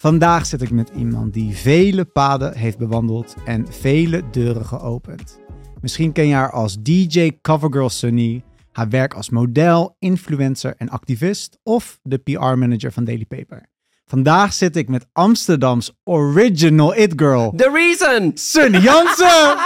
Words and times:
Vandaag 0.00 0.46
zit 0.46 0.62
ik 0.62 0.70
met 0.70 0.90
iemand 0.96 1.32
die 1.32 1.56
vele 1.56 2.04
paden 2.04 2.56
heeft 2.56 2.78
bewandeld 2.78 3.34
en 3.44 3.66
vele 3.72 4.22
deuren 4.30 4.66
geopend. 4.66 5.40
Misschien 5.80 6.12
ken 6.12 6.26
je 6.26 6.34
haar 6.34 6.50
als 6.50 6.76
DJ 6.80 7.32
Covergirl 7.42 7.88
Sunny, 7.88 8.42
haar 8.72 8.88
werk 8.88 9.14
als 9.14 9.30
model, 9.30 9.96
influencer 9.98 10.74
en 10.76 10.88
activist 10.88 11.58
of 11.62 11.98
de 12.02 12.18
PR-manager 12.18 12.92
van 12.92 13.04
Daily 13.04 13.24
Paper. 13.24 13.66
Vandaag 14.04 14.52
zit 14.52 14.76
ik 14.76 14.88
met 14.88 15.06
Amsterdams 15.12 15.92
original 16.04 16.96
it 16.96 17.12
girl, 17.16 17.52
The 17.56 17.70
reason! 17.72 18.30
Sunny 18.34 18.78
Jansen! 18.78 19.56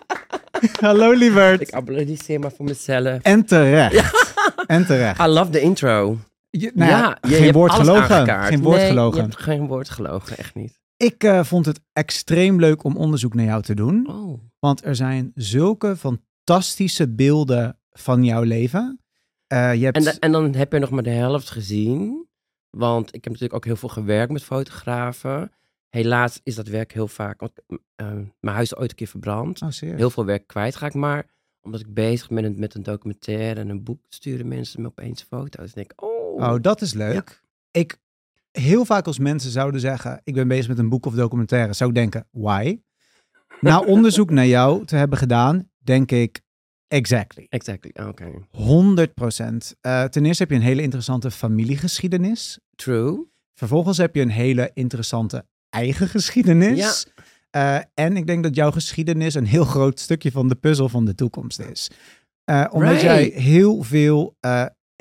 Hallo 0.80 1.12
lieverd. 1.12 1.60
Ik 1.60 1.70
applaudisseer 1.70 2.40
maar 2.40 2.52
voor 2.56 2.64
mezelf. 2.64 3.22
En 3.22 3.44
terecht. 3.44 4.34
En 4.66 4.86
terecht. 4.86 5.20
I 5.20 5.26
love 5.26 5.50
the 5.50 5.60
intro. 5.60 6.18
Je- 6.50 6.72
nou 6.74 6.90
ja, 6.90 7.18
geen 7.20 7.52
woord 7.52 7.72
gelogen. 7.72 8.26
Geen 8.44 8.62
woord 8.62 8.76
Nee, 8.76 8.88
gelogen. 8.88 9.16
je 9.16 9.22
hebt 9.22 9.36
geen 9.42 9.66
woord 9.66 9.88
gelogen, 9.88 10.36
echt 10.38 10.54
niet. 10.54 10.80
Ik 10.96 11.24
eh, 11.24 11.44
vond 11.44 11.66
het 11.66 11.80
extreem 11.92 12.60
leuk 12.60 12.84
om 12.84 12.96
onderzoek 12.96 13.34
naar 13.34 13.44
jou 13.44 13.62
te 13.62 13.74
doen. 13.74 14.08
Oh. 14.10 14.40
Want 14.58 14.84
er 14.84 14.96
zijn 14.96 15.30
zulke 15.34 15.96
fantastische 15.96 17.08
beelden 17.08 17.78
van 17.90 18.24
jouw 18.24 18.42
leven. 18.42 19.00
Eh, 19.46 19.74
je 19.74 19.84
hebt... 19.84 19.96
En, 19.96 20.04
da- 20.04 20.14
en 20.20 20.32
dan 20.32 20.54
heb 20.54 20.72
je 20.72 20.78
nog 20.78 20.90
maar 20.90 21.02
de 21.02 21.10
helft 21.10 21.50
gezien. 21.50 22.26
Want 22.70 23.06
ik 23.06 23.24
heb 23.24 23.32
natuurlijk 23.32 23.54
ook 23.54 23.64
heel 23.64 23.76
veel 23.76 23.88
gewerkt 23.88 24.32
met 24.32 24.42
fotografen. 24.44 25.52
Helaas 25.88 26.40
is 26.42 26.54
dat 26.54 26.66
werk 26.68 26.92
heel 26.92 27.08
vaak... 27.08 27.40
Want, 27.40 27.52
eh, 27.96 28.06
mijn 28.40 28.54
huis 28.56 28.72
is 28.72 28.78
ooit 28.78 28.90
een 28.90 28.96
keer 28.96 29.06
verbrand. 29.06 29.62
Oh? 29.62 29.68
Heel 29.78 30.10
veel 30.10 30.24
werk 30.24 30.46
kwijtgeraakt. 30.46 30.94
Maar 30.94 31.26
omdat 31.62 31.80
ik 31.80 31.94
bezig 31.94 32.28
ben 32.28 32.58
met 32.58 32.74
een 32.74 32.82
documentaire 32.82 33.60
en 33.60 33.68
een 33.68 33.82
boek... 33.84 34.00
sturen 34.08 34.48
mensen 34.48 34.80
me 34.82 34.86
opeens 34.88 35.22
foto's. 35.22 35.66
En 35.66 35.72
denk 35.74 35.92
ik, 35.92 36.02
oh... 36.02 36.17
Oh, 36.36 36.56
dat 36.60 36.80
is 36.80 36.92
leuk. 36.94 37.42
Ik, 37.70 37.98
heel 38.50 38.84
vaak 38.84 39.06
als 39.06 39.18
mensen 39.18 39.50
zouden 39.50 39.80
zeggen, 39.80 40.20
ik 40.24 40.34
ben 40.34 40.48
bezig 40.48 40.68
met 40.68 40.78
een 40.78 40.88
boek 40.88 41.06
of 41.06 41.14
documentaire, 41.14 41.72
zou 41.72 41.90
ik 41.90 41.96
denken, 41.96 42.26
why? 42.30 42.80
Na 43.60 43.80
onderzoek 43.94 44.30
naar 44.30 44.46
jou 44.46 44.84
te 44.84 44.96
hebben 44.96 45.18
gedaan, 45.18 45.70
denk 45.78 46.10
ik, 46.10 46.40
exactly. 46.88 47.46
Exactly, 47.48 48.06
oké. 48.06 48.30
100 48.50 49.14
procent. 49.14 49.76
Eh, 49.80 50.04
ten 50.04 50.24
eerste 50.26 50.42
heb 50.42 50.50
je 50.52 50.58
een 50.58 50.62
hele 50.62 50.82
interessante 50.82 51.30
familiegeschiedenis. 51.30 52.58
True. 52.76 53.26
Vervolgens 53.54 53.98
heb 53.98 54.14
je 54.14 54.20
een 54.22 54.30
hele 54.30 54.70
interessante 54.74 55.46
eigen 55.70 56.08
geschiedenis. 56.08 57.06
Eh, 57.50 57.78
en 57.94 58.16
ik 58.16 58.26
denk 58.26 58.42
dat 58.42 58.54
jouw 58.54 58.70
geschiedenis 58.70 59.34
een 59.34 59.46
heel 59.46 59.64
groot 59.64 60.00
stukje 60.00 60.30
van 60.30 60.48
de 60.48 60.54
puzzel 60.54 60.88
van 60.88 61.04
de 61.04 61.14
toekomst 61.14 61.60
is. 61.60 61.90
Eh, 62.44 62.64
omdat 62.70 62.88
Right. 62.90 63.02
jij 63.02 63.22
heel 63.24 63.82
veel, 63.82 64.36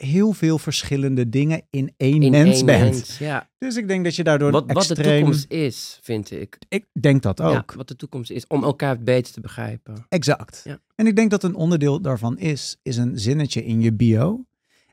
heel 0.01 0.33
veel 0.33 0.57
verschillende 0.57 1.29
dingen 1.29 1.61
in 1.69 1.93
één 1.97 2.21
In 2.21 2.31
mens 2.31 2.55
één 2.57 2.65
bent. 2.65 2.83
mens, 2.83 3.17
ja. 3.17 3.49
Dus 3.57 3.75
ik 3.75 3.87
denk 3.87 4.03
dat 4.03 4.15
je 4.15 4.23
daardoor 4.23 4.51
Wat, 4.51 4.71
wat 4.71 4.87
de 4.87 4.95
toekomst 4.95 5.51
is, 5.51 5.99
vind 6.01 6.31
ik. 6.31 6.57
Ik 6.69 6.85
denk 7.01 7.21
dat 7.21 7.41
ook. 7.41 7.71
Ja, 7.71 7.77
wat 7.77 7.87
de 7.87 7.95
toekomst 7.95 8.31
is, 8.31 8.47
om 8.47 8.63
elkaar 8.63 9.03
beter 9.03 9.33
te 9.33 9.41
begrijpen. 9.41 10.05
Exact. 10.09 10.61
Ja. 10.63 10.79
En 10.95 11.07
ik 11.07 11.15
denk 11.15 11.31
dat 11.31 11.43
een 11.43 11.55
onderdeel 11.55 12.01
daarvan 12.01 12.37
is, 12.37 12.77
is 12.83 12.97
een 12.97 13.19
zinnetje 13.19 13.65
in 13.65 13.81
je 13.81 13.93
bio. 13.93 14.45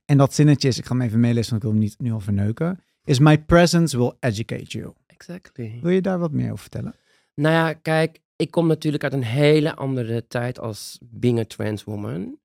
En 0.05 0.17
dat 0.17 0.35
zinnetje 0.35 0.69
is, 0.69 0.79
ik 0.79 0.85
ga 0.87 0.97
hem 0.97 1.03
even 1.03 1.21
meelezen, 1.21 1.51
want 1.51 1.63
ik 1.63 1.69
wil 1.69 1.79
hem 1.79 1.89
niet 1.89 2.01
nu 2.01 2.13
al 2.13 2.21
verneuken. 2.21 2.81
Is 3.05 3.19
my 3.19 3.39
presence 3.39 3.97
will 3.97 4.13
educate 4.21 4.79
you. 4.79 4.93
Exactly. 5.07 5.79
Wil 5.83 5.91
je 5.91 6.01
daar 6.01 6.19
wat 6.19 6.33
meer 6.33 6.47
over 6.47 6.59
vertellen? 6.59 6.95
Nou 7.35 7.55
ja, 7.55 7.73
kijk, 7.73 8.21
ik 8.37 8.51
kom 8.51 8.67
natuurlijk 8.67 9.03
uit 9.05 9.13
een 9.13 9.25
hele 9.25 9.75
andere 9.75 10.27
tijd 10.27 10.59
als 10.59 10.99
being 11.03 11.39
a 11.39 11.45
trans 11.45 11.85
woman 11.85 12.39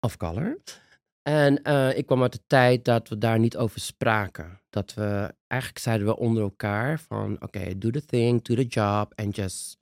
of 0.00 0.16
color. 0.16 0.58
En 1.22 1.62
eh, 1.62 1.96
ik 1.96 2.06
kwam 2.06 2.22
uit 2.22 2.32
de 2.32 2.42
tijd 2.46 2.84
dat 2.84 3.08
we 3.08 3.18
daar 3.18 3.38
niet 3.38 3.56
over 3.56 3.80
spraken. 3.80 4.60
Dat 4.70 4.94
we, 4.94 5.34
eigenlijk 5.46 5.82
zeiden 5.82 6.06
we 6.06 6.16
onder 6.16 6.42
elkaar 6.42 7.00
van, 7.00 7.36
oké, 7.40 7.78
do 7.78 7.90
the 7.90 8.04
thing, 8.04 8.42
do 8.42 8.54
the 8.54 8.66
job 8.66 9.12
and 9.14 9.36
just 9.36 9.78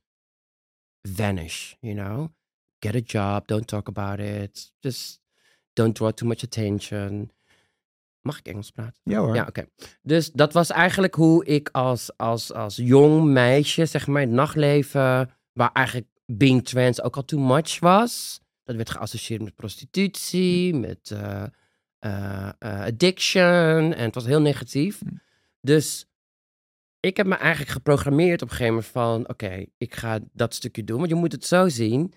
vanish, 1.03 1.75
you 1.81 1.95
know? 1.95 2.29
Get 2.79 2.95
a 2.95 2.99
job, 3.05 3.47
don't 3.47 3.67
talk 3.67 3.89
about 3.89 4.19
it, 4.19 4.73
just 4.79 5.21
don't 5.73 5.95
draw 5.95 6.13
too 6.13 6.29
much 6.29 6.43
attention. 6.45 7.31
Mag 8.21 8.39
ik 8.39 8.47
Engels 8.47 8.71
praten? 8.71 9.01
Ja 9.03 9.19
hoor. 9.19 9.35
Ja, 9.35 9.45
oké. 9.49 9.67
Dus 10.03 10.31
dat 10.33 10.53
was 10.53 10.71
eigenlijk 10.71 11.15
hoe 11.15 11.45
ik 11.45 11.69
als, 11.73 12.17
als, 12.17 12.53
als 12.53 12.77
jong 12.77 13.25
meisje, 13.25 13.87
zeg 13.87 14.07
maar, 14.07 14.23
in 14.23 14.29
het 14.29 14.37
nachtleven, 14.37 15.31
waar 15.53 15.73
eigenlijk 15.73 16.07
being 16.27 16.65
trans 16.65 17.03
ook 17.03 17.17
al 17.17 17.25
too 17.25 17.41
much 17.41 17.79
was. 17.79 18.41
Dat 18.71 18.79
werd 18.79 18.99
geassocieerd 18.99 19.43
met 19.43 19.55
prostitutie, 19.55 20.75
met 20.75 21.11
eh, 21.11 21.45
eh, 21.99 22.49
eh, 22.59 22.81
addiction. 22.81 23.95
En 23.95 24.05
het 24.05 24.15
was 24.15 24.25
heel 24.25 24.41
negatief. 24.41 24.99
Hm. 24.99 25.15
Dus 25.61 26.07
ik 27.01 27.17
heb 27.17 27.27
me 27.27 27.35
eigenlijk 27.35 27.71
geprogrammeerd 27.71 28.43
op 28.43 28.49
een 28.49 28.57
gegeven 28.57 28.75
moment 28.75 28.93
van... 28.93 29.29
Oké, 29.29 29.67
ik 29.77 29.95
ga 29.95 30.21
dat 30.33 30.55
stukje 30.55 30.85
doen. 30.85 30.99
Want 30.99 31.09
je 31.09 31.15
moet 31.15 31.33
het 31.33 31.45
zo 31.45 31.69
zien. 31.69 32.13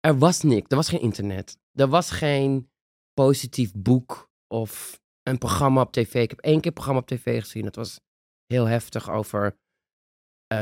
Er 0.00 0.18
was 0.18 0.42
niks. 0.42 0.70
Er 0.70 0.76
was 0.76 0.88
geen 0.88 1.00
internet. 1.00 1.58
Er 1.72 1.88
was 1.88 2.10
geen 2.10 2.70
positief 3.14 3.72
boek 3.74 4.30
of 4.46 5.00
een 5.22 5.38
programma 5.38 5.80
op 5.80 5.92
tv. 5.92 6.14
Ik 6.14 6.30
heb 6.30 6.40
één 6.40 6.56
keer 6.56 6.66
een 6.66 6.72
programma 6.72 7.00
op 7.00 7.06
tv 7.06 7.40
gezien. 7.40 7.64
Dat 7.64 7.76
was 7.76 8.00
heel 8.46 8.66
heftig 8.66 9.10
over 9.10 9.56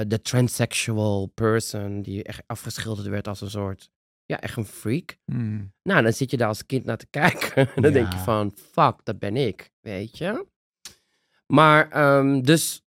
de 0.07 0.21
transsexual 0.23 1.27
person... 1.27 2.03
die 2.03 2.23
echt 2.23 2.43
afgeschilderd 2.47 3.09
werd 3.09 3.29
als 3.29 3.41
een 3.41 3.51
soort... 3.51 3.91
Ja, 4.31 4.41
echt 4.41 4.57
een 4.57 4.65
freak. 4.65 5.17
Hmm. 5.25 5.73
Nou, 5.83 6.03
dan 6.03 6.13
zit 6.13 6.31
je 6.31 6.37
daar 6.37 6.49
als 6.49 6.67
kind 6.67 6.85
naar 6.85 6.97
te 6.97 7.07
kijken. 7.11 7.69
En 7.75 7.83
dan 7.83 7.93
denk 7.93 8.13
je 8.13 8.19
van, 8.19 8.53
fuck, 8.57 8.95
dat 9.05 9.19
ben 9.19 9.37
ik, 9.37 9.71
weet 9.81 10.19
je. 10.19 10.47
Maar, 11.47 11.89
ehm, 11.89 12.41
dus 12.41 12.83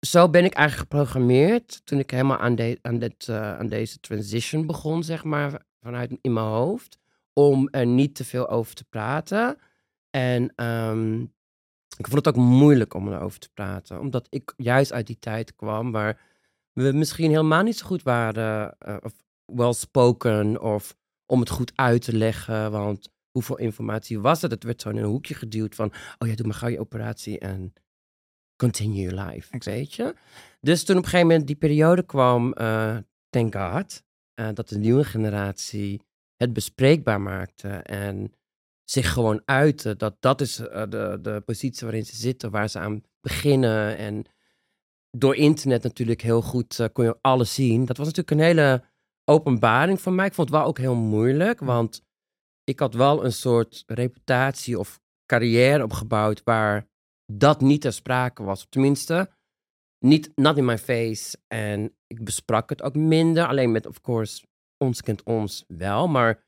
zo 0.00 0.30
ben 0.30 0.44
ik 0.44 0.54
eigenlijk 0.54 0.90
geprogrammeerd 0.90 1.86
toen 1.86 1.98
ik 1.98 2.10
helemaal 2.10 2.38
aan, 2.38 2.54
de, 2.54 2.78
aan, 2.82 2.98
dit, 2.98 3.28
eh, 3.28 3.58
aan 3.58 3.68
deze 3.68 4.00
transition 4.00 4.66
begon, 4.66 5.02
zeg 5.02 5.24
maar, 5.24 5.62
vanuit 5.80 6.18
in 6.20 6.32
mijn 6.32 6.46
hoofd. 6.46 6.98
Om 7.32 7.68
er 7.70 7.86
niet 7.86 8.14
te 8.14 8.24
veel 8.24 8.48
over 8.48 8.74
te 8.74 8.84
praten. 8.84 9.58
En 10.10 10.52
ehm, 10.54 11.20
ik 11.96 12.06
vond 12.08 12.24
het 12.24 12.28
ook 12.28 12.42
moeilijk 12.42 12.94
om 12.94 13.12
erover 13.12 13.38
te 13.38 13.50
praten. 13.54 14.00
Omdat 14.00 14.26
ik 14.30 14.52
juist 14.56 14.92
uit 14.92 15.06
die 15.06 15.18
tijd 15.18 15.54
kwam 15.54 15.92
waar 15.92 16.20
we 16.72 16.92
misschien 16.92 17.30
helemaal 17.30 17.62
niet 17.62 17.78
zo 17.78 17.86
goed 17.86 18.02
waren. 18.02 18.76
eh, 18.78 18.96
of 19.02 19.12
well 19.54 19.72
spoken 19.72 20.60
of 20.60 20.96
om 21.26 21.40
het 21.40 21.50
goed 21.50 21.72
uit 21.74 22.02
te 22.02 22.16
leggen. 22.16 22.70
Want 22.70 23.10
hoeveel 23.30 23.58
informatie 23.58 24.20
was 24.20 24.42
het? 24.42 24.50
Het 24.50 24.64
werd 24.64 24.80
zo 24.80 24.88
in 24.88 24.96
een 24.96 25.04
hoekje 25.04 25.34
geduwd 25.34 25.74
van... 25.74 25.92
oh 26.18 26.28
ja, 26.28 26.34
doe 26.34 26.46
maar 26.46 26.56
gauw 26.56 26.68
je 26.68 26.80
operatie 26.80 27.38
en 27.38 27.72
continue 28.56 29.00
your 29.02 29.24
life, 29.24 29.52
Exact. 29.52 29.76
weet 29.76 29.94
je? 29.94 30.14
Dus 30.60 30.84
toen 30.84 30.96
op 30.96 31.02
een 31.02 31.08
gegeven 31.08 31.28
moment 31.28 31.46
die 31.46 31.56
periode 31.56 32.02
kwam... 32.02 32.52
eh, 32.52 32.96
thank 33.30 33.54
God, 33.56 34.02
eh, 34.34 34.48
dat 34.54 34.68
de 34.68 34.78
nieuwe 34.78 35.04
generatie 35.04 36.02
het 36.36 36.52
bespreekbaar 36.52 37.20
maakte... 37.20 37.68
en 37.68 38.32
zich 38.84 39.12
gewoon 39.12 39.42
uitte. 39.44 39.96
Dat 39.96 40.16
dat 40.20 40.40
is 40.40 40.58
eh, 40.58 40.82
de, 40.88 41.18
de 41.22 41.42
positie 41.44 41.86
waarin 41.86 42.06
ze 42.06 42.16
zitten, 42.16 42.50
waar 42.50 42.68
ze 42.68 42.78
aan 42.78 43.02
beginnen. 43.20 43.96
En 43.96 44.24
door 45.10 45.36
internet 45.36 45.82
natuurlijk 45.82 46.20
heel 46.20 46.42
goed 46.42 46.88
kon 46.92 47.04
je 47.04 47.18
alles 47.20 47.54
zien. 47.54 47.84
Dat 47.84 47.96
was 47.96 48.06
natuurlijk 48.06 48.40
een 48.40 48.46
hele 48.46 48.84
openbaring 49.32 50.00
voor 50.00 50.12
mij. 50.12 50.26
Ik 50.26 50.34
vond 50.34 50.48
het 50.48 50.58
wel 50.58 50.66
ook 50.66 50.78
heel 50.78 50.94
moeilijk, 50.94 51.60
want 51.60 52.02
ik 52.64 52.78
had 52.78 52.94
wel 52.94 53.24
een 53.24 53.32
soort 53.32 53.82
reputatie 53.86 54.78
of 54.78 55.00
carrière 55.26 55.82
opgebouwd 55.82 56.42
waar 56.44 56.88
dat 57.32 57.60
niet 57.60 57.80
ter 57.80 57.92
sprake 57.92 58.42
was. 58.42 58.66
Tenminste, 58.68 59.30
niet 59.98 60.30
not 60.34 60.56
in 60.56 60.64
my 60.64 60.78
face. 60.78 61.38
En 61.48 61.96
ik 62.06 62.24
besprak 62.24 62.68
het 62.68 62.82
ook 62.82 62.94
minder. 62.94 63.46
Alleen 63.46 63.72
met, 63.72 63.86
of 63.86 64.00
course, 64.00 64.46
ons 64.76 65.00
kent 65.00 65.22
ons 65.22 65.64
wel. 65.66 66.08
Maar 66.08 66.44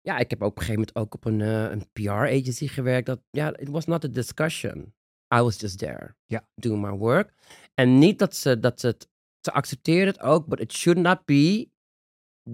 ja, 0.00 0.18
ik 0.18 0.30
heb 0.30 0.42
ook 0.42 0.50
op 0.50 0.58
een 0.58 0.62
gegeven 0.62 0.80
moment 0.80 0.96
ook 0.96 1.14
op 1.14 1.24
een, 1.24 1.40
eh, 1.40 1.70
een 1.70 1.92
PR-agency 1.92 2.66
gewerkt. 2.66 3.06
Dat, 3.06 3.20
ja, 3.30 3.56
it 3.56 3.68
was 3.68 3.86
not 3.86 4.04
a 4.04 4.08
discussion. 4.08 4.94
I 5.34 5.40
was 5.40 5.60
just 5.60 5.78
there. 5.78 6.16
Ja. 6.26 6.48
Doing 6.54 6.82
my 6.82 6.90
work. 6.90 7.34
En 7.74 7.98
niet 7.98 8.18
dat 8.18 8.34
ze, 8.34 8.58
dat 8.58 8.80
ze 8.80 8.86
het, 8.86 9.08
ze 9.40 9.52
accepteren 9.52 10.06
het 10.06 10.20
ook, 10.20 10.46
but 10.46 10.60
it 10.60 10.72
should 10.72 11.00
not 11.00 11.24
be 11.24 11.72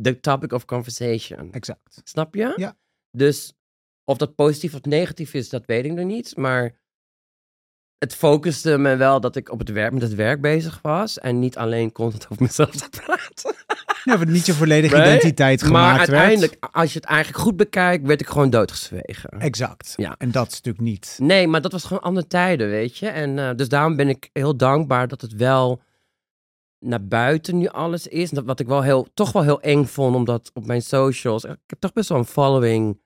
the 0.02 0.20
topic 0.20 0.52
of 0.52 0.64
conversation. 0.64 1.52
Exact. 1.52 2.00
Snap 2.04 2.34
je? 2.34 2.52
Ja. 2.56 2.76
Dus 3.10 3.54
of 4.04 4.16
dat 4.16 4.34
positief 4.34 4.74
of 4.74 4.82
negatief 4.82 5.34
is, 5.34 5.48
dat 5.48 5.66
weet 5.66 5.84
ik 5.84 5.92
nog 5.92 6.06
niet. 6.06 6.36
Maar 6.36 6.78
het 7.98 8.14
focuste 8.14 8.78
me 8.78 8.96
wel 8.96 9.20
dat 9.20 9.36
ik 9.36 9.50
op 9.50 9.58
het 9.58 9.70
werk, 9.70 9.92
met 9.92 10.02
het 10.02 10.14
werk 10.14 10.40
bezig 10.40 10.78
was. 10.82 11.18
En 11.18 11.38
niet 11.38 11.56
alleen 11.56 11.92
constant 11.92 12.28
over 12.30 12.42
mezelf 12.42 12.70
te 12.70 12.88
praten. 13.00 13.54
Ja, 14.04 14.24
niet 14.24 14.46
je 14.46 14.52
volledige 14.52 14.96
identiteit 14.96 15.62
gemaakt 15.62 15.86
maar 15.86 15.96
werd. 15.96 16.10
uiteindelijk, 16.10 16.56
als 16.72 16.92
je 16.92 16.98
het 16.98 17.08
eigenlijk 17.08 17.42
goed 17.42 17.56
bekijkt, 17.56 18.06
werd 18.06 18.20
ik 18.20 18.28
gewoon 18.28 18.50
doodgezwegen. 18.50 19.30
Exact. 19.30 19.92
Ja. 19.96 20.14
En 20.18 20.30
dat 20.30 20.46
is 20.46 20.54
natuurlijk 20.54 20.84
niet. 20.84 21.16
Nee, 21.18 21.48
maar 21.48 21.60
dat 21.60 21.72
was 21.72 21.84
gewoon 21.84 22.02
andere 22.02 22.26
tijden, 22.26 22.68
weet 22.68 22.98
je. 22.98 23.08
En 23.08 23.38
eh, 23.38 23.54
dus 23.56 23.68
daarom 23.68 23.96
ben 23.96 24.08
ik 24.08 24.30
heel 24.32 24.56
dankbaar 24.56 25.08
dat 25.08 25.20
het 25.20 25.32
wel 25.32 25.82
naar 26.80 27.06
buiten 27.06 27.58
nu 27.58 27.66
alles 27.66 28.06
is. 28.06 28.30
Dat, 28.30 28.44
wat 28.44 28.60
ik 28.60 28.66
wel 28.66 28.82
heel, 28.82 29.06
toch 29.14 29.32
wel 29.32 29.42
heel 29.42 29.60
eng 29.60 29.84
vond, 29.84 30.14
omdat 30.14 30.50
op 30.54 30.66
mijn 30.66 30.82
socials... 30.82 31.44
Ik 31.44 31.58
heb 31.66 31.80
toch 31.80 31.92
best 31.92 32.08
wel 32.08 32.18
een 32.18 32.24
following. 32.24 33.00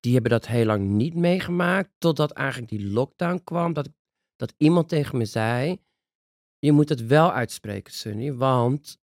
Die 0.00 0.12
hebben 0.12 0.30
dat 0.30 0.46
heel 0.46 0.64
lang 0.64 0.88
niet 0.88 1.14
meegemaakt. 1.14 1.90
Totdat 1.98 2.30
eigenlijk 2.30 2.70
die 2.70 2.90
lockdown 2.90 3.40
kwam. 3.44 3.72
Dat 3.72 3.88
dat 4.38 4.54
iemand 4.56 4.88
tegen 4.88 5.18
me 5.18 5.24
zei: 5.24 5.80
Je 6.58 6.72
moet 6.72 6.88
het 6.88 7.06
wel 7.06 7.32
uitspreken, 7.32 7.92
Sunny. 7.92 8.34
Want 8.34 8.98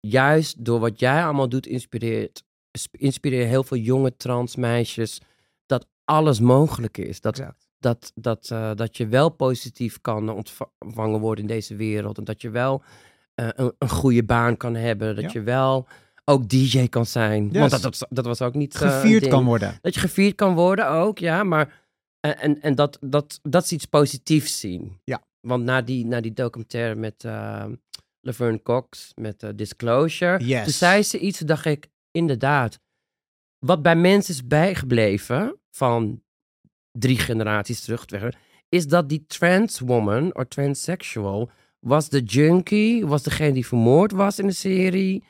juist 0.00 0.64
door 0.64 0.80
wat 0.80 1.00
jij 1.00 1.24
allemaal 1.24 1.48
doet, 1.48 1.66
inspireert, 1.66 2.44
sp- 2.72 2.96
inspireer 2.96 3.46
heel 3.46 3.64
veel 3.64 3.76
jonge 3.76 4.16
transmeisjes 4.16 5.20
dat 5.66 5.86
alles 6.04 6.40
mogelijk 6.40 6.98
is. 6.98 7.20
Dat. 7.20 7.52
Dat, 7.78 8.12
dat, 8.14 8.50
eh, 8.50 8.74
dat 8.74 8.96
je 8.96 9.06
wel 9.06 9.28
positief 9.28 10.00
kan 10.00 10.28
ontva- 10.28 10.70
ontvangen 10.78 11.20
worden 11.20 11.44
in 11.44 11.50
deze 11.50 11.76
wereld. 11.76 12.18
En 12.18 12.24
dat 12.24 12.40
je 12.42 12.50
wel 12.50 12.82
eh, 13.34 13.48
een, 13.54 13.72
een 13.78 13.88
goede 13.88 14.24
baan 14.24 14.56
kan 14.56 14.74
hebben. 14.74 15.14
Dat 15.14 15.24
Ja. 15.24 15.30
je 15.32 15.42
wel 15.42 15.86
ook 16.24 16.48
DJ 16.48 16.86
kan 16.88 17.06
zijn. 17.06 17.44
Yes. 17.44 17.58
Want 17.58 17.70
dat, 17.70 17.82
dat, 17.82 18.06
dat 18.10 18.24
was 18.24 18.42
ook 18.42 18.54
niet. 18.54 18.74
eh, 18.74 18.80
Gevierd 18.80 19.28
kan 19.28 19.44
worden. 19.44 19.78
Dat 19.80 19.94
je 19.94 20.00
gevierd 20.00 20.34
kan 20.34 20.54
worden 20.54 20.88
ook, 20.90 21.18
ja. 21.18 21.42
Maar 21.44 21.82
en, 22.20 22.38
en, 22.38 22.60
en 22.60 22.74
dat, 22.74 22.98
dat, 23.00 23.38
dat 23.42 23.64
is 23.64 23.72
iets 23.72 23.84
positiefs 23.86 24.60
zien. 24.60 25.00
Ja. 25.04 25.22
Want 25.40 25.64
na 25.64 25.82
die, 25.82 26.06
na 26.06 26.20
die 26.20 26.32
documentaire 26.32 26.94
met 26.94 27.24
eh, 27.24 27.64
Laverne 28.20 28.62
Cox, 28.62 29.12
met 29.14 29.42
eh, 29.42 29.50
Disclosure. 29.54 30.44
Yes. 30.44 30.62
Toen 30.64 30.72
zei 30.72 31.02
ze 31.02 31.18
iets, 31.18 31.38
dacht 31.38 31.64
ik, 31.64 31.88
inderdaad. 32.10 32.78
Wat 33.58 33.82
bij 33.82 33.96
mensen 33.96 34.34
is 34.34 34.46
bijgebleven 34.46 35.60
van 35.70 36.22
drie 36.98 37.18
generaties 37.18 37.80
terug, 37.80 38.04
is 38.68 38.86
dat 38.86 39.08
die 39.08 39.24
trans 39.26 39.78
woman 39.80 40.34
of 40.36 40.44
transsexual 40.48 41.50
was 41.80 42.08
de 42.08 42.20
junkie, 42.22 43.06
was 43.06 43.22
degene 43.22 43.52
die 43.52 43.66
vermoord 43.66 44.12
was 44.12 44.38
in 44.38 44.46
de 44.46 44.52
serie. 44.52 45.22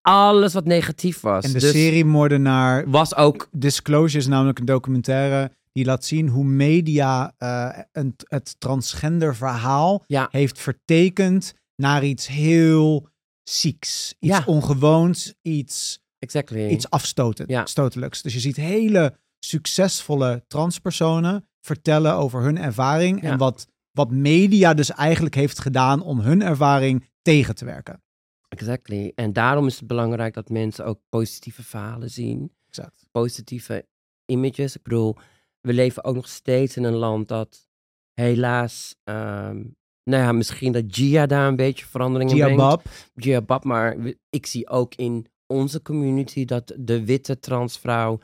Alles 0.00 0.52
wat 0.52 0.64
negatief 0.64 1.20
was. 1.20 1.44
En 1.44 1.52
de 1.52 1.58
Dus 1.58 1.70
serie 1.70 2.04
Moordenaar 2.04 2.90
was 2.90 3.14
ook 3.16 3.48
Disclosure 3.52 4.18
is 4.18 4.26
namelijk 4.26 4.58
een 4.58 4.64
documentaire 4.64 5.50
die 5.72 5.84
laat 5.84 6.04
zien 6.04 6.28
hoe 6.28 6.44
media 6.44 7.34
eh, 7.38 7.78
een, 7.92 8.14
het 8.28 8.54
transgender 8.60 9.36
verhaal 9.36 10.04
Ja. 10.06 10.28
heeft 10.30 10.58
vertekend 10.58 11.54
naar 11.76 12.04
iets 12.04 12.26
heel 12.26 13.08
zieks. 13.42 14.14
Iets 14.18 14.36
Ja. 14.36 14.42
ongewoons, 14.46 15.34
iets, 15.42 16.00
exactly. 16.18 16.68
iets 16.68 16.90
afstotend, 16.90 17.50
Ja. 17.50 17.66
stotelijks. 17.66 18.22
Dus 18.22 18.32
je 18.32 18.40
ziet 18.40 18.56
hele 18.56 19.18
succesvolle 19.44 20.44
transpersonen 20.48 21.48
vertellen 21.60 22.14
over 22.14 22.42
hun 22.42 22.58
ervaring 22.58 23.22
Ja. 23.22 23.30
en 23.30 23.38
wat, 23.38 23.66
wat 23.92 24.10
media 24.10 24.74
dus 24.74 24.90
eigenlijk 24.90 25.34
heeft 25.34 25.58
gedaan 25.58 26.02
om 26.02 26.20
hun 26.20 26.42
ervaring 26.42 27.08
tegen 27.22 27.54
te 27.54 27.64
werken. 27.64 28.02
Exactly. 28.48 29.12
En 29.14 29.32
daarom 29.32 29.66
is 29.66 29.78
het 29.78 29.86
belangrijk 29.86 30.34
dat 30.34 30.48
mensen 30.48 30.84
ook 30.84 31.00
positieve 31.08 31.62
verhalen 31.62 32.10
zien. 32.10 32.52
Exact. 32.66 33.06
Positieve 33.10 33.86
images. 34.26 34.76
Ik 34.76 34.82
bedoel, 34.82 35.16
we 35.60 35.72
leven 35.72 36.04
ook 36.04 36.14
nog 36.14 36.28
steeds 36.28 36.76
in 36.76 36.84
een 36.84 36.94
land 36.94 37.28
dat 37.28 37.68
helaas, 38.14 38.94
ehm, 39.04 39.56
nou 40.04 40.22
ja, 40.22 40.32
misschien 40.32 40.72
dat 40.72 40.84
Gia 40.88 41.26
daar 41.26 41.48
een 41.48 41.56
beetje 41.56 41.86
veranderingen 41.86 42.34
Gia 42.36 42.44
brengt. 42.44 42.62
Bab, 42.62 42.82
Gia 43.14 43.40
Bab, 43.42 43.64
maar 43.64 43.96
ik 44.30 44.46
zie 44.46 44.68
ook 44.68 44.94
in 44.94 45.26
onze 45.46 45.82
community 45.82 46.44
dat 46.44 46.72
de 46.78 47.04
witte 47.04 47.38
transvrouw 47.38 48.18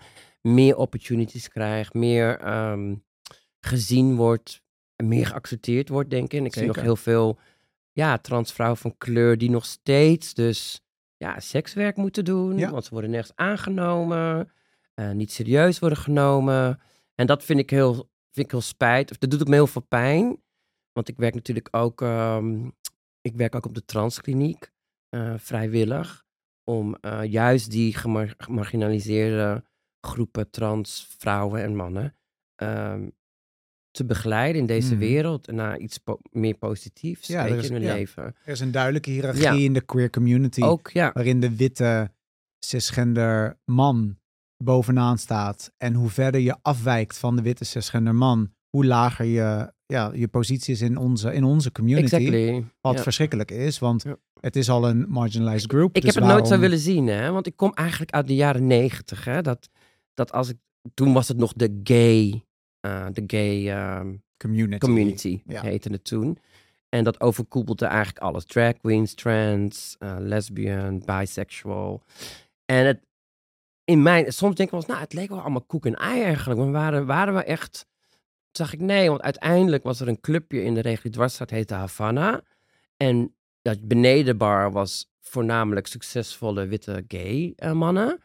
meer 0.55 0.77
opportunities 0.77 1.49
krijgt, 1.49 1.95
meer 1.95 2.39
ehm, 2.39 2.95
gezien 3.61 4.17
wordt, 4.17 4.63
meer 5.03 5.27
geaccepteerd 5.27 5.89
wordt, 5.89 6.11
denk 6.11 6.33
ik. 6.33 6.39
En 6.39 6.45
ik 6.47 6.53
zie 6.55 6.67
nog 6.67 6.81
heel 6.81 6.97
veel 6.97 7.39
ja, 7.93 8.19
transvrouwen 8.19 8.79
van 8.79 8.99
kleur 8.99 9.39
die 9.39 9.51
nog 9.51 9.65
steeds 9.65 10.35
dus 10.35 10.81
ja, 11.17 11.41
sekswerk 11.41 11.97
moeten 11.97 12.25
doen, 12.25 12.59
Ja. 12.59 12.71
want 12.71 12.85
ze 12.85 12.91
worden 12.91 13.11
nergens 13.11 13.37
aangenomen, 13.37 14.53
eh, 14.95 15.11
niet 15.11 15.33
serieus 15.33 15.79
worden 15.79 15.99
genomen. 15.99 16.81
En 17.15 17.27
dat 17.27 17.45
vind 17.45 17.59
ik 17.59 17.71
heel, 17.71 17.95
vind 18.31 18.47
ik 18.47 18.51
heel 18.51 18.61
spijt. 18.61 19.21
Dat 19.21 19.31
doet 19.31 19.41
ook 19.41 19.49
me 19.49 19.55
heel 19.55 19.67
veel 19.67 19.87
pijn. 19.89 20.43
Want 20.93 21.09
ik 21.09 21.17
werk 21.17 21.35
natuurlijk 21.35 21.69
ook, 21.71 22.03
ehm, 22.03 22.69
ik 23.21 23.35
werk 23.37 23.55
ook 23.55 23.67
op 23.67 23.75
de 23.75 23.85
transkliniek, 23.85 24.71
eh, 25.09 25.35
vrijwillig. 25.37 26.25
Om 26.65 26.95
eh, 27.01 27.25
juist 27.25 27.71
die 27.71 27.95
gemar- 27.95 28.35
gemarginaliseerde 28.39 29.65
groepen 30.07 30.51
trans 30.51 31.15
vrouwen 31.19 31.63
en 31.63 31.77
mannen 31.77 32.15
ehm, 32.57 33.09
te 33.91 34.05
begeleiden 34.05 34.61
in 34.61 34.67
deze 34.67 34.91
Mhm. 34.91 34.99
wereld. 34.99 35.51
Naar 35.53 35.79
iets 35.79 35.99
po- 35.99 36.19
meer 36.31 36.55
positiefs 36.55 37.27
Ja, 37.29 37.43
weet 37.45 37.53
je, 37.53 37.59
is- 37.59 37.67
in 37.69 37.73
hun 37.73 37.83
ja. 37.83 37.95
leven. 37.95 38.23
er 38.25 38.53
is 38.53 38.61
een 38.61 38.71
duidelijke 38.71 39.11
hiërarchie 39.11 39.43
Ja. 39.43 39.53
in 39.53 39.73
de 39.73 39.81
queer 39.81 40.11
community. 40.11 40.63
Ook, 40.63 40.93
waarin 40.93 41.41
de 41.41 41.57
witte 41.57 42.11
cisgender 42.59 43.59
man 43.65 44.19
bovenaan 44.65 45.19
staat. 45.19 45.73
En 45.77 45.95
hoe 45.95 46.09
verder 46.11 46.41
je 46.41 46.57
afwijkt 46.63 47.19
van 47.19 47.37
de 47.37 47.43
witte 47.43 47.65
cisgender 47.65 48.15
man, 48.15 48.53
hoe 48.69 48.85
lager 48.87 49.25
je, 49.25 49.73
ja, 49.87 50.11
je 50.15 50.29
positie 50.29 50.75
is 50.75 50.81
in 50.81 50.97
onze, 50.97 51.33
in 51.35 51.45
onze 51.45 51.73
community. 51.73 52.15
Exactly. 52.15 52.65
Wat 52.81 53.01
verschrikkelijk 53.01 53.51
is, 53.51 53.79
want 53.79 54.05
het 54.41 54.57
is 54.57 54.69
al 54.71 54.89
een 54.89 55.05
marginalized 55.09 55.71
group. 55.71 55.97
Ik 55.97 56.03
dus 56.03 56.15
heb 56.15 56.23
het 56.25 56.33
nooit 56.33 56.49
zo 56.49 56.59
willen 56.59 56.79
zien, 56.79 57.07
hè? 57.07 57.31
Want 57.31 57.47
ik 57.47 57.57
kom 57.57 57.73
eigenlijk 57.75 58.11
uit 58.11 58.27
de 58.27 58.35
jaren 58.35 58.67
negentig, 58.67 59.25
hè? 59.25 59.43
Dat, 59.43 59.69
dat 60.17 60.33
als 60.33 60.49
ik, 60.49 60.57
toen 60.95 61.13
was 61.13 61.29
het 61.29 61.37
nog 61.37 61.53
de 61.53 61.81
gay, 61.85 62.45
eh, 62.81 63.07
de 63.13 63.25
gay 63.27 63.69
ehm, 63.71 64.15
community. 64.39 64.79
community, 64.87 65.43
Ja. 65.47 65.63
heette 65.63 65.89
het 65.93 66.05
toen. 66.05 66.39
En 66.89 67.05
dat 67.05 67.21
overkoepelde 67.21 67.87
eigenlijk 67.87 68.19
alles. 68.19 68.45
Drag 68.45 68.73
queens, 68.81 69.15
trans, 69.15 69.97
eh, 69.99 70.17
lesbian, 70.19 71.03
bisexual. 71.05 72.03
En 72.65 72.87
het, 72.87 73.01
in 73.85 74.03
mijn, 74.03 74.33
soms 74.33 74.55
denk 74.55 74.69
ik 74.69 74.71
wel 74.71 74.81
eens, 74.81 74.89
nou, 74.89 75.01
het 75.01 75.13
leek 75.13 75.29
wel 75.29 75.41
allemaal 75.41 75.65
koek 75.65 75.87
en 75.87 75.95
ei 75.95 76.23
eigenlijk. 76.23 76.61
Maar 76.61 76.71
waren, 76.71 77.07
waren 77.07 77.35
we 77.35 77.43
echt, 77.45 77.87
zag 78.53 78.73
ik 78.73 78.81
nee, 78.81 79.09
want 79.09 79.23
uiteindelijk 79.23 79.83
was 79.83 80.01
er 80.01 80.09
een 80.09 80.21
clubje 80.21 80.63
in 80.63 80.75
de 80.75 80.81
regio 80.81 81.11
Dwarsstraat, 81.11 81.51
heette 81.51 81.75
Havana. 81.75 82.43
En 82.97 83.35
dat 83.63 83.89
benedenbar 83.89 84.73
was 84.73 85.11
voornamelijk 85.21 85.87
succesvolle 85.87 86.67
witte 86.67 87.05
gay 87.09 87.53
eh, 87.57 87.73
mannen. 87.73 88.21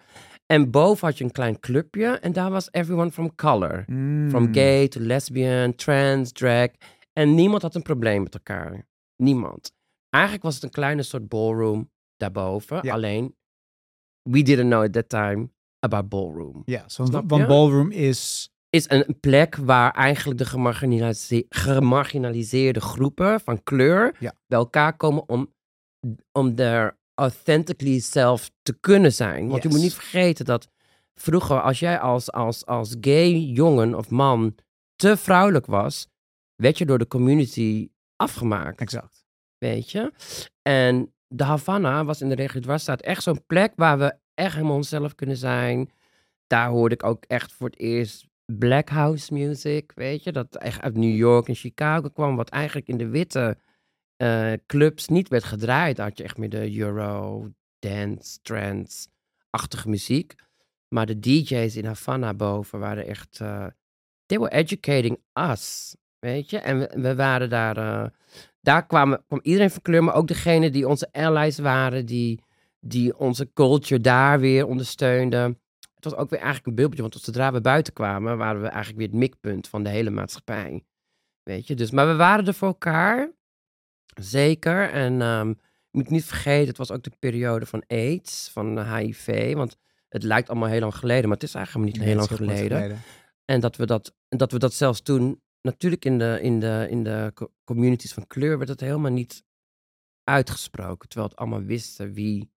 En 0.51 0.71
boven 0.71 1.07
had 1.07 1.18
je 1.18 1.24
een 1.24 1.31
klein 1.31 1.59
clubje 1.59 2.07
en 2.07 2.33
daar 2.33 2.51
was 2.51 2.68
everyone 2.71 3.12
from 3.12 3.36
color. 3.36 3.83
Mm. 3.88 4.30
From 4.30 4.53
gay 4.53 4.88
to 4.88 5.00
lesbian, 5.00 5.75
trans, 5.75 6.31
drag. 6.31 6.68
En 7.13 7.36
niemand 7.36 7.62
had 7.62 7.75
een 7.75 7.81
probleem 7.81 8.24
met 8.24 8.33
elkaar. 8.33 8.88
Niemand. 9.15 9.74
Eigenlijk 10.09 10.44
was 10.44 10.53
het 10.56 10.63
een 10.63 10.69
kleine 10.69 11.03
soort 11.03 11.27
ballroom 11.27 11.92
daarboven. 12.18 12.80
Ja. 12.81 12.94
Alleen, 12.94 13.36
we 14.30 14.42
didn't 14.42 14.69
know 14.69 14.83
at 14.83 14.94
that 14.94 15.09
time 15.09 15.50
about 15.80 16.09
ballroom. 16.09 16.62
Ja, 16.65 16.83
Snap 16.88 17.30
want 17.30 17.47
ballroom 17.47 17.92
is... 17.92 18.50
Is 18.69 18.89
een 18.89 19.18
plek 19.19 19.56
waar 19.56 19.92
eigenlijk 19.92 20.39
de 20.39 20.45
gemarginalise- 20.45 21.45
gemarginaliseerde 21.49 22.81
groepen 22.81 23.40
van 23.40 23.64
kleur 23.64 24.16
Ja. 24.19 24.33
bij 24.47 24.59
elkaar 24.59 24.97
komen 24.97 25.30
om, 25.30 25.54
om 26.31 26.57
er 26.57 26.99
authentically 27.21 27.99
zelf 27.99 28.51
te 28.61 28.80
kunnen 28.80 29.13
zijn. 29.13 29.47
Want 29.47 29.63
je 29.63 29.69
moet 29.69 29.81
niet 29.81 29.94
vergeten 29.94 30.45
dat 30.45 30.68
vroeger, 31.13 31.61
als 31.61 31.80
jij 31.80 31.99
als, 31.99 32.31
als, 32.31 32.66
als 32.66 32.95
gay 33.01 33.31
jongen 33.37 33.95
of 33.95 34.09
man 34.09 34.56
te 34.95 35.18
vrouwelijk 35.18 35.66
was, 35.66 36.07
werd 36.56 36.78
je 36.78 36.85
door 36.85 36.97
de 36.97 37.07
community 37.07 37.90
afgemaakt. 38.16 38.80
Exact. 38.80 39.25
Weet 39.57 39.92
je? 39.92 40.11
En 40.61 41.13
de 41.28 41.44
Havana 41.44 42.06
was 42.06 42.21
in 42.21 42.30
de 42.30 42.35
regio 42.35 42.59
Dwarsstraat 42.61 43.01
echt 43.01 43.23
zo'n 43.23 43.45
plek 43.45 43.73
waar 43.75 43.99
we 43.99 44.16
echt 44.33 44.56
helemaal 44.56 44.75
onszelf 44.75 45.16
kunnen 45.16 45.37
zijn. 45.37 45.92
Daar 46.47 46.69
hoorde 46.69 46.95
ik 46.95 47.04
ook 47.04 47.23
echt 47.28 47.54
voor 47.54 47.69
het 47.69 47.80
eerst 47.80 48.28
black 48.45 48.90
house 48.90 49.33
music, 49.33 49.92
weet 49.95 50.23
je? 50.23 50.31
Dat 50.31 50.56
echt 50.56 50.81
uit 50.81 50.97
New 50.97 51.16
York 51.16 51.47
en 51.47 51.56
Chicago 51.56 52.09
kwam, 52.09 52.35
wat 52.35 52.49
eigenlijk 52.49 52.87
in 52.87 52.97
de 52.97 53.07
witte 53.07 53.57
eh, 54.21 54.54
clubs 54.66 55.07
niet 55.07 55.28
werd 55.28 55.44
gedraaid. 55.44 55.97
Had 55.97 56.18
je 56.18 56.23
echt 56.23 56.37
meer 56.37 56.49
de 56.49 56.78
Euro, 56.78 57.47
dance, 57.80 58.40
trance-achtige 58.42 59.90
muziek. 59.90 60.35
Maar 60.87 61.06
de 61.06 61.19
DJ's 61.19 61.75
in 61.75 61.85
Havana 61.85 62.33
boven 62.33 62.80
waren 62.80 63.06
echt... 63.06 63.40
eh 63.42 63.66
they 64.25 64.40
were 64.40 64.51
educating 64.51 65.19
us, 65.33 65.95
weet 66.19 66.49
je? 66.49 66.59
En 66.59 66.80
we, 66.80 67.01
we 67.01 67.16
waren 67.16 67.49
daar... 67.49 67.78
eh, 67.78 68.09
daar 68.61 68.85
kwamen, 68.85 69.23
kwam 69.28 69.40
iedereen 69.44 69.71
van 69.71 69.81
kleur, 69.81 70.04
maar 70.04 70.16
ook 70.16 70.28
degene 70.28 70.69
die 70.69 70.87
onze 70.87 71.11
allies 71.11 71.57
waren, 71.59 72.06
die, 72.06 72.44
die 72.80 73.18
onze 73.18 73.54
culture 73.54 74.01
daar 74.01 74.40
weer 74.40 74.66
ondersteunden. 74.66 75.59
Het 75.95 76.04
was 76.04 76.16
ook 76.16 76.30
weer 76.30 76.40
eigenlijk 76.40 76.68
een 76.68 76.75
bubbeltje, 76.75 77.01
want 77.01 77.23
zodra 77.23 77.51
we 77.51 77.61
buiten 77.61 77.94
kwamen, 77.94 78.37
waren 78.37 78.61
we 78.61 78.68
eigenlijk 78.68 78.97
weer 78.97 79.07
het 79.07 79.18
mikpunt 79.18 79.68
van 79.68 79.83
de 79.83 79.90
hele 79.90 80.09
maatschappij. 80.09 80.85
Weet 81.44 81.68
je, 81.68 81.75
dus, 81.75 81.92
maar 81.92 82.07
we 82.07 82.16
waren 82.16 82.47
er 82.47 82.54
voor 82.54 82.68
elkaar, 82.68 83.31
zeker. 84.19 84.89
En 84.89 85.21
ehm, 85.21 85.47
je 85.47 85.97
moet 85.97 86.09
niet 86.09 86.25
vergeten, 86.25 86.68
het 86.68 86.77
was 86.77 86.91
ook 86.91 87.03
de 87.03 87.11
periode 87.19 87.65
van 87.65 87.83
AIDS, 87.87 88.49
van 88.49 88.95
HIV, 88.95 89.53
want 89.53 89.77
het 90.07 90.23
lijkt 90.23 90.49
allemaal 90.49 90.69
heel 90.69 90.80
lang 90.80 90.95
geleden, 90.95 91.23
maar 91.23 91.37
het 91.37 91.47
is 91.47 91.53
eigenlijk 91.56 91.85
niet 91.85 92.03
heel 92.03 92.15
lang 92.15 92.27
geleden. 92.27 92.99
En 93.45 93.59
dat 93.59 93.75
we 93.75 93.85
dat, 93.85 94.15
dat 94.27 94.51
we 94.51 94.59
dat 94.59 94.73
zelfs 94.73 95.01
toen, 95.01 95.41
natuurlijk 95.61 96.06
in 96.06 96.18
de, 96.18 96.39
in, 96.41 96.59
de, 96.59 96.87
in 96.89 97.03
de 97.03 97.31
co- 97.33 97.53
communities 97.63 98.13
van 98.13 98.27
kleur, 98.27 98.57
werd 98.57 98.69
het 98.69 98.80
helemaal 98.80 99.11
niet 99.11 99.44
uitgesproken. 100.23 101.09
Terwijl 101.09 101.30
het 101.30 101.39
allemaal 101.39 101.63
wisten 101.63 102.13
wie 102.13 102.51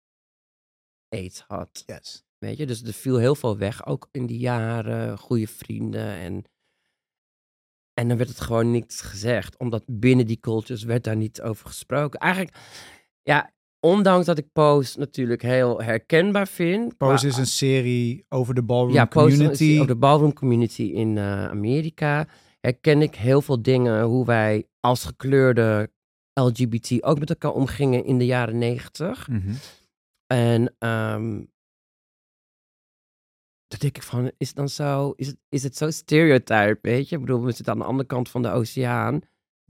AIDS 1.09 1.43
had. 1.47 1.83
Yes. 1.85 2.23
Weet 2.37 2.57
je, 2.57 2.65
dus 2.65 2.83
er 2.83 2.93
viel 2.93 3.17
heel 3.17 3.35
veel 3.35 3.57
weg, 3.57 3.85
ook 3.85 4.09
in 4.11 4.25
die 4.25 4.39
jaren, 4.39 5.17
goede 5.17 5.47
vrienden. 5.47 6.07
En 6.07 6.43
En 7.93 8.07
dan 8.07 8.17
werd 8.17 8.29
het 8.29 8.41
gewoon 8.41 8.71
niets 8.71 9.01
gezegd, 9.01 9.57
omdat 9.57 9.83
binnen 9.87 10.25
die 10.25 10.39
cultures 10.39 10.83
werd 10.83 11.03
daar 11.03 11.15
niet 11.15 11.41
over 11.41 11.67
gesproken. 11.67 12.19
Eigenlijk, 12.19 12.55
ja, 13.21 13.53
ondanks 13.79 14.25
dat 14.25 14.37
ik 14.37 14.51
Pose 14.51 14.99
natuurlijk 14.99 15.41
heel 15.41 15.81
herkenbaar 15.81 16.47
vind. 16.47 16.97
Pose 16.97 17.27
is 17.27 17.37
een 17.37 17.45
serie 17.45 18.25
over 18.29 18.53
de 18.53 18.63
ballroom 18.63 18.93
ja, 18.93 19.07
community. 19.07 19.73
over 19.73 19.87
de 19.87 19.95
ballroom 19.95 20.33
community 20.33 20.83
in 20.83 21.17
eh, 21.17 21.45
Amerika. 21.45 22.27
Herken 22.59 23.01
ik 23.01 23.15
heel 23.15 23.41
veel 23.41 23.61
dingen 23.61 24.03
hoe 24.03 24.25
wij 24.25 24.67
als 24.79 25.03
gekleurde 25.05 25.91
LGBT 26.33 27.03
ook 27.03 27.19
met 27.19 27.29
elkaar 27.29 27.51
omgingen 27.51 28.05
in 28.05 28.17
de 28.17 28.25
jaren 28.25 28.57
negentig. 28.57 29.27
Mhm. 29.27 29.51
En 30.27 30.75
ehm 30.79 31.41
denk 33.83 33.95
ik 33.97 34.03
van, 34.03 34.31
is 34.37 34.47
het 34.47 34.55
dan 34.55 34.69
zo, 34.69 35.13
is 35.15 35.27
het, 35.27 35.37
is 35.49 35.63
het 35.63 35.77
zo 35.77 35.89
stereotype, 35.91 36.77
weet 36.81 37.09
je? 37.09 37.15
Ik 37.15 37.21
bedoel, 37.21 37.43
we 37.43 37.51
zitten 37.51 37.73
aan 37.73 37.79
de 37.79 37.85
andere 37.85 38.07
kant 38.07 38.29
van 38.29 38.41
de 38.41 38.49
oceaan. 38.49 39.19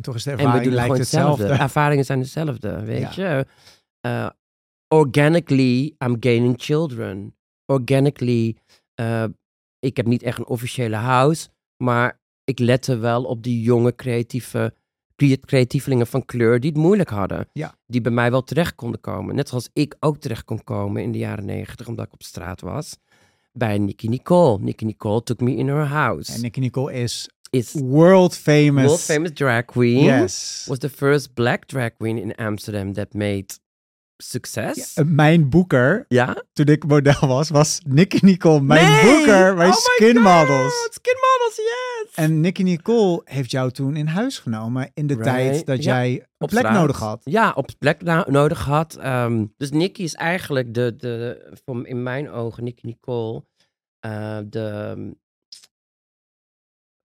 Toch 0.02 0.16
is 0.16 0.24
de 0.24 0.30
En 0.32 0.38
we 0.38 0.42
ervaring 0.44 0.64
doen 0.66 0.74
lijkt 0.74 0.88
gewoon 0.90 1.02
hetzelfde. 1.04 1.32
hetzelfde. 1.44 1.64
Ervaringen 1.64 2.06
zijn 2.06 2.20
hetzelfde, 2.20 2.84
weet 2.84 3.16
Ja. 3.16 3.38
je. 3.38 3.46
Eh, 4.02 4.30
organically, 4.88 5.96
I'm 6.06 6.18
gaining 6.20 6.56
children. 6.58 7.36
Organically, 7.66 8.58
eh, 8.96 9.24
ik 9.80 9.98
heb 9.98 10.06
niet 10.06 10.24
echt 10.24 10.38
een 10.38 10.46
officiële 10.48 10.96
house, 10.96 11.48
maar 11.78 12.22
ik 12.44 12.60
lette 12.60 12.98
wel 12.98 13.24
op 13.24 13.44
die 13.44 13.62
jonge 13.62 13.96
creatieve 13.96 14.74
crea- 15.16 15.38
creatievelingen 15.46 16.08
van 16.08 16.26
kleur 16.26 16.60
die 16.60 16.70
het 16.70 16.80
moeilijk 16.80 17.10
hadden. 17.10 17.48
Ja. 17.54 17.76
Die 17.88 18.02
bij 18.02 18.12
mij 18.12 18.32
wel 18.32 18.44
terecht 18.44 18.76
konden 18.76 19.00
komen. 19.00 19.36
Net 19.36 19.50
zoals 19.50 19.70
ik 19.74 19.96
ook 20.00 20.18
terecht 20.18 20.44
kon 20.44 20.64
komen 20.64 21.02
in 21.04 21.12
de 21.12 21.18
jaren 21.18 21.46
negentig, 21.46 21.88
omdat 21.88 22.06
ik 22.06 22.14
op 22.14 22.24
straat 22.24 22.62
was. 22.62 22.98
Bij 23.54 23.78
Nicky 23.78 24.08
Nicole. 24.08 24.58
Nicky 24.62 24.86
Nicole 24.86 25.24
took 25.24 25.40
me 25.42 25.56
in 25.56 25.68
her 25.68 25.86
house. 25.86 26.34
En 26.34 26.42
Nicky 26.42 26.60
Nicole 26.60 26.94
is 26.94 27.30
Is 27.50 27.74
world 27.74 28.36
famous. 28.36 28.86
world 28.86 29.02
famous 29.02 29.32
drag 29.34 29.66
queen. 29.66 30.04
Yes. 30.04 30.66
Was 30.68 30.80
the 30.80 30.90
first 30.90 31.34
black 31.36 31.66
drag 31.68 31.92
queen 31.98 32.18
in 32.18 32.32
Amsterdam 32.36 32.94
that 32.94 33.14
made 33.14 33.46
success. 34.18 34.98
Uh, 34.98 35.06
Mijn 35.06 35.50
boeker, 35.50 36.06
Ja? 36.08 36.44
toen 36.54 36.66
ik 36.66 36.86
model 36.86 37.28
was, 37.28 37.50
was 37.50 37.80
Nicky 37.88 38.20
Nicole. 38.22 38.62
Mijn 38.62 38.92
Nee! 38.92 39.04
boeker 39.18 39.56
bij 39.56 39.68
Oh 39.68 39.74
Skin 39.74 40.22
Models. 40.22 40.88
Skin 40.92 41.16
models, 41.16 41.56
yes! 41.56 42.14
En 42.16 42.40
Nicky 42.42 42.64
Nicole 42.64 43.22
heeft 43.24 43.52
jou 43.52 43.72
toen 43.72 43.96
in 43.96 44.08
huis 44.08 44.40
genomen 44.40 44.92
in 44.94 45.08
de 45.08 45.14
Right. 45.14 45.30
tijd 45.30 45.66
dat 45.66 45.84
Ja, 45.84 45.94
jij 46.06 46.28
op 46.38 46.50
plek 46.50 46.60
straat. 46.66 46.80
nodig 46.80 47.00
had. 47.00 47.22
Ja, 47.24 47.52
op 47.52 47.70
plek 47.80 48.02
nodig 48.28 48.66
had. 48.66 48.96
Ehm, 48.96 49.46
dus 49.58 49.72
Nicky 49.72 50.02
is 50.04 50.14
eigenlijk 50.14 50.74
de, 50.74 50.96
de, 50.96 51.52
van, 51.66 51.86
in 51.86 52.04
mijn 52.04 52.30
ogen, 52.30 52.64
Nicky 52.64 52.86
Nicole, 52.86 53.46
eh, 54.00 54.40
de, 54.46 54.96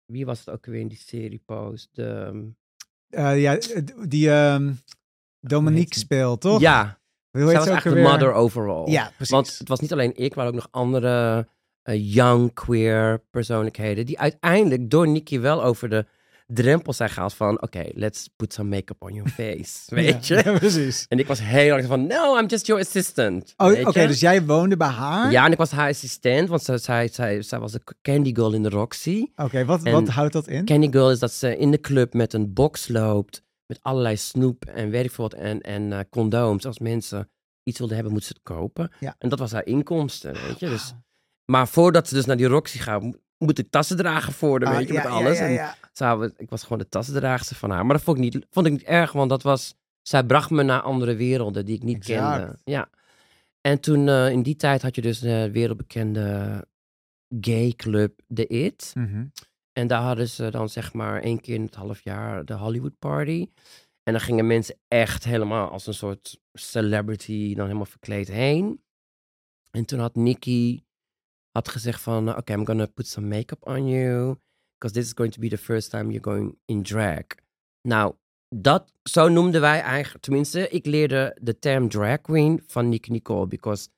wie 0.05 0.25
was 0.25 0.39
het 0.39 0.49
ook 0.49 0.65
weer 0.65 0.79
in 0.79 0.87
die 0.87 0.97
serie 0.97 1.41
post? 1.45 1.89
De, 1.91 2.31
Eh, 3.09 3.41
ja, 3.41 3.57
die 4.07 4.29
ehm, 4.31 4.73
Dominique 5.41 5.99
speelt, 5.99 6.41
toch? 6.41 6.59
ja, 6.59 6.97
Hoe 7.31 7.53
heet 7.53 7.63
ze 7.63 7.71
ook 7.71 7.83
de 7.83 7.95
mother 7.95 8.33
overall. 8.33 8.91
Ja, 8.91 9.11
precies. 9.15 9.33
Want 9.33 9.55
het 9.57 9.67
was 9.67 9.79
niet 9.79 9.91
alleen 9.91 10.15
ik, 10.15 10.35
maar 10.35 10.47
ook 10.47 10.53
nog 10.53 10.67
andere 10.71 11.47
eh, 11.81 12.13
young 12.13 12.53
queer 12.53 13.23
persoonlijkheden. 13.31 14.05
Die 14.05 14.19
uiteindelijk 14.19 14.89
door 14.89 15.07
Nicky 15.07 15.39
wel 15.39 15.63
over 15.63 15.89
de 15.89 16.05
drempel 16.47 16.93
zijn 16.93 17.09
gehaald 17.09 17.33
van... 17.33 17.61
Oké, 17.61 17.83
let's 17.93 18.29
put 18.35 18.53
some 18.53 18.69
make-up 18.69 19.03
on 19.03 19.13
your 19.13 19.29
face. 19.29 19.75
Weet 19.95 20.27
Ja, 20.27 20.37
je? 20.37 20.43
ja, 20.51 20.57
precies. 20.59 21.05
En 21.07 21.19
ik 21.19 21.27
was 21.27 21.39
heel 21.41 21.75
erg 21.75 21.85
van... 21.85 22.07
No, 22.07 22.37
I'm 22.39 22.45
just 22.45 22.65
your 22.67 22.81
assistant. 22.81 23.53
Oh, 23.57 23.87
Oké, 23.87 24.07
dus 24.07 24.19
jij 24.19 24.43
woonde 24.45 24.77
bij 24.77 24.87
haar? 24.87 25.31
Ja, 25.31 25.45
en 25.45 25.51
ik 25.51 25.57
was 25.57 25.71
haar 25.71 25.89
assistent. 25.89 26.49
Want 26.49 26.63
zij, 26.63 26.77
zij, 26.77 27.07
zij, 27.07 27.41
zij 27.41 27.59
was 27.59 27.71
de 27.71 27.81
candy 28.01 28.35
girl 28.35 28.53
in 28.53 28.63
de 28.63 28.69
Roxy. 28.69 29.25
Oké, 29.35 29.65
wat, 29.65 29.83
En- 29.83 29.91
wat 29.91 30.07
houdt 30.07 30.33
dat 30.33 30.47
in? 30.47 30.65
Candy 30.65 30.91
girl 30.91 31.11
is 31.11 31.19
dat 31.19 31.31
ze 31.31 31.57
in 31.57 31.71
de 31.71 31.79
club 31.79 32.13
met 32.13 32.33
een 32.33 32.53
box 32.53 32.87
loopt... 32.87 33.45
met 33.67 33.79
allerlei 33.81 34.17
snoep 34.17 34.65
en 34.65 34.91
wat... 35.15 35.33
en, 35.33 35.61
en 35.61 35.93
eh, 35.93 35.99
condooms. 36.09 36.65
Als 36.65 36.79
mensen 36.79 37.29
iets 37.63 37.77
wilden 37.77 37.95
hebben, 37.95 38.13
moeten 38.13 38.31
ze 38.35 38.39
het 38.43 38.55
kopen. 38.57 38.91
Ja. 38.99 39.15
En 39.19 39.29
dat 39.29 39.39
was 39.39 39.51
haar 39.51 39.65
inkomsten, 39.65 40.33
weet 40.33 40.59
je. 40.59 40.67
Dus 40.69 40.93
Maar 41.45 41.67
voordat 41.67 42.07
ze 42.07 42.13
dus 42.13 42.25
naar 42.25 42.37
die 42.37 42.45
Roxy 42.47 42.77
gaat, 42.77 43.01
mo- 43.01 43.13
moet 43.37 43.59
ik 43.59 43.69
tassen 43.69 43.97
dragen 43.97 44.33
voor 44.33 44.59
haar, 44.61 44.71
Ah, 44.71 44.77
weet 44.77 44.87
je, 44.87 44.93
ja, 44.93 45.03
met 45.03 45.11
alles. 45.11 45.37
ja, 45.37 45.75
En 46.21 46.33
ik 46.37 46.49
was 46.49 46.63
gewoon 46.63 46.77
de 46.77 46.89
tassendraagster 46.89 47.55
van 47.55 47.69
haar. 47.69 47.85
Maar 47.85 47.95
dat 47.95 48.03
vond 48.05 48.17
ik 48.17 48.23
niet, 48.23 48.45
vond 48.51 48.65
ik 48.65 48.71
niet 48.71 48.83
erg, 48.83 49.11
want 49.11 49.29
dat 49.29 49.43
was, 49.43 49.75
zij 50.01 50.23
bracht 50.23 50.49
me 50.49 50.63
naar 50.63 50.81
andere 50.81 51.15
werelden 51.15 51.65
die 51.65 51.75
ik 51.75 51.83
niet 51.83 51.95
Exact. 51.97 52.37
kende. 52.37 52.57
Ja. 52.63 52.89
En 53.61 53.79
toen, 53.79 54.07
eh, 54.07 54.29
in 54.31 54.41
die 54.43 54.55
tijd 54.55 54.81
had 54.81 54.95
je 54.95 55.01
dus 55.01 55.19
de 55.19 55.49
wereldbekende 55.51 56.65
gay 57.39 57.73
club 57.75 58.19
The 58.33 58.47
It. 58.47 58.91
Mhm. 58.95 59.25
En 59.77 59.87
daar 59.87 60.01
hadden 60.01 60.29
ze 60.29 60.51
dan 60.51 60.69
zeg 60.69 60.93
maar 60.93 61.21
één 61.21 61.41
keer 61.41 61.55
in 61.55 61.61
het 61.61 61.75
half 61.75 62.01
jaar 62.01 62.45
de 62.45 62.53
Hollywood 62.53 62.99
Party. 62.99 63.49
En 64.03 64.13
dan 64.13 64.21
gingen 64.21 64.47
mensen 64.47 64.75
echt 64.87 65.23
helemaal 65.23 65.69
als 65.69 65.87
een 65.87 65.93
soort 65.93 66.39
celebrity 66.53 67.53
dan 67.55 67.65
helemaal 67.65 67.85
verkleed 67.85 68.27
heen. 68.27 68.83
En 69.71 69.85
toen 69.85 69.99
had 69.99 70.15
Nikki 70.15 70.83
had 71.51 71.69
gezegd 71.69 72.01
van, 72.01 72.37
oké, 72.37 72.53
I'm 72.53 72.65
gonna 72.65 72.85
put 72.85 73.07
some 73.07 73.27
makeup 73.27 73.67
on 73.67 73.87
you. 73.87 74.35
Because 74.77 74.95
this 74.95 75.05
is 75.05 75.13
going 75.15 75.33
to 75.33 75.39
be 75.39 75.49
the 75.49 75.57
first 75.57 75.89
time 75.89 76.11
you're 76.11 76.31
going 76.31 76.57
in 76.65 76.83
drag. 76.83 77.25
Nou, 77.81 78.15
dat, 78.55 78.93
zo 79.03 79.27
noemden 79.27 79.61
wij 79.61 79.81
eigenlijk, 79.81 80.23
tenminste, 80.23 80.69
ik 80.69 80.85
leerde 80.85 81.37
de 81.41 81.59
term 81.59 81.89
drag 81.89 82.21
queen 82.21 82.63
van 82.65 82.89
Nicky 82.89 83.11
Nicole. 83.11 83.47
Because 83.47 83.89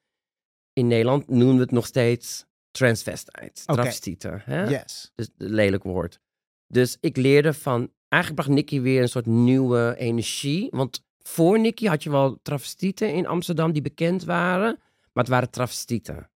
in 0.74 0.88
Nederland 0.88 1.28
noemen 1.30 1.56
we 1.56 1.62
het 1.62 1.72
nog 1.72 1.86
steeds 1.86 2.46
transvestite, 2.72 3.62
Oké. 3.66 3.74
travestieten. 3.74 4.42
Hè? 4.46 4.70
Yes. 4.70 5.12
Dus 5.16 5.30
een 5.38 5.50
lelijk 5.50 5.84
woord. 5.84 6.20
Dus 6.68 6.98
ik 7.00 7.18
leerde 7.18 7.54
van, 7.54 7.92
eigenlijk 8.08 8.42
bracht 8.42 8.58
Nicky 8.58 8.82
weer 8.82 9.02
een 9.02 9.10
soort 9.10 9.26
nieuwe 9.26 9.96
energie. 9.98 10.68
Want 10.72 11.06
voor 11.18 11.60
Nicky 11.60 11.86
had 11.86 12.04
je 12.04 12.10
wel 12.10 12.40
travestieten 12.42 13.14
in 13.14 13.28
Amsterdam 13.28 13.72
die 13.72 13.82
bekend 13.82 14.24
waren, 14.24 14.80
maar 15.14 15.24
het 15.24 15.28
waren 15.28 15.50
travestieten. 15.50 16.30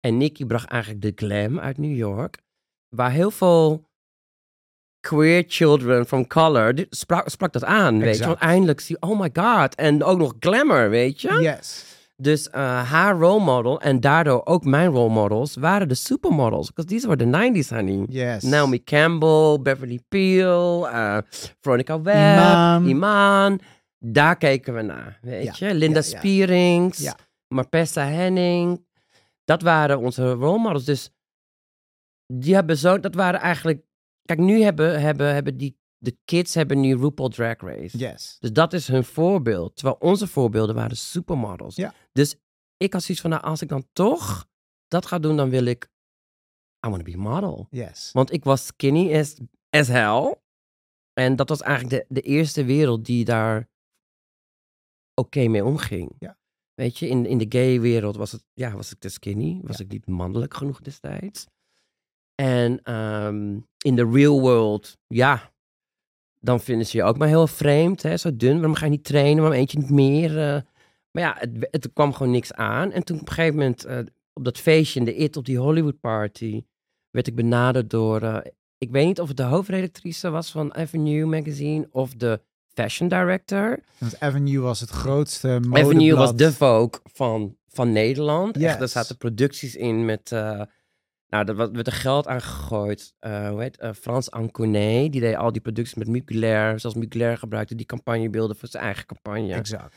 En 0.00 0.16
Nicky 0.16 0.44
bracht 0.44 0.68
eigenlijk 0.68 1.02
de 1.02 1.26
glam 1.26 1.60
uit 1.60 1.78
New 1.78 1.96
York, 1.96 2.38
waar 2.88 3.10
heel 3.10 3.30
veel 3.30 3.90
queer 5.00 5.44
children 5.46 6.06
from 6.06 6.26
color 6.26 6.86
sprak, 6.90 7.28
sprak 7.28 7.52
dat 7.52 7.64
aan, 7.64 7.98
weet 7.98 8.18
je. 8.18 8.26
Want 8.26 8.38
eindelijk 8.38 8.80
zie 8.80 8.96
je, 9.00 9.06
oh 9.08 9.20
my 9.20 9.30
god, 9.32 9.74
en 9.74 10.04
ook 10.04 10.18
nog 10.18 10.34
glamour, 10.40 10.90
weet 10.90 11.20
je. 11.20 11.40
Yes. 11.40 11.91
Dus 12.16 12.50
eh, 12.50 12.90
haar 12.90 13.18
role 13.18 13.44
model 13.44 13.80
en 13.80 14.00
daardoor 14.00 14.44
ook 14.44 14.64
mijn 14.64 14.90
role 14.90 15.10
models 15.12 15.56
waren 15.56 15.88
de 15.88 15.94
supermodels. 15.94 16.68
Because 16.72 16.90
these 16.94 17.06
were 17.08 17.18
the 17.18 17.52
90s, 17.64 17.68
honey. 17.76 18.04
Yes. 18.08 18.42
Naomi 18.42 18.84
Campbell, 18.84 19.58
Beverly 19.62 20.00
Peel, 20.08 20.88
eh, 20.88 21.18
Veronica 21.60 22.00
Webb, 22.02 22.38
Iman. 22.38 22.86
Iman. 22.88 23.60
Daar 23.98 24.36
keken 24.36 24.74
we 24.74 24.82
naar, 24.82 25.18
weet 25.22 25.56
Ja, 25.58 25.68
je. 25.68 25.74
Linda 25.74 25.98
ja. 25.98 26.02
Spierings, 26.04 26.98
Ja. 26.98 27.16
Marpessa 27.48 28.04
Henning. 28.04 28.86
Dat 29.44 29.62
waren 29.62 29.98
onze 29.98 30.32
role 30.32 30.58
models. 30.58 30.84
Dus 30.84 31.10
die 32.26 32.54
hebben 32.54 32.76
zo, 32.78 33.00
dat 33.00 33.14
waren 33.14 33.40
eigenlijk... 33.40 33.82
Kijk, 34.24 34.38
nu 34.38 34.62
hebben, 34.62 35.00
hebben, 35.00 35.34
hebben 35.34 35.56
die, 35.56 35.76
de 36.02 36.16
kids 36.24 36.54
hebben 36.54 36.80
nu 36.80 36.96
RuPaul 36.96 37.28
Drag 37.28 37.60
Race. 37.60 37.98
Yes. 37.98 38.36
Dus 38.40 38.52
dat 38.52 38.72
is 38.72 38.88
hun 38.88 39.04
voorbeeld. 39.04 39.76
Terwijl 39.76 39.96
onze 40.00 40.26
voorbeelden 40.26 40.74
waren 40.74 40.96
supermodels. 40.96 41.76
Ja. 41.76 41.94
Dus 42.12 42.36
ik 42.76 42.92
had 42.92 43.02
zoiets 43.02 43.22
van, 43.22 43.30
nou, 43.30 43.42
als 43.42 43.62
ik 43.62 43.68
dan 43.68 43.86
toch 43.92 44.46
dat 44.88 45.06
ga 45.06 45.18
doen, 45.18 45.36
dan 45.36 45.50
wil 45.50 45.64
ik, 45.64 45.84
I 46.86 46.90
want 46.90 47.04
to 47.04 47.12
be 47.12 47.18
a 47.18 47.20
model. 47.20 47.66
Yes. 47.70 48.10
Want 48.12 48.32
ik 48.32 48.44
was 48.44 48.66
skinny 48.66 49.14
as, 49.18 49.36
as 49.70 49.88
hell. 49.88 50.36
En 51.12 51.36
dat 51.36 51.48
was 51.48 51.60
eigenlijk 51.60 52.08
de, 52.08 52.14
de 52.14 52.20
eerste 52.20 52.64
wereld 52.64 53.04
die 53.04 53.24
daar 53.24 53.68
oké 55.14 55.48
mee 55.48 55.64
omging. 55.64 56.14
Ja. 56.18 56.38
Weet 56.74 56.98
je, 56.98 57.08
in, 57.08 57.26
in 57.26 57.38
de 57.38 57.46
gay 57.48 57.80
wereld 57.80 58.16
was, 58.16 58.32
het, 58.32 58.44
ja, 58.52 58.72
was 58.72 58.92
ik 58.92 58.98
te 58.98 59.08
skinny. 59.08 59.60
Was 59.62 59.80
ik 59.80 59.88
niet 59.88 60.06
mannelijk 60.06 60.54
genoeg 60.54 60.80
destijds. 60.80 61.46
En 62.34 62.82
ehm, 62.82 63.60
in 63.78 63.96
de 63.96 64.10
real 64.10 64.40
world, 64.40 64.98
ja, 65.06 65.51
dan 66.44 66.60
vinden 66.60 66.86
ze 66.86 66.96
je 66.96 67.02
ook 67.02 67.18
maar 67.18 67.28
heel 67.28 67.46
vreemd. 67.46 68.02
Hè? 68.02 68.16
Zo 68.16 68.36
dun, 68.36 68.54
waarom 68.54 68.74
ga 68.74 68.84
je 68.84 68.90
niet 68.90 69.04
trainen? 69.04 69.42
Waarom 69.42 69.60
eet 69.60 69.72
je 69.72 69.78
niet 69.78 69.90
meer? 69.90 70.30
eh? 70.38 70.60
maar 71.10 71.22
ja, 71.22 71.36
het, 71.38 71.50
het 71.70 71.92
kwam 71.92 72.12
gewoon 72.12 72.32
niks 72.32 72.52
aan. 72.52 72.92
En 72.92 73.04
toen 73.04 73.20
op 73.20 73.28
een 73.28 73.32
gegeven 73.34 73.56
moment, 73.58 73.84
eh, 73.84 73.98
op 74.32 74.44
dat 74.44 74.58
feestje 74.58 74.98
in 74.98 75.04
de 75.04 75.14
IT, 75.14 75.36
op 75.36 75.44
die 75.44 75.58
Hollywood 75.58 76.00
party, 76.00 76.62
werd 77.10 77.26
ik 77.26 77.34
benaderd 77.34 77.90
door, 77.90 78.22
eh, 78.22 78.36
ik 78.78 78.90
weet 78.90 79.06
niet 79.06 79.20
of 79.20 79.28
het 79.28 79.36
de 79.36 79.42
hoofdredactrice 79.42 80.30
was 80.30 80.50
van 80.50 80.74
Avenue 80.74 81.24
Magazine 81.26 81.88
of 81.90 82.14
de 82.14 82.40
fashion 82.74 83.08
director. 83.08 83.78
Want 83.98 84.20
Avenue 84.20 84.60
was 84.60 84.80
het 84.80 84.90
grootste 84.90 85.48
Avenue 85.48 86.14
was 86.14 86.26
modeblad. 86.30 86.38
de 86.38 86.52
Vogue 86.52 87.00
van, 87.12 87.56
van 87.68 87.92
Nederland. 87.92 88.56
Echt, 88.56 88.74
er 88.74 88.80
Yes. 88.80 88.92
zaten 88.92 89.16
producties 89.16 89.76
in 89.76 90.04
met... 90.04 90.32
nou, 91.32 91.46
er 91.48 91.54
wa- 91.54 91.70
werd 91.70 91.86
er 91.86 91.92
geld 91.92 92.26
aan 92.26 92.40
gegooid. 92.42 93.14
Eh, 93.18 93.48
hoe 93.48 93.60
heet 93.62 93.78
eh, 93.78 93.92
Frans 93.92 94.30
Anconet, 94.30 95.12
die 95.12 95.20
deed 95.20 95.34
al 95.36 95.52
die 95.52 95.60
producties 95.60 95.94
met 95.94 96.08
Mugler. 96.08 96.80
Zoals 96.80 96.96
Mugler 96.96 97.38
gebruikte 97.38 97.74
die 97.74 97.86
campagnebeelden 97.86 98.56
voor 98.56 98.68
zijn 98.68 98.82
eigen 98.84 99.06
campagne. 99.06 99.54
Exact. 99.54 99.94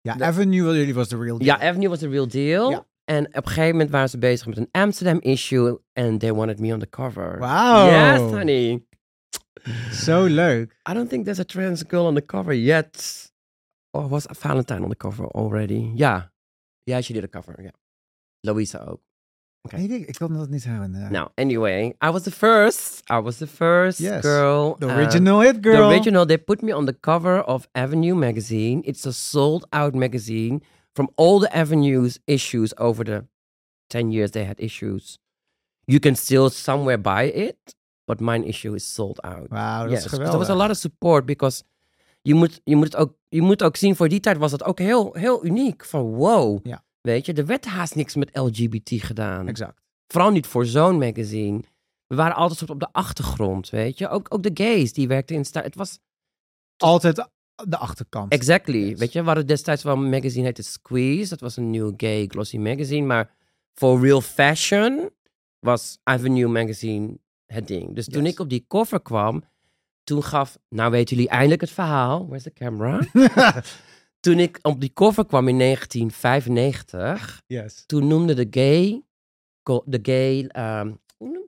Ja, 0.00 0.14
De- 0.14 0.24
Avenue 0.24 0.94
was- 0.94 1.08
de 1.08 1.16
real 1.16 1.38
deal. 1.38 1.58
Ja, 1.58 1.68
Avenue 1.68 1.88
was 1.88 1.98
the 1.98 2.08
real 2.08 2.28
deal. 2.28 2.70
Ja. 2.70 2.86
En 3.04 3.26
op 3.26 3.34
een 3.36 3.46
gegeven 3.46 3.70
moment 3.70 3.90
waren 3.90 4.08
ze 4.08 4.18
bezig 4.18 4.46
met 4.46 4.56
een 4.56 4.68
Amsterdam 4.70 5.18
issue. 5.20 5.78
En 5.92 6.18
they 6.18 6.32
wanted 6.32 6.58
me 6.60 6.72
on 6.72 6.78
the 6.78 6.88
cover. 6.88 7.38
Wauw. 7.38 7.86
Yes, 7.90 8.18
honey. 8.32 8.82
Zo 9.92 10.24
leuk. 10.24 10.76
I 10.90 10.92
don't 10.94 11.08
think 11.08 11.24
there's 11.24 11.38
a 11.40 11.44
trans 11.44 11.84
girl 11.88 12.06
on 12.06 12.14
the 12.14 12.24
cover 12.24 12.54
yet. 12.56 13.26
Or 13.90 14.08
was 14.08 14.24
Valentine 14.28 14.82
on 14.82 14.88
the 14.88 14.96
cover 14.96 15.26
already? 15.30 15.90
Ja. 15.94 16.32
Ja, 16.82 17.00
she 17.00 17.12
did 17.12 17.24
a 17.24 17.28
cover, 17.28 17.62
ja. 17.62 17.72
Louisa 18.40 18.84
ook. 18.84 19.00
Okay. 19.62 19.82
Ik, 19.82 19.88
denk, 19.88 20.06
ik 20.06 20.14
kan 20.14 20.32
dat 20.34 20.48
niet 20.48 20.64
herinneren. 20.64 21.12
Now, 21.12 21.26
anyway, 21.34 21.94
I 22.04 22.10
was 22.10 22.22
the 22.22 22.30
first. 22.30 23.02
I 23.10 23.20
was 23.20 23.36
the 23.36 23.46
first 23.46 23.98
Yes. 23.98 24.20
girl. 24.20 24.76
The 24.78 24.86
uh, 24.86 24.96
original 24.96 25.40
hit 25.40 25.56
girl. 25.60 25.76
The 25.88 25.94
original, 25.94 26.26
they 26.26 26.38
put 26.38 26.62
me 26.62 26.74
on 26.76 26.84
the 26.86 26.96
cover 27.00 27.44
of 27.44 27.68
Avenue 27.72 28.14
magazine. 28.14 28.80
It's 28.82 29.06
a 29.06 29.12
sold 29.12 29.66
out 29.72 29.94
magazine 29.94 30.60
from 30.94 31.10
all 31.14 31.40
the 31.40 31.48
Avenue's 31.56 32.18
issues 32.24 32.72
over 32.78 33.04
the 33.04 33.24
10 33.86 34.10
years 34.12 34.30
they 34.30 34.44
had 34.44 34.60
issues. 34.60 35.18
You 35.84 35.98
can 35.98 36.14
still 36.16 36.50
somewhere 36.50 36.98
buy 37.00 37.24
it, 37.32 37.74
but 38.06 38.20
mine 38.20 38.44
issue 38.46 38.74
is 38.74 38.94
sold 38.94 39.20
out. 39.24 39.48
Wow, 39.50 39.82
dat 39.82 39.90
yes, 39.90 40.04
is 40.04 40.10
geweldig. 40.10 40.28
there 40.30 40.38
was 40.38 40.48
a 40.50 40.54
lot 40.54 40.70
of 40.70 40.76
support 40.76 41.24
because 41.26 41.62
je 42.22 42.34
moet, 42.34 42.60
je 42.64 42.76
moet, 42.76 42.84
het 42.92 42.96
ook, 42.96 43.14
je 43.28 43.42
moet 43.42 43.62
ook 43.62 43.76
zien, 43.76 43.96
voor 43.96 44.08
die 44.08 44.20
tijd 44.20 44.36
was 44.38 44.50
dat 44.50 44.64
ook 44.64 44.78
heel, 44.78 45.12
heel 45.14 45.44
uniek. 45.44 45.84
Van 45.84 46.02
wow, 46.14 46.58
Ja. 46.66 46.82
Weet 47.00 47.26
je, 47.26 47.32
er 47.32 47.46
werd 47.46 47.64
haast 47.64 47.94
niks 47.94 48.14
met 48.14 48.30
LGBT 48.36 48.90
gedaan. 48.94 49.48
Exact. 49.48 49.80
Vooral 50.06 50.30
niet 50.30 50.46
voor 50.46 50.66
zo'n 50.66 50.98
magazine. 50.98 51.60
We 52.06 52.14
waren 52.16 52.36
altijd 52.36 52.58
soort 52.58 52.70
op 52.70 52.80
de 52.80 52.88
achtergrond, 52.92 53.70
weet 53.70 53.98
je. 53.98 54.08
Ook, 54.08 54.26
ook 54.34 54.42
de 54.42 54.50
gays, 54.54 54.92
die 54.92 55.08
werkten 55.08 55.36
in... 55.36 55.44
sta- 55.44 55.62
Het 55.62 55.74
was 55.74 55.98
Altijd 56.76 57.28
de 57.68 57.76
achterkant. 57.76 58.32
exactly, 58.32 58.88
Yes. 58.88 58.98
weet 58.98 59.12
je. 59.12 59.20
We 59.20 59.26
hadden 59.26 59.46
destijds 59.46 59.82
wel 59.82 59.94
een 59.96 60.08
magazine, 60.08 60.44
heette 60.44 60.62
Squeeze. 60.62 61.28
Dat 61.28 61.40
was 61.40 61.56
een 61.56 61.70
nieuw 61.70 61.92
gay 61.96 62.26
glossy 62.26 62.56
magazine. 62.58 63.06
Maar 63.06 63.34
voor 63.74 64.00
real 64.00 64.20
fashion 64.20 65.10
was 65.58 65.98
Avenue 66.02 66.48
magazine 66.48 67.18
het 67.46 67.66
ding. 67.66 67.94
Dus 67.94 68.08
toen 68.08 68.26
ik 68.26 68.38
op 68.38 68.48
die 68.48 68.64
cover 68.68 69.00
kwam, 69.02 69.42
toen 70.04 70.22
gaf... 70.22 70.58
Nou 70.68 70.90
weten 70.90 71.16
jullie 71.16 71.30
eindelijk 71.30 71.60
het 71.60 71.70
verhaal. 71.70 72.26
Where's 72.26 72.42
the 72.42 72.52
camera? 72.52 73.00
toen 74.20 74.38
ik 74.38 74.58
op 74.62 74.80
die 74.80 74.92
cover 74.92 75.26
kwam 75.26 75.48
in 75.48 75.58
1995... 75.58 77.42
yes. 77.46 77.82
toen 77.86 78.06
noemde 78.06 78.34
de 78.34 78.46
gay, 78.50 79.02
de 79.84 79.98
gay, 80.02 80.44
ehm, 80.46 80.92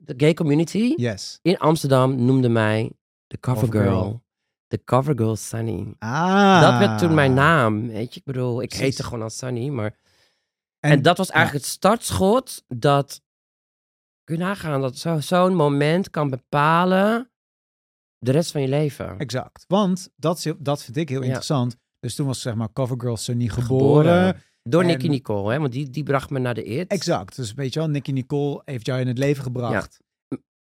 de 0.00 0.14
gay 0.16 0.34
community 0.34 0.94
Yes. 0.96 1.38
in 1.42 1.58
Amsterdam 1.58 2.24
noemde 2.24 2.48
mij 2.48 2.92
de 3.26 3.38
cover 3.40 3.68
Covergirl. 3.68 4.00
girl. 4.02 4.22
De 4.66 4.84
cover 4.84 5.16
girl 5.16 5.36
Sunny. 5.36 5.94
Ah. 5.98 6.60
Dat 6.60 6.78
werd 6.78 6.98
toen 6.98 7.14
mijn 7.14 7.34
naam, 7.34 7.88
weet 7.88 8.14
je. 8.14 8.20
Ik 8.20 8.26
bedoel, 8.26 8.62
ik 8.62 8.68
Precies. 8.68 8.84
heette 8.86 9.02
gewoon 9.04 9.22
als 9.22 9.36
Sunny, 9.36 9.68
maar... 9.68 9.98
En, 10.80 11.02
dat 11.02 11.16
was 11.18 11.30
eigenlijk 11.30 11.64
het 11.64 11.72
startschot 11.74 12.64
dat... 12.68 13.22
Kun 14.24 14.38
je 14.38 14.44
nagaan 14.44 14.80
dat 14.80 14.96
zo- 14.96 15.20
zo'n 15.20 15.54
moment 15.54 16.10
kan 16.10 16.30
bepalen 16.30 17.30
de 18.18 18.30
rest 18.30 18.50
van 18.50 18.60
je 18.60 18.68
leven. 18.68 19.18
Exact. 19.18 19.64
Want 19.68 20.10
dat, 20.16 20.54
dat 20.58 20.82
vind 20.82 20.96
ik 20.96 21.08
heel 21.08 21.18
Ja. 21.20 21.24
interessant. 21.26 21.76
Dus 22.00 22.14
toen 22.14 22.26
was 22.26 22.40
zeg 22.40 22.54
maar 22.54 22.72
Covergirl 22.72 23.16
Sunny 23.16 23.48
geboren. 23.48 24.04
Geboren. 24.04 24.42
Door 24.62 24.82
En- 24.82 24.86
Nicky 24.86 25.08
Nicole, 25.08 25.52
hè, 25.52 25.58
want 25.58 25.72
die, 25.72 25.90
die 25.90 26.02
bracht 26.02 26.30
me 26.30 26.38
naar 26.38 26.54
de 26.54 26.64
it. 26.64 26.90
Exact. 26.90 27.36
Dus 27.36 27.54
weet 27.54 27.72
je 27.72 27.78
wel, 27.80 27.88
Nicky 27.88 28.12
Nicole 28.12 28.62
heeft 28.64 28.86
jou 28.86 29.00
in 29.00 29.06
het 29.06 29.18
leven 29.18 29.42
gebracht. 29.42 30.00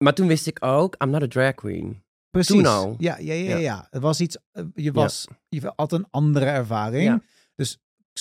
Maar 0.05 0.15
toen 0.15 0.27
wist 0.27 0.47
ik 0.47 0.65
ook, 0.65 0.95
I'm 1.03 1.11
not 1.11 1.23
a 1.23 1.27
drag 1.29 1.55
queen. 1.55 2.03
Precies. 2.31 2.55
Toen 2.57 2.67
al. 2.67 2.95
Ja, 2.99 3.19
ja, 3.19 3.33
ja, 3.33 3.57
ja. 3.57 3.87
Het 3.91 4.03
was 4.03 4.21
iets, 4.21 4.37
eh, 4.53 4.65
je 4.75 4.93
was, 4.93 5.27
je 5.49 5.73
had 5.77 5.93
een 5.93 6.07
andere 6.11 6.45
ervaring. 6.45 7.23
Dus 7.55 7.79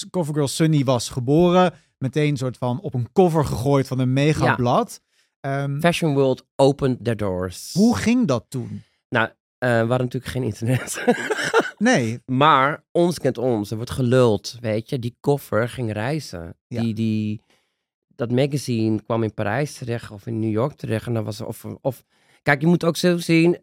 Covergirl 0.09 0.47
Sunny 0.47 0.83
was 0.83 1.09
geboren, 1.09 1.73
meteen 1.97 2.37
soort 2.37 2.57
van 2.57 2.81
op 2.81 2.93
een 2.93 3.11
cover 3.11 3.45
gegooid 3.45 3.87
van 3.87 3.99
een 3.99 4.13
mega 4.13 4.55
blad. 4.55 5.01
Ehm, 5.39 5.79
Fashion 5.79 6.13
World 6.13 6.45
opened 6.55 7.03
their 7.03 7.17
doors. 7.17 7.73
hoe 7.73 7.97
ging 7.97 8.27
dat 8.27 8.45
toen? 8.49 8.83
Nou, 9.09 9.29
eh, 9.59 9.69
we 9.69 9.75
hadden 9.75 9.97
natuurlijk 9.97 10.31
geen 10.31 10.43
internet. 10.43 11.03
Nee, 11.79 12.19
maar 12.25 12.83
ons 12.91 13.19
kent 13.19 13.37
ons. 13.37 13.69
Er 13.69 13.75
wordt 13.75 13.91
geluld, 13.91 14.57
weet 14.61 14.89
je. 14.89 14.99
Die 14.99 15.17
koffer 15.19 15.69
ging 15.69 15.91
reizen. 15.91 16.55
Ja. 16.67 16.81
Die, 16.81 16.93
die, 16.93 17.41
dat 18.15 18.31
magazine 18.31 19.01
kwam 19.01 19.23
in 19.23 19.33
Parijs 19.33 19.77
terecht 19.77 20.11
of 20.11 20.27
in 20.27 20.39
New 20.39 20.51
York 20.51 20.73
terecht. 20.73 21.07
En 21.07 21.13
dan 21.13 21.23
was 21.23 21.39
er 21.39 21.45
of, 21.45 21.65
of... 21.81 22.03
Kijk, 22.41 22.61
je 22.61 22.67
moet 22.67 22.83
ook 22.83 22.97
zo 22.97 23.17
zien... 23.17 23.57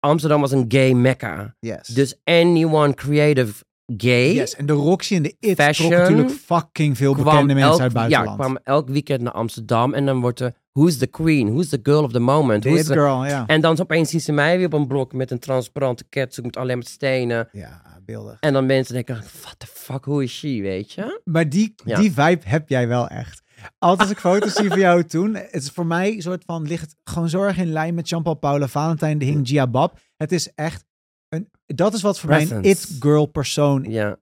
Amsterdam 0.00 0.40
was 0.40 0.52
een 0.52 0.64
gay 0.68 0.92
mecca. 0.92 1.56
yes. 1.60 1.86
Dus 1.86 2.20
anyone 2.24 2.94
creative 2.94 3.64
gay... 3.96 4.34
yes. 4.34 4.56
En 4.56 4.66
de 4.66 4.72
Roxy 4.72 5.14
en 5.14 5.22
de 5.22 5.36
It 5.40 5.54
Fashion 5.60 5.88
trok 5.90 6.00
natuurlijk 6.00 6.30
fucking 6.30 6.96
veel 6.96 7.14
bekende 7.14 7.54
mensen 7.54 7.70
elk, 7.70 7.80
uit 7.80 7.92
het 7.92 7.92
ja, 7.92 7.98
buitenland. 8.08 8.38
kwam 8.38 8.58
elk 8.62 8.88
weekend 8.88 9.20
naar 9.20 9.32
Amsterdam. 9.32 9.94
En 9.94 10.06
dan 10.06 10.20
wordt 10.20 10.40
er... 10.40 10.52
Who's 10.72 10.96
the 10.96 11.06
queen? 11.06 11.50
Who's 11.52 11.68
the 11.68 11.80
girl 11.82 12.02
of 12.02 12.12
the 12.12 12.18
moment? 12.18 12.64
Who's 12.64 12.84
the- 12.84 12.92
Girl, 12.92 13.24
ja. 13.26 13.46
En 13.46 13.60
dan 13.60 13.80
opeens 13.80 14.10
zien 14.10 14.20
ze 14.20 14.32
mij 14.32 14.56
weer 14.56 14.66
op 14.66 14.72
een 14.72 14.86
blok 14.86 15.12
met 15.12 15.30
een 15.30 15.38
transparante 15.38 16.04
catsuit 16.10 16.46
met 16.46 16.56
alleen 16.56 16.76
maar 16.76 16.86
stenen. 16.86 17.48
Ja, 17.52 17.82
beeldig. 18.04 18.36
En 18.40 18.52
dan 18.52 18.66
mensen 18.66 18.94
denken, 18.94 19.14
what 19.40 19.54
the 19.58 19.66
fuck, 19.66 20.04
who 20.04 20.18
is 20.18 20.38
she, 20.38 20.60
weet 20.62 20.92
je? 20.92 21.20
Maar 21.24 21.48
die, 21.48 21.74
Ja. 21.84 22.00
die 22.00 22.12
vibe 22.12 22.40
heb 22.44 22.68
jij 22.68 22.88
wel 22.88 23.08
echt. 23.08 23.42
Altijd 23.78 24.00
als 24.00 24.10
ik 24.10 24.18
foto's 24.18 24.52
zie 24.52 24.68
van 24.68 24.78
jou 24.78 25.04
toen, 25.04 25.34
het 25.34 25.62
is 25.62 25.70
voor 25.70 25.86
mij 25.86 26.12
een 26.12 26.22
soort 26.22 26.42
van, 26.46 26.62
ligt 26.66 26.96
gewoon 27.04 27.28
zorg 27.28 27.56
in 27.58 27.72
lijn 27.72 27.94
met 27.94 28.08
Jean-Paul 28.08 28.34
Paula 28.34 28.66
Valentijn, 28.68 29.18
de 29.18 29.24
Hing 29.24 29.48
Gia 29.48 29.66
Bab. 29.66 29.98
Het 30.16 30.32
is 30.32 30.50
echt, 30.54 30.84
dat 31.66 31.94
is 31.94 32.02
wat 32.02 32.20
voor 32.20 32.28
mij 32.28 32.40
een 32.42 32.48
Presence. 32.48 32.92
it-girl 32.94 33.26
persoon, 33.26 33.84
Ja. 33.90 34.16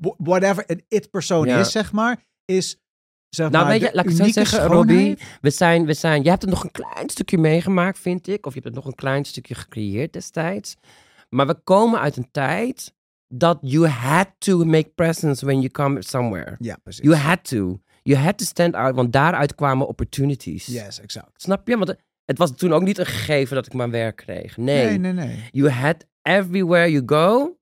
wh- 0.00 0.14
whatever 0.16 0.64
een 0.66 0.84
it-persoon 0.88 1.46
Ja. 1.46 1.58
is, 1.58 1.70
zeg 1.72 1.92
maar, 1.92 2.24
is 2.44 2.80
zeg 3.28 3.50
Nou, 3.50 3.64
maar 3.64 3.72
weet 3.72 3.80
je, 3.88 3.94
laat 3.94 4.04
ik 4.04 4.10
het 4.10 4.18
zo 4.18 4.32
zeggen. 4.44 4.66
Robbie. 4.66 5.18
We 5.40 5.50
zijn, 5.50 5.86
we 5.86 5.94
zijn, 5.94 6.22
je 6.22 6.28
hebt 6.28 6.42
het 6.42 6.50
nog 6.50 6.64
een 6.64 6.70
klein 6.70 7.10
stukje 7.10 7.38
meegemaakt, 7.38 7.98
vind 7.98 8.28
ik. 8.28 8.46
Of 8.46 8.54
je 8.54 8.60
hebt 8.60 8.74
het 8.74 8.84
nog 8.84 8.86
een 8.92 8.98
klein 8.98 9.24
stukje 9.24 9.54
gecreëerd 9.54 10.12
destijds. 10.12 10.74
Maar 11.28 11.46
we 11.46 11.54
komen 11.54 12.00
uit 12.00 12.16
een 12.16 12.28
tijd 12.30 12.94
dat 13.34 13.58
you 13.60 13.86
had 13.86 14.28
to 14.38 14.64
make 14.64 14.88
presence 14.94 15.44
when 15.44 15.56
you 15.60 15.70
come 15.70 16.02
somewhere. 16.02 16.56
Ja, 16.58 16.76
precies. 16.82 17.04
You 17.04 17.16
had 17.16 17.44
to. 17.48 17.80
You 18.02 18.20
had 18.20 18.38
to 18.38 18.44
stand 18.44 18.74
out, 18.74 18.94
want 18.94 19.12
daaruit 19.12 19.54
kwamen 19.54 19.86
opportunities. 19.88 20.66
Yes, 20.66 21.00
exact. 21.00 21.42
Snap 21.42 21.68
je? 21.68 21.76
Want 21.76 21.88
het- 21.88 22.02
het 22.24 22.38
was 22.38 22.56
toen 22.56 22.72
ook 22.72 22.82
niet 22.82 22.98
een 22.98 23.06
gegeven 23.06 23.54
dat 23.54 23.66
ik 23.66 23.72
mijn 23.74 23.90
werk 23.90 24.16
kreeg. 24.16 24.56
Nee. 24.56 24.84
Nee, 24.86 24.98
nee, 24.98 25.12
nee. 25.12 25.44
You 25.50 25.70
had 25.70 26.06
everywhere 26.28 26.90
you 26.90 27.02
go, 27.06 27.56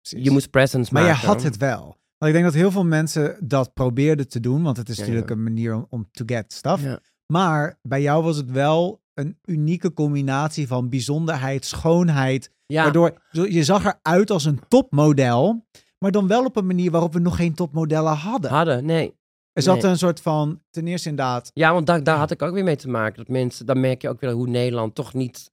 Precies. 0.00 0.24
je 0.24 0.30
moest 0.30 0.50
presence 0.50 0.92
Maar 0.92 1.02
je 1.02 1.08
maken. 1.08 1.26
had 1.26 1.42
het 1.42 1.56
wel. 1.56 1.98
Want 2.18 2.32
ik 2.32 2.38
denk 2.38 2.44
dat 2.44 2.54
heel 2.54 2.70
veel 2.70 2.84
mensen 2.84 3.36
dat 3.40 3.72
probeerden 3.74 4.28
te 4.28 4.40
doen, 4.40 4.62
want 4.62 4.76
het 4.76 4.88
is 4.88 4.94
Ja, 4.96 5.00
natuurlijk 5.02 5.28
ja. 5.28 5.34
een 5.36 5.42
manier 5.42 5.74
om, 5.74 5.86
om 5.88 6.08
to 6.10 6.24
get 6.26 6.52
stuff. 6.52 6.82
Ja. 6.82 7.00
Maar 7.26 7.78
bij 7.82 8.02
jou 8.02 8.22
was 8.24 8.36
het 8.36 8.50
wel 8.50 9.00
een 9.14 9.38
unieke 9.44 9.92
combinatie 9.92 10.66
van 10.66 10.88
bijzonderheid, 10.88 11.64
schoonheid. 11.64 12.50
Ja, 12.66 12.82
Waardoor 12.82 13.22
je 13.30 13.64
zag 13.64 13.84
eruit 13.84 14.30
als 14.30 14.44
een 14.44 14.60
topmodel, 14.68 15.64
maar 15.98 16.10
dan 16.10 16.26
wel 16.26 16.44
op 16.44 16.56
een 16.56 16.66
manier 16.66 16.90
waarop 16.90 17.12
we 17.12 17.18
nog 17.18 17.36
geen 17.36 17.54
topmodellen 17.54 18.12
hadden. 18.16 18.50
hadden, 18.50 18.84
nee. 18.84 19.18
Er 19.52 19.62
zat 19.62 19.82
nee. 19.82 19.90
een 19.90 19.98
soort 19.98 20.20
van, 20.20 20.62
ten 20.70 20.86
eerste 20.86 21.08
inderdaad, 21.08 21.50
Ja, 21.54 21.72
want 21.72 21.86
daar, 21.86 22.02
daar 22.02 22.16
had 22.16 22.30
ik 22.30 22.42
ook 22.42 22.54
weer 22.54 22.64
mee 22.64 22.76
te 22.76 22.88
maken. 22.88 23.16
Dat 23.16 23.28
mensen, 23.28 23.66
dan 23.66 23.80
merk 23.80 24.02
je 24.02 24.08
ook 24.08 24.20
weer 24.20 24.30
hoe 24.30 24.48
Nederland 24.48 24.94
toch 24.94 25.14
niet 25.14 25.50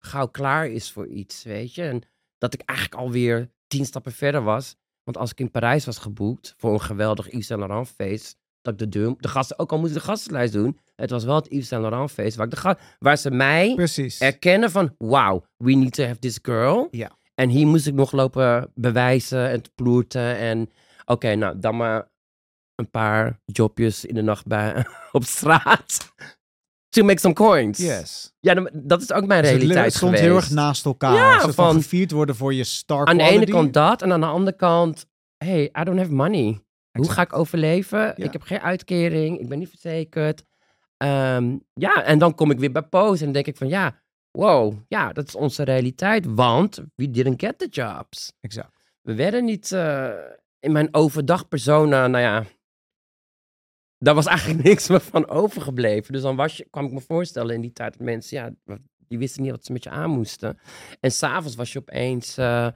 gauw 0.00 0.26
klaar 0.26 0.68
is 0.68 0.90
voor 0.90 1.06
iets, 1.06 1.42
weet 1.42 1.74
je. 1.74 1.82
En 1.82 2.02
dat 2.38 2.54
ik 2.54 2.60
eigenlijk 2.60 3.00
alweer 3.00 3.50
tien 3.66 3.84
stappen 3.84 4.12
verder 4.12 4.42
was. 4.42 4.76
Want 5.02 5.16
als 5.16 5.30
ik 5.30 5.40
in 5.40 5.50
Parijs 5.50 5.84
was 5.84 5.98
geboekt 5.98 6.54
voor 6.56 6.72
een 6.72 6.80
geweldig 6.80 7.30
Yves 7.32 7.46
Saint 7.46 7.62
Laurent 7.62 7.88
feest, 7.88 8.38
dat 8.62 8.72
ik 8.72 8.78
de 8.78 8.88
deur, 8.88 9.14
de 9.18 9.28
gasten, 9.28 9.58
ook 9.58 9.72
al 9.72 9.78
moest 9.78 9.90
ik 9.90 9.98
de 9.98 10.04
gastenlijst 10.04 10.52
doen, 10.52 10.78
het 10.94 11.10
was 11.10 11.24
wel 11.24 11.34
het 11.34 11.50
Yves 11.50 11.68
Saint 11.68 11.84
Laurent 11.84 12.10
feest 12.10 12.36
waar, 12.36 12.46
ik 12.46 12.62
de 12.62 12.76
waar 12.98 13.16
ze 13.16 13.30
mij 13.30 13.74
precies. 13.74 14.20
erkennen 14.20 14.70
van, 14.70 14.94
wow, 14.98 15.44
we 15.56 15.72
need 15.72 15.92
to 15.92 16.04
have 16.04 16.18
this 16.18 16.38
girl. 16.42 16.88
Ja. 16.90 17.18
En 17.34 17.48
hier 17.48 17.66
moest 17.66 17.86
ik 17.86 17.94
nog 17.94 18.12
lopen 18.12 18.70
bewijzen 18.74 19.48
en 19.48 19.62
te 19.62 19.70
ploerten. 19.74 20.36
En 20.36 20.70
oké, 21.04 21.34
nou, 21.34 21.58
dan 21.58 21.76
maar 21.76 22.08
een 22.74 22.90
paar 22.90 23.40
jobjes 23.44 24.04
in 24.04 24.14
de 24.14 24.22
nacht 24.22 24.46
bij, 24.46 24.86
op 25.12 25.24
straat. 25.24 26.12
To 26.90 27.04
make 27.04 27.20
some 27.20 27.34
coins. 27.34 27.78
Yes. 27.78 28.32
Ja, 28.40 28.54
dan- 28.54 28.70
dat 28.72 29.02
is 29.02 29.12
ook 29.12 29.26
mijn 29.26 29.42
Dus 29.42 29.50
realiteit 29.50 29.84
het 29.84 29.94
stond 29.94 30.10
geweest. 30.16 30.28
heel 30.28 30.36
erg 30.36 30.50
naast 30.50 30.84
elkaar. 30.84 31.14
Ja, 31.14 31.40
van, 31.40 31.52
van- 31.54 31.74
gevierd 31.74 32.10
worden 32.10 32.36
voor 32.36 32.54
je 32.54 32.64
star 32.64 33.06
Aan 33.06 33.16
de 33.16 33.22
ene 33.22 33.46
kant 33.46 33.72
dat 33.72 34.02
en 34.02 34.12
aan 34.12 34.20
de 34.20 34.26
andere 34.26 34.56
kant, 34.56 35.06
hey, 35.44 35.62
I 35.80 35.84
don't 35.84 35.98
have 35.98 36.12
money. 36.12 36.60
Hoe 36.98 37.10
ga 37.10 37.22
ik 37.22 37.32
overleven? 37.36 37.98
Ja. 37.98 38.14
Ik 38.24 38.32
heb 38.32 38.42
geen 38.42 38.60
uitkering, 38.60 39.38
ik 39.40 39.48
ben 39.48 39.58
niet 39.58 39.68
verzekerd. 39.68 40.42
Ehm, 40.96 41.56
ja, 41.74 42.04
en 42.04 42.18
dan 42.18 42.34
kom 42.34 42.50
ik 42.50 42.58
weer 42.58 42.72
bij 42.72 42.82
Pose 42.82 43.24
en 43.24 43.32
denk 43.32 43.46
ik 43.46 43.56
van 43.56 43.68
ja, 43.68 44.00
wow, 44.30 44.74
ja, 44.88 45.12
dat 45.12 45.28
is 45.28 45.34
onze 45.34 45.62
realiteit. 45.62 46.26
Want 46.28 46.80
we 46.94 47.10
didn't 47.10 47.40
get 47.42 47.58
the 47.58 47.66
jobs. 47.70 48.32
Exact. 48.40 48.78
We 49.02 49.14
werden 49.14 49.44
niet 49.44 49.72
eh, 49.72 50.08
in 50.60 50.72
mijn 50.72 50.94
overdag 50.94 51.48
persona, 51.48 52.06
nou 52.06 52.24
ja, 52.24 52.44
daar 54.04 54.14
was 54.14 54.26
eigenlijk 54.26 54.62
niks 54.68 54.88
meer 54.88 55.00
van 55.00 55.28
overgebleven. 55.28 56.12
Dus 56.12 56.22
dan 56.22 56.36
was 56.36 56.56
je, 56.56 56.66
kwam 56.70 56.84
ik 56.84 56.92
me 56.92 57.00
voorstellen 57.00 57.54
in 57.54 57.60
die 57.60 57.72
tijd 57.72 57.92
dat 57.92 58.06
mensen, 58.06 58.36
ja, 58.36 58.78
die 59.08 59.18
wisten 59.18 59.42
niet 59.42 59.50
wat 59.50 59.64
ze 59.64 59.72
met 59.72 59.84
je 59.84 59.90
aan 59.90 60.10
moesten. 60.10 60.58
En 61.00 61.12
s'avonds 61.12 61.56
was 61.56 61.72
je 61.72 61.78
opeens, 61.78 62.36
eh, 62.36 62.68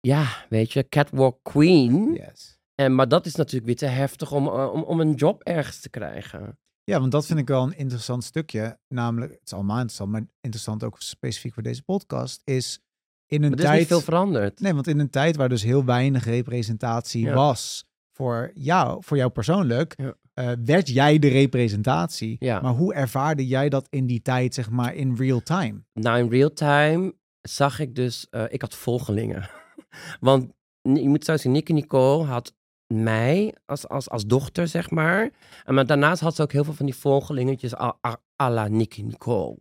ja, 0.00 0.26
weet 0.48 0.72
je, 0.72 0.88
catwalk 0.88 1.38
queen. 1.42 2.12
Yes. 2.12 2.58
En, 2.74 2.94
maar 2.94 3.08
dat 3.08 3.26
is 3.26 3.34
natuurlijk 3.34 3.66
weer 3.66 3.76
te 3.76 3.86
heftig 3.86 4.32
om, 4.32 4.46
eh, 4.46 4.72
om, 4.72 4.82
om 4.82 5.00
een 5.00 5.14
job 5.14 5.42
ergens 5.42 5.80
te 5.80 5.90
krijgen. 5.90 6.58
Ja, 6.84 7.00
want 7.00 7.12
dat 7.12 7.26
vind 7.26 7.38
ik 7.38 7.48
wel 7.48 7.62
een 7.62 7.76
interessant 7.76 8.24
stukje. 8.24 8.78
Namelijk, 8.88 9.32
het 9.32 9.40
is 9.44 9.52
allemaal 9.52 9.76
interessant, 9.76 10.10
maar 10.10 10.26
interessant 10.40 10.84
ook 10.84 11.00
specifiek 11.02 11.54
voor 11.54 11.62
deze 11.62 11.82
podcast, 11.82 12.40
is 12.44 12.80
in 13.26 13.42
een 13.42 13.50
Maar 13.50 13.58
is 13.58 13.64
tijd... 13.64 13.78
niet 13.78 13.88
veel 13.88 14.00
veranderd. 14.00 14.60
Nee, 14.60 14.74
want 14.74 14.86
in 14.86 14.98
een 14.98 15.10
tijd 15.10 15.36
waar 15.36 15.48
dus 15.48 15.62
heel 15.62 15.84
weinig 15.84 16.24
representatie 16.24 17.24
Ja. 17.24 17.34
was 17.34 17.84
voor 18.12 18.50
jou, 18.54 19.02
voor 19.04 19.16
jou 19.16 19.30
persoonlijk, 19.30 19.94
Ja. 19.96 20.14
Eh, 20.34 20.50
werd 20.64 20.88
jij 20.88 21.18
de 21.18 21.28
representatie. 21.28 22.36
Ja. 22.38 22.60
Maar 22.60 22.72
hoe 22.72 22.94
ervaarde 22.94 23.46
jij 23.46 23.68
dat 23.68 23.86
in 23.90 24.06
die 24.06 24.22
tijd, 24.22 24.54
zeg 24.54 24.70
maar, 24.70 24.94
in 24.94 25.16
real 25.16 25.40
time? 25.40 25.84
Nou, 25.92 26.18
in 26.18 26.30
real 26.30 26.52
time 26.52 27.14
zag 27.42 27.78
ik 27.78 27.94
dus, 27.94 28.26
eh, 28.30 28.44
ik 28.48 28.60
had 28.60 28.74
volgelingen. 28.74 29.50
Want 30.20 30.52
je 30.82 31.08
moet 31.08 31.24
zo 31.24 31.36
zien, 31.36 31.52
Nicky 31.52 31.72
Nicole 31.72 32.24
had 32.24 32.54
mij 32.86 33.54
als, 33.66 33.88
als, 33.88 34.10
als 34.10 34.26
dochter, 34.26 34.68
zeg 34.68 34.90
maar. 34.90 35.30
En 35.64 35.74
maar 35.74 35.86
daarnaast 35.86 36.20
had 36.20 36.34
ze 36.34 36.42
ook 36.42 36.52
heel 36.52 36.64
veel 36.64 36.74
van 36.74 36.86
die 36.86 36.94
volgelingetjes 36.94 37.76
à, 37.76 37.98
à, 38.06 38.16
à 38.42 38.50
la 38.50 38.68
Nicky 38.68 39.02
Nicole. 39.02 39.58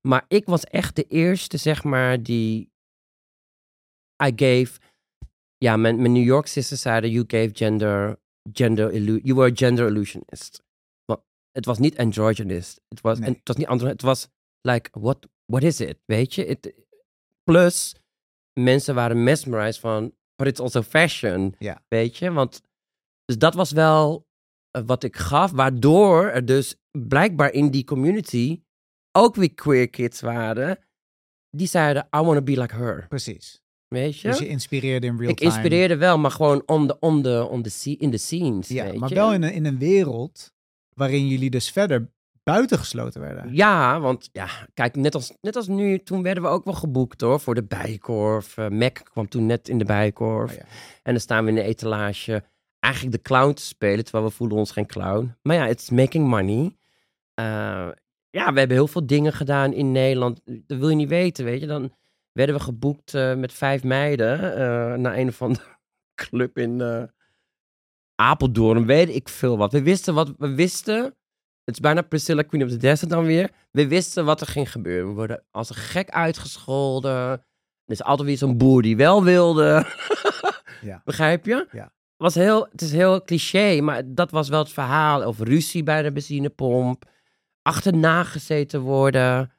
Maar 0.00 0.24
ik 0.28 0.46
was 0.46 0.64
echt 0.64 0.96
de 0.96 1.04
eerste, 1.04 1.56
zeg 1.56 1.84
maar, 1.84 2.22
die 2.22 2.72
I 4.24 4.32
gave... 4.36 4.80
Ja, 5.58 5.76
mijn, 5.76 5.96
mijn 5.96 6.12
New 6.12 6.24
York 6.24 6.46
sisters 6.46 6.80
zeiden, 6.80 7.10
you 7.10 7.24
gave 7.26 7.50
gender, 7.52 8.18
gender 8.52 8.92
illu- 8.92 9.20
you 9.22 9.34
were 9.34 9.50
a 9.50 9.54
gender 9.54 9.86
illusionist. 9.86 10.62
Maar 11.04 11.16
het 11.52 11.64
was 11.64 11.78
niet 11.78 11.98
androgynist. 11.98 12.80
Het 12.88 13.00
was, 13.00 13.18
Nee. 13.18 13.28
en 13.28 13.34
het 13.34 13.48
was 13.48 13.56
niet 13.56 13.66
andro- 13.66 13.88
het 13.88 14.02
was 14.02 14.28
like, 14.60 14.90
what, 15.00 15.28
what 15.44 15.62
is 15.62 15.80
it? 15.80 15.98
Weet 16.04 16.34
je? 16.34 16.58
Plus, 17.42 17.94
mensen 18.60 18.94
waren 18.94 19.22
mesmerized 19.24 19.80
van, 19.80 20.14
but 20.36 20.46
it's 20.46 20.60
also 20.60 20.82
fashion. 20.82 21.54
Ja. 21.58 21.82
Weet 21.88 22.16
je? 22.16 22.32
Want, 22.32 22.62
dus 23.24 23.38
dat 23.38 23.54
was 23.54 23.70
wel 23.72 24.26
eh, 24.70 24.82
wat 24.86 25.02
ik 25.02 25.16
gaf, 25.16 25.50
waardoor 25.50 26.24
er 26.24 26.44
dus 26.44 26.74
blijkbaar 26.90 27.52
in 27.52 27.70
die 27.70 27.84
community 27.84 28.62
ook 29.12 29.34
weer 29.34 29.54
queer 29.54 29.88
kids 29.90 30.20
waren. 30.20 30.78
Die 31.50 31.66
zeiden, 31.66 32.02
I 32.16 32.18
want 32.20 32.34
to 32.38 32.42
be 32.42 32.60
like 32.60 32.74
her. 32.74 33.06
Precies. 33.08 33.62
Weet 33.88 34.20
je? 34.20 34.28
Dus 34.28 34.38
je 34.38 34.48
inspireerde 34.48 35.06
in 35.06 35.16
real 35.18 35.30
ik 35.30 35.36
time. 35.38 35.50
inspireerde 35.52 35.96
wel, 35.96 36.18
maar 36.18 36.30
gewoon 36.30 36.62
om 36.66 36.86
de, 36.86 36.98
om 36.98 37.22
de, 37.22 37.46
om 37.50 37.62
de, 37.62 37.68
sce- 37.68 37.96
in 37.98 38.10
de 38.10 38.18
scenes. 38.18 38.68
Ja, 38.68 38.84
weet 38.84 38.98
maar 38.98 39.08
je? 39.08 39.14
wel 39.14 39.32
in 39.32 39.42
een, 39.42 39.52
in 39.52 39.64
een 39.64 39.78
wereld 39.78 40.52
waarin 40.94 41.28
jullie 41.28 41.50
dus 41.50 41.70
verder 41.70 42.10
buitengesloten 42.42 43.20
werden. 43.20 43.54
Ja, 43.54 44.00
want 44.00 44.28
ja, 44.32 44.48
kijk, 44.74 44.96
net 44.96 45.14
als, 45.14 45.32
net 45.40 45.56
als 45.56 45.68
nu, 45.68 45.98
toen 45.98 46.22
werden 46.22 46.42
we 46.42 46.48
ook 46.48 46.64
wel 46.64 46.74
geboekt 46.74 47.20
hoor, 47.20 47.40
voor 47.40 47.54
de 47.54 47.64
Bijkorf. 47.64 48.56
Eh, 48.56 48.68
Mac 48.68 49.00
kwam 49.04 49.28
toen 49.28 49.46
net 49.46 49.68
in 49.68 49.78
de 49.78 49.84
Bijkorf. 49.84 50.50
Oh 50.50 50.56
ja. 50.56 50.64
En 51.02 51.12
dan 51.12 51.20
staan 51.20 51.42
we 51.44 51.50
in 51.50 51.56
de 51.56 51.62
etalage 51.62 52.42
eigenlijk 52.80 53.14
de 53.16 53.22
clown 53.22 53.52
te 53.52 53.62
spelen, 53.62 54.04
terwijl 54.04 54.24
we 54.24 54.30
voelen 54.30 54.56
ons 54.56 54.70
geen 54.70 54.86
clown. 54.86 55.34
Maar 55.42 55.56
ja, 55.56 55.66
it's 55.66 55.90
making 55.90 56.26
money. 56.28 56.76
Eh, 57.34 57.88
ja, 58.30 58.52
we 58.52 58.58
hebben 58.58 58.70
heel 58.76 58.88
veel 58.88 59.06
dingen 59.06 59.32
gedaan 59.32 59.72
in 59.72 59.92
Nederland. 59.92 60.40
Dat 60.44 60.78
wil 60.78 60.88
je 60.88 60.96
niet 60.96 61.08
weten, 61.08 61.44
weet 61.44 61.60
je. 61.60 61.66
Dan 61.66 61.92
werden 62.38 62.56
we 62.56 62.62
geboekt 62.62 63.14
eh, 63.14 63.34
met 63.34 63.52
vijf 63.52 63.84
meiden 63.84 64.56
eh, 64.56 64.94
naar 64.94 65.16
een 65.16 65.28
of 65.28 65.42
andere 65.42 65.66
club 66.22 66.58
in 66.58 66.80
eh, 66.80 67.02
Apeldoorn. 68.14 68.86
Weet 68.86 69.08
ik 69.08 69.28
veel 69.28 69.56
wat. 69.58 69.72
We 69.72 69.82
wisten 69.82 70.14
wat 70.14 70.32
we 70.38 70.54
wisten. 70.54 71.02
Het 71.64 71.74
is 71.74 71.80
bijna 71.80 72.02
Priscilla 72.02 72.42
Queen 72.42 72.64
of 72.64 72.70
the 72.70 72.76
Desert 72.76 73.10
dan 73.10 73.24
weer. 73.24 73.50
We 73.70 73.88
wisten 73.88 74.24
wat 74.24 74.40
er 74.40 74.46
ging 74.46 74.70
gebeuren. 74.70 75.08
We 75.08 75.14
worden 75.14 75.44
als 75.50 75.68
een 75.68 75.76
gek 75.76 76.10
uitgescholden. 76.10 77.30
Er 77.84 77.94
is 77.94 78.02
altijd 78.02 78.28
weer 78.28 78.36
zo'n 78.36 78.58
boer 78.58 78.82
die 78.82 78.96
wel 78.96 79.24
wilde. 79.24 79.68
Ja. 80.80 81.02
Begrijp 81.04 81.44
je? 81.44 81.68
Ja. 81.72 81.92
Was 82.16 82.34
heel, 82.34 82.68
het 82.70 82.82
is 82.82 82.92
heel 82.92 83.24
cliché, 83.24 83.80
maar 83.80 84.02
dat 84.06 84.30
was 84.30 84.48
wel 84.48 84.58
het 84.58 84.72
verhaal. 84.72 85.26
Of 85.26 85.38
ruzie 85.40 85.82
bij 85.82 86.02
de 86.02 86.12
benzinepomp. 86.12 87.10
Achterna 87.62 88.24
gezeten 88.24 88.80
worden. 88.80 89.52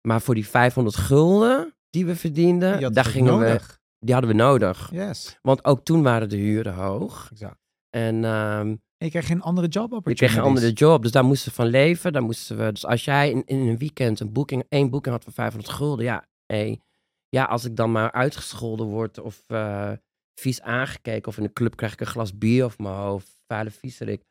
Maar 0.00 0.20
voor 0.20 0.34
die 0.34 0.48
500 0.48 0.96
gulden 0.96 1.74
die 1.92 2.06
we 2.06 2.16
verdienden, 2.16 2.82
had 2.82 2.94
daar 2.94 3.04
gingen 3.04 3.38
we, 3.38 3.44
nodig. 3.44 3.80
die 3.98 4.12
hadden 4.14 4.30
we 4.32 4.36
nodig. 4.36 4.88
Yes, 4.92 5.38
Want 5.42 5.64
ook 5.64 5.84
toen 5.84 6.02
waren 6.02 6.28
de 6.28 6.36
huren 6.36 6.74
hoog. 6.74 7.28
exact. 7.30 7.60
En 7.90 8.24
ehm, 8.24 8.66
En 8.96 9.08
je 9.08 9.10
kreeg 9.10 9.26
geen 9.26 9.40
andere 9.42 9.66
job 9.68 9.90
je 9.90 9.96
opportunities. 9.96 10.26
kreeg 10.26 10.36
een 10.42 10.48
andere 10.48 10.72
job, 10.72 11.02
dus 11.02 11.10
daar 11.12 11.24
moesten 11.24 11.48
we 11.48 11.54
van 11.54 11.66
leven. 11.66 12.12
Daar 12.12 12.22
moesten 12.22 12.56
we, 12.58 12.72
dus 12.72 12.86
als 12.86 13.04
jij 13.04 13.30
in, 13.30 13.42
in 13.46 13.58
een 13.68 13.78
weekend 13.78 14.20
een 14.20 14.32
boeking, 14.32 14.64
één 14.68 14.90
boeking 14.90 15.14
had 15.14 15.24
voor 15.24 15.32
500 15.32 15.72
gulden, 15.72 16.04
ja, 16.04 16.26
hey, 16.46 16.80
ja, 17.28 17.44
als 17.44 17.64
ik 17.64 17.76
dan 17.76 17.92
maar 17.92 18.12
uitgescholden 18.12 18.86
word 18.86 19.18
of 19.18 19.42
eh, 19.46 19.92
vies 20.40 20.60
aangekeken 20.60 21.28
of 21.28 21.36
in 21.38 21.44
een 21.44 21.52
club 21.52 21.76
krijg 21.76 21.92
ik 21.92 22.00
een 22.00 22.06
glas 22.06 22.38
bier 22.38 22.64
over 22.64 22.82
mijn 22.82 22.94
hoofd, 22.94 23.40
vuile 23.46 23.70
viezerik. 23.70 24.22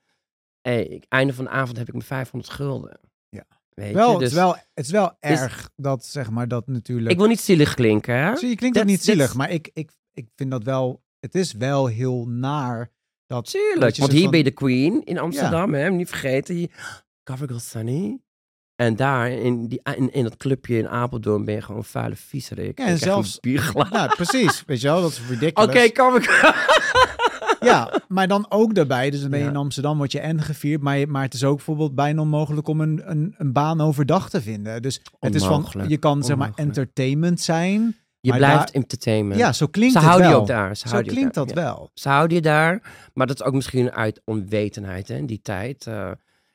Hey, 0.61 0.85
ik- 0.85 1.05
einde 1.09 1.33
van 1.33 1.43
de 1.45 1.49
avond 1.51 1.77
heb 1.77 1.87
ik 1.87 1.93
mijn 1.93 2.05
500 2.05 2.53
gulden. 2.53 2.99
Ja. 3.73 3.83
Weet 3.83 3.93
Wel, 3.93 4.07
je, 4.07 4.13
het, 4.13 4.21
is 4.21 4.29
dus 4.29 4.37
wel, 4.37 4.55
het 4.73 4.85
is 4.85 4.91
wel 4.91 5.17
erg 5.19 5.69
dat, 5.75 6.05
zeg 6.05 6.29
maar, 6.29 6.47
dat 6.47 6.67
natuurlijk... 6.67 7.11
ik 7.11 7.17
wil 7.17 7.27
niet 7.27 7.39
zielig 7.41 7.73
klinken, 7.73 8.15
hè? 8.15 8.35
Zie 8.35 8.49
je, 8.49 8.55
klinkt 8.55 8.79
ook 8.79 8.85
niet 8.85 9.03
zielig, 9.03 9.21
that's- 9.21 9.37
maar 9.37 9.49
ik, 9.49 9.69
ik, 9.73 9.91
ik 10.13 10.27
vind 10.35 10.51
dat 10.51 10.63
wel... 10.63 11.03
Het 11.19 11.35
is 11.35 11.53
wel 11.53 11.85
heel 11.87 12.25
naar 12.27 12.91
dat... 13.27 13.45
Tuurlijk, 13.51 13.97
want 13.97 14.11
hier 14.11 14.21
van- 14.21 14.29
ben 14.29 14.39
je 14.39 14.45
de 14.45 14.51
queen 14.51 15.03
in 15.03 15.19
Amsterdam, 15.19 15.73
hè? 15.73 15.89
Niet 15.89 16.09
vergeten. 16.09 16.55
Hier, 16.55 16.69
Covergirl 17.23 17.59
Sunny. 17.59 18.19
En 18.75 18.95
daar, 18.95 19.31
in, 19.31 19.67
die, 19.67 19.81
in, 19.95 20.11
in 20.13 20.23
dat 20.23 20.37
clubje 20.37 20.77
in 20.77 20.89
Apeldoorn, 20.89 21.45
ben 21.45 21.55
je 21.55 21.61
gewoon 21.61 21.77
een 21.77 21.83
vuile 21.87 22.15
viezerik. 22.15 22.79
Ja, 22.79 22.85
en 22.85 22.97
zelfs-. 22.97 23.39
Nou, 23.89 24.15
precies. 24.15 24.63
Weet 24.65 24.81
je 24.81 24.87
wel, 24.87 25.01
dat 25.01 25.11
is 25.11 25.19
Oké, 25.29 25.33
ridiculous. 25.33 26.27
Ja, 27.65 28.01
maar 28.07 28.27
dan 28.27 28.45
ook 28.49 28.75
daarbij. 28.75 29.09
Dus 29.09 29.21
dan 29.21 29.29
ben 29.29 29.39
je 29.39 29.45
in 29.45 29.55
Amsterdam, 29.55 29.97
word 29.97 30.11
je 30.11 30.19
en 30.19 30.41
gevierd. 30.41 30.81
Maar, 30.81 31.09
maar 31.09 31.23
het 31.23 31.33
is 31.33 31.43
ook 31.43 31.55
bijvoorbeeld 31.55 31.95
bijna 31.95 32.21
onmogelijk 32.21 32.67
om 32.67 32.81
een, 32.81 33.01
een, 33.05 33.35
een 33.37 33.51
baan 33.53 33.81
overdag 33.81 34.29
te 34.29 34.41
vinden. 34.41 34.81
Dus 34.81 35.01
het 35.19 35.35
is 35.35 35.43
van, 35.43 35.65
je 35.87 35.97
kan 35.97 36.23
zeg 36.23 36.37
maar 36.37 36.51
entertainment 36.55 37.41
zijn. 37.41 37.95
Je 38.19 38.29
Maar 38.29 38.37
blijft 38.37 38.57
daar- 38.57 38.69
entertainment. 38.71 39.39
Ja, 39.39 39.53
zo 39.53 39.67
klinkt 39.67 39.93
Ze 39.93 39.99
het 39.99 40.07
houden 40.07 40.27
wel. 40.29 40.37
je 40.37 40.41
ook 40.43 40.49
daar. 40.49 40.75
Ze 40.75 40.87
Zo 40.87 40.89
houden 40.93 41.13
je 41.13 41.19
ook 41.19 41.31
klinkt 41.31 41.35
daar, 41.35 41.45
dat 41.55 41.55
ja. 41.55 41.75
wel. 41.75 41.89
Ze 41.93 42.09
houden 42.09 42.35
je 42.35 42.41
daar. 42.41 42.81
Maar 43.13 43.27
dat 43.27 43.39
is 43.39 43.45
ook 43.45 43.53
misschien 43.53 43.91
uit 43.91 44.21
onwetendheid 44.25 45.07
hè, 45.07 45.15
in 45.15 45.25
die 45.25 45.41
tijd. 45.41 45.87
Eh, 45.87 46.11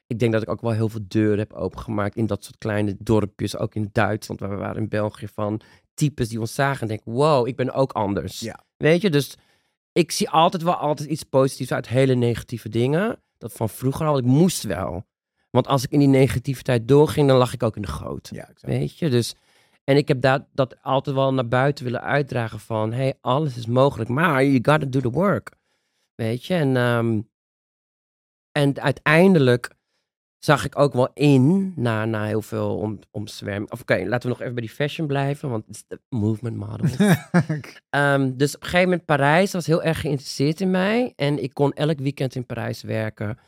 ik 0.06 0.18
denk 0.18 0.32
dat 0.32 0.42
ik 0.42 0.48
ook 0.50 0.60
wel 0.60 0.70
heel 0.70 0.88
veel 0.88 1.04
deuren 1.08 1.38
heb 1.38 1.52
opengemaakt 1.52 2.16
in 2.16 2.26
dat 2.26 2.44
soort 2.44 2.58
kleine 2.58 2.96
dorpjes. 2.98 3.56
Ook 3.56 3.74
in 3.74 3.88
Duitsland, 3.92 4.40
waar 4.40 4.50
we 4.50 4.56
waren 4.56 4.82
in 4.82 4.88
België. 4.88 5.28
Van 5.34 5.60
types 5.94 6.28
die 6.28 6.40
ons 6.40 6.54
zagen 6.54 6.80
en 6.80 6.88
denken, 6.88 7.12
wow, 7.12 7.46
ik 7.46 7.56
ben 7.56 7.72
ook 7.72 7.92
anders. 7.92 8.40
Ja. 8.40 8.60
Weet 8.76 9.02
je, 9.02 9.10
dus 9.10 9.36
ik 9.96 10.10
zie 10.10 10.30
altijd 10.30 10.62
wel 10.62 10.74
altijd 10.74 11.08
iets 11.08 11.22
positiefs 11.22 11.72
uit 11.72 11.88
hele 11.88 12.14
negatieve 12.14 12.68
dingen. 12.68 13.22
Dat 13.38 13.52
van 13.52 13.68
vroeger 13.68 14.06
al, 14.06 14.18
ik 14.18 14.24
moest 14.24 14.62
wel. 14.62 15.06
Want 15.50 15.66
als 15.66 15.84
ik 15.84 15.90
in 15.90 15.98
die 15.98 16.08
negativiteit 16.08 16.88
doorging, 16.88 17.28
dan 17.28 17.36
lag 17.36 17.52
ik 17.52 17.62
ook 17.62 17.76
in 17.76 17.82
de 17.82 17.88
goot. 17.88 18.28
Ja, 18.32 18.40
exact. 18.40 18.62
Weet 18.62 18.98
je, 18.98 19.10
dus... 19.10 19.34
En 19.84 19.96
ik 19.96 20.08
heb 20.08 20.20
dat, 20.20 20.46
dat 20.52 20.82
altijd 20.82 21.16
wel 21.16 21.34
naar 21.34 21.48
buiten 21.48 21.84
willen 21.84 22.00
uitdragen 22.00 22.60
van... 22.60 22.92
hey, 22.92 23.14
alles 23.20 23.56
is 23.56 23.66
mogelijk, 23.66 24.10
maar 24.10 24.44
you 24.44 24.58
gotta 24.62 24.86
do 24.86 25.00
the 25.00 25.10
work. 25.10 25.52
Weet 26.14 26.44
je, 26.44 26.54
en... 26.54 26.76
ehm, 26.76 27.20
en 28.52 28.80
uiteindelijk 28.80 29.75
zag 30.46 30.64
ik 30.64 30.78
ook 30.78 30.92
wel 30.92 31.08
in, 31.14 31.72
na, 31.76 32.04
na 32.04 32.24
heel 32.24 32.42
veel 32.42 32.76
om, 32.76 32.98
omzwerming... 33.10 33.70
Of 33.70 33.80
oké, 33.80 34.04
laten 34.04 34.22
we 34.22 34.28
nog 34.28 34.40
even 34.40 34.54
bij 34.54 34.62
die 34.62 34.74
fashion 34.74 35.06
blijven, 35.06 35.50
want 35.50 35.66
het 35.66 35.74
is 35.76 35.84
de 35.88 36.00
movement 36.08 36.56
model. 36.56 36.88
Ehm, 37.90 38.36
dus 38.36 38.54
op 38.54 38.62
een 38.62 38.68
gegeven 38.68 38.88
moment 38.88 39.04
Parijs 39.04 39.52
was 39.52 39.66
heel 39.66 39.82
erg 39.82 40.00
geïnteresseerd 40.00 40.60
in 40.60 40.70
mij. 40.70 41.12
En 41.16 41.42
ik 41.42 41.54
kon 41.54 41.72
elk 41.72 41.98
weekend 41.98 42.34
in 42.34 42.46
Parijs 42.46 42.82
werken. 42.82 43.38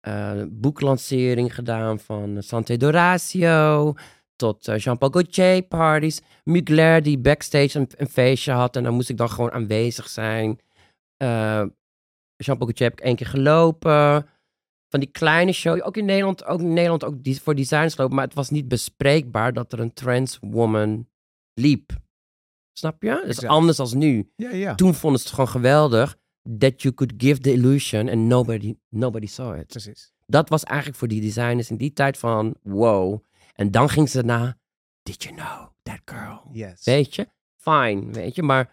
Eh, 0.00 0.42
boeklancering 0.48 1.54
gedaan 1.54 1.98
van 1.98 2.42
Santé 2.42 2.76
Doratio 2.76 3.94
tot 4.36 4.68
eh, 4.68 4.78
Jean-Paul 4.78 5.10
Gaultier 5.10 5.62
parties. 5.62 6.20
Mugler 6.44 7.02
die 7.02 7.18
backstage 7.18 7.78
een, 7.78 7.88
een 7.96 8.08
feestje 8.08 8.52
had 8.52 8.76
en 8.76 8.82
daar 8.82 8.92
moest 8.92 9.08
ik 9.08 9.16
dan 9.16 9.30
gewoon 9.30 9.52
aanwezig 9.52 10.08
zijn. 10.08 10.60
Eh, 11.16 11.64
Jean-Paul 12.36 12.70
Gaultier 12.70 12.88
heb 12.88 12.98
ik 12.98 13.04
één 13.04 13.16
keer 13.16 13.26
gelopen. 13.26 14.26
Van 14.92 15.00
die 15.00 15.10
kleine 15.10 15.52
show, 15.52 15.86
ook 15.86 15.96
in 15.96 16.04
Nederland, 16.04 16.44
ook 16.44 16.60
in 16.60 16.72
Nederland 16.72 17.04
ook 17.04 17.22
die, 17.22 17.42
voor 17.42 17.54
designs 17.54 17.94
gelopen. 17.94 18.16
Maar 18.16 18.24
het 18.24 18.34
was 18.34 18.50
niet 18.50 18.68
bespreekbaar 18.68 19.52
dat 19.52 19.72
er 19.72 19.80
een 19.80 19.92
trans 19.92 20.38
woman 20.40 21.08
liep. 21.54 21.92
Snap 22.72 23.02
je? 23.02 23.08
Dat 23.08 23.28
is 23.28 23.44
anders 23.44 23.78
als 23.78 23.94
nu. 23.94 24.30
ja, 24.36 24.50
ja. 24.50 24.74
Toen 24.74 24.94
vonden 24.94 25.20
ze 25.20 25.26
het 25.26 25.34
gewoon 25.34 25.50
geweldig 25.50 26.16
that 26.58 26.82
you 26.82 26.94
could 26.94 27.12
give 27.16 27.40
the 27.40 27.52
illusion 27.52 28.08
and 28.08 28.18
nobody, 28.18 28.74
nobody 28.88 29.26
saw 29.26 29.58
it. 29.58 29.66
Precies. 29.66 30.12
Dat 30.26 30.48
was 30.48 30.64
eigenlijk 30.64 30.98
voor 30.98 31.08
die 31.08 31.20
designers 31.20 31.70
in 31.70 31.76
die 31.76 31.92
tijd 31.92 32.18
van 32.18 32.54
wow. 32.62 33.24
En 33.54 33.70
dan 33.70 33.88
ging 33.88 34.08
ze 34.08 34.22
naar 34.22 34.58
did 35.02 35.22
you 35.22 35.34
know 35.34 35.68
that 35.82 36.00
girl? 36.04 36.40
Yes. 36.52 36.84
Weet 36.84 37.14
je? 37.14 37.28
Fine, 37.56 38.12
weet 38.12 38.34
je. 38.34 38.42
Maar 38.42 38.70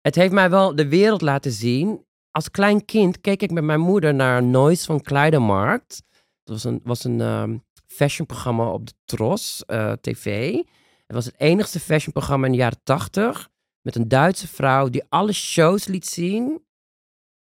het 0.00 0.14
heeft 0.14 0.32
mij 0.32 0.50
wel 0.50 0.74
de 0.74 0.88
wereld 0.88 1.20
laten 1.20 1.52
zien. 1.52 2.04
Als 2.34 2.50
klein 2.50 2.84
kind 2.84 3.20
keek 3.20 3.42
ik 3.42 3.50
met 3.50 3.64
mijn 3.64 3.80
moeder 3.80 4.14
naar 4.14 4.42
Noise 4.42 4.84
van 4.84 5.00
Kleidermarkt. 5.00 6.02
Dat 6.44 6.54
was 6.54 6.64
een, 6.64 6.80
was 6.84 7.04
een 7.04 7.20
ehm, 7.20 7.56
fashionprogramma 7.86 8.70
op 8.70 8.86
de 8.86 8.92
Tros 9.04 9.64
eh, 9.64 9.92
TV. 9.92 10.52
Het 11.06 11.16
was 11.16 11.24
het 11.24 11.34
enigste 11.38 11.80
fashionprogramma 11.80 12.46
in 12.46 12.52
de 12.52 12.58
jaren 12.58 12.80
tachtig. 12.82 13.50
Met 13.80 13.96
een 13.96 14.08
Duitse 14.08 14.48
vrouw 14.48 14.88
die 14.88 15.04
alle 15.08 15.32
shows 15.32 15.86
liet 15.86 16.06
zien 16.06 16.64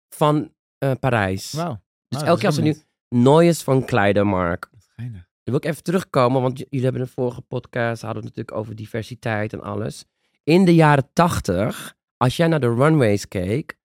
van 0.08 0.52
eh, 0.78 0.90
Parijs. 1.00 1.52
Wauw. 1.52 1.82
Dus 2.08 2.22
elke 2.22 2.38
keer 2.38 2.48
als 2.48 2.56
er 2.56 2.62
nu 2.62 2.76
Noise 3.08 3.64
van 3.64 3.84
Kleidermarkt. 3.84 4.70
Dan 4.96 5.24
wil 5.44 5.54
ik 5.54 5.64
even 5.64 5.82
terugkomen, 5.82 6.42
want 6.42 6.58
jullie 6.58 6.82
hebben 6.82 7.00
een 7.00 7.08
vorige 7.08 7.40
podcast, 7.40 8.02
hadden 8.02 8.24
het 8.24 8.36
natuurlijk 8.36 8.56
over 8.56 8.76
diversiteit 8.76 9.52
en 9.52 9.62
alles. 9.62 10.04
In 10.42 10.64
de 10.64 10.74
jaren 10.74 11.10
tachtig, 11.12 11.94
als 12.16 12.36
jij 12.36 12.46
naar 12.46 12.60
de 12.60 12.74
runways 12.74 13.28
keek, 13.28 13.80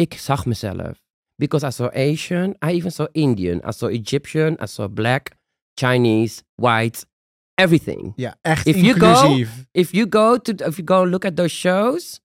ik 0.00 0.14
zag 0.18 0.46
mezelf. 0.46 1.02
Because 1.36 1.66
I 1.66 1.70
saw 1.70 1.88
Asian, 1.94 2.50
I 2.50 2.68
even 2.76 2.92
saw 2.92 3.06
Indian, 3.12 3.56
I 3.68 3.72
saw 3.72 3.88
Egyptian, 3.90 4.52
I 4.62 4.66
saw 4.66 4.88
black, 4.88 5.30
Chinese, 5.74 6.42
white, 6.54 7.06
everything. 7.54 8.12
Ja, 8.16 8.36
echt 8.42 8.66
If 8.66 8.76
you 8.76 8.98
go- 8.98 9.06
inclusief. 9.10 9.66
If 9.72 9.90
you 9.92 10.06
go 10.10 10.38
to, 10.38 10.52
if 10.66 10.76
you 10.76 10.82
go 10.84 11.06
look 11.06 11.24
at 11.24 11.36
those 11.36 11.54
shows, 11.54 12.20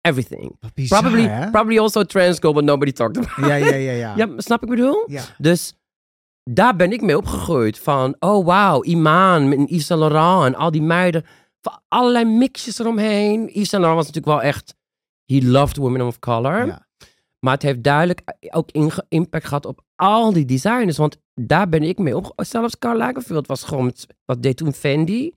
everything. 0.00 0.58
Bizar, 0.74 1.00
Probably, 1.00 1.26
hè? 1.28 1.50
probably 1.50 1.78
also 1.78 2.04
trans 2.04 2.38
girl, 2.40 2.52
but 2.54 2.64
nobody 2.64 2.92
talked 2.92 3.16
about 3.16 3.48
Ja, 3.48 3.54
ja, 3.56 3.74
ja, 3.74 3.92
ja. 3.92 4.16
Ja, 4.26 4.28
snap 4.36 4.62
ik 4.62 4.68
bedoel? 4.68 5.04
Ja. 5.10 5.22
Dus 5.38 5.74
daar 6.50 6.76
ben 6.76 6.92
ik 6.92 7.00
mee 7.00 7.16
opgegroeid. 7.16 7.78
Van, 7.78 8.16
oh 8.18 8.44
wauw, 8.46 8.82
Iman 8.84 9.52
en 9.52 9.64
Yves 9.66 9.86
Saint 9.86 10.00
Laurent 10.02 10.54
en 10.54 10.60
al 10.60 10.70
die 10.70 10.82
meiden. 10.82 11.24
Van 11.60 11.80
allerlei 11.88 12.24
mixjes 12.24 12.78
eromheen. 12.78 13.40
Yves 13.46 13.68
Saint 13.68 13.84
Laurent 13.84 13.96
was 13.96 14.06
natuurlijk 14.06 14.42
wel 14.42 14.42
echt... 14.52 14.78
He 15.30 15.46
loved 15.46 15.76
women 15.76 16.06
of 16.06 16.18
color. 16.18 16.66
Ja. 16.66 16.86
Maar 17.38 17.54
het 17.54 17.62
heeft 17.62 17.82
duidelijk 17.82 18.22
ook 18.50 18.70
impact 19.08 19.46
gehad 19.46 19.66
op 19.66 19.84
al 19.94 20.32
die 20.32 20.44
designers. 20.44 20.96
Want 20.96 21.18
daar 21.34 21.68
ben 21.68 21.82
ik 21.82 21.98
mee 21.98 22.16
op. 22.16 22.32
Zelfs 22.36 22.78
Karl 22.78 22.96
Lagerfeld 22.96 23.46
was 23.46 23.62
gewoon... 23.62 23.92
Wat 24.24 24.42
deed 24.42 24.56
toen 24.56 24.72
Fendi? 24.72 25.32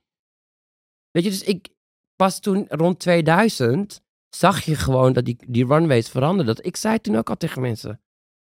Weet 1.11 1.23
je, 1.23 1.29
dus 1.29 1.43
ik... 1.43 1.71
Pas 2.15 2.39
toen 2.39 2.65
rond 2.69 2.99
2000 2.99 4.01
zag 4.29 4.61
je 4.61 4.75
gewoon 4.75 5.13
dat 5.13 5.25
die, 5.25 5.37
die 5.47 5.65
runways 5.65 6.09
veranderden. 6.09 6.55
Dat 6.55 6.65
ik 6.65 6.75
zei 6.75 6.99
toen 6.99 7.15
ook 7.15 7.29
al 7.29 7.37
tegen 7.37 7.61
mensen... 7.61 8.01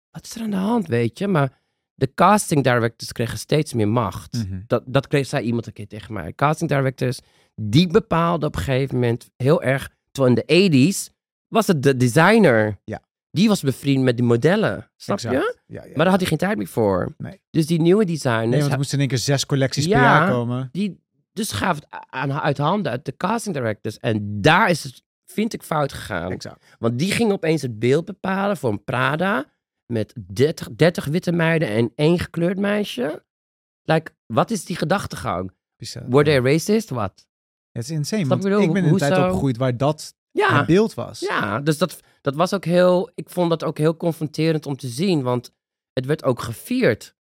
Wat 0.09 0.25
is 0.25 0.35
er 0.35 0.41
aan 0.41 0.49
de 0.49 0.55
hand, 0.55 0.87
weet 0.87 1.17
je? 1.17 1.27
Maar 1.27 1.61
de 1.93 2.13
casting 2.13 2.63
directors 2.63 3.11
kregen 3.11 3.37
steeds 3.37 3.73
meer 3.73 3.87
macht. 3.87 4.33
Mhm. 4.33 4.61
Dat, 4.67 4.83
dat 4.85 5.07
kreeg, 5.07 5.27
zei 5.27 5.45
iemand 5.45 5.67
een 5.67 5.73
keer 5.73 5.87
tegen 5.87 6.13
mij. 6.13 6.33
Casting 6.33 6.69
directors, 6.69 7.19
die 7.55 7.87
bepaalden 7.87 8.47
op 8.47 8.55
een 8.55 8.61
gegeven 8.61 8.95
moment 8.95 9.29
heel 9.35 9.61
erg... 9.61 9.95
Terwijl 10.11 10.35
in 10.35 10.43
de 10.45 11.07
80s 11.09 11.16
was 11.47 11.67
het 11.67 11.83
de 11.83 11.97
designer. 11.97 12.77
Ja. 12.83 13.01
Die 13.31 13.47
was 13.47 13.61
bevriend 13.61 14.03
met 14.03 14.17
die 14.17 14.25
modellen. 14.25 14.91
Snap 14.95 15.19
je? 15.19 15.29
Ja, 15.29 15.53
ja. 15.67 15.81
Maar 15.81 15.93
daar 15.95 16.07
had 16.07 16.19
hij 16.19 16.25
geen 16.29 16.37
tijd 16.37 16.57
meer 16.57 16.67
voor. 16.67 17.13
Nee. 17.17 17.41
Dus 17.49 17.65
die 17.65 17.81
nieuwe 17.81 18.05
designers, 18.05 18.49
Nee, 18.49 18.59
want 18.59 18.71
er 18.71 18.77
moesten 18.77 18.93
in 18.95 18.99
één 18.99 19.09
keer 19.09 19.17
zes 19.17 19.45
collecties 19.45 19.87
per 19.87 19.97
Ja. 19.97 20.01
jaar 20.03 20.31
komen. 20.31 20.69
die 20.71 21.05
dus 21.33 21.51
gaf 21.51 21.75
het 21.75 21.87
aan, 22.09 22.33
uit 22.33 22.57
handen 22.57 22.91
uit 22.91 23.05
de 23.05 23.17
casting 23.17 23.55
directors. 23.55 23.97
En 23.99 24.41
daar 24.41 24.69
is 24.69 24.83
het, 24.83 25.03
vind 25.25 25.53
ik, 25.53 25.63
fout 25.63 25.93
gegaan. 25.93 26.31
Exact. 26.31 26.65
Want 26.79 26.99
die 26.99 27.11
ging 27.11 27.31
opeens 27.31 27.61
het 27.61 27.79
beeld 27.79 28.05
bepalen 28.05 28.57
voor 28.57 28.71
een 28.71 28.83
Prada. 28.83 29.45
Met 29.85 30.13
30, 30.33 30.69
30 30.75 31.05
witte 31.05 31.31
meiden 31.31 31.67
en 31.67 31.91
één 31.95 32.19
gekleurd 32.19 32.57
meisje. 32.59 33.23
Like, 33.83 34.11
wat 34.25 34.51
is 34.51 34.65
die 34.65 34.75
gedachtegang? 34.75 35.51
Bizar. 35.77 36.03
Word 36.09 36.25
they 36.25 36.39
racist? 36.39 36.89
Wat? 36.89 37.27
Het 37.71 37.83
is 37.83 37.89
insane, 37.89 38.25
Snap 38.25 38.29
want 38.31 38.43
je 38.43 38.49
wel? 38.49 38.61
ik 38.61 38.73
ben 38.73 38.83
in 38.85 38.91
een 38.91 38.97
tijd 38.97 39.17
opgegroeid 39.17 39.57
waar 39.57 39.77
dat 39.77 40.15
Ja, 40.31 40.57
het 40.57 40.65
beeld 40.65 40.93
was. 40.93 41.19
ja 41.19 41.59
dus 41.59 41.77
dat, 41.77 41.99
dat 42.21 42.35
was 42.35 42.53
ook 42.53 42.65
heel... 42.65 43.11
Ik 43.15 43.29
vond 43.29 43.49
dat 43.49 43.63
ook 43.63 43.77
heel 43.77 43.97
confronterend 43.97 44.65
om 44.65 44.77
te 44.77 44.87
zien. 44.87 45.21
Want 45.21 45.51
het 45.93 46.05
werd 46.05 46.23
ook 46.23 46.41
gevierd. 46.41 47.15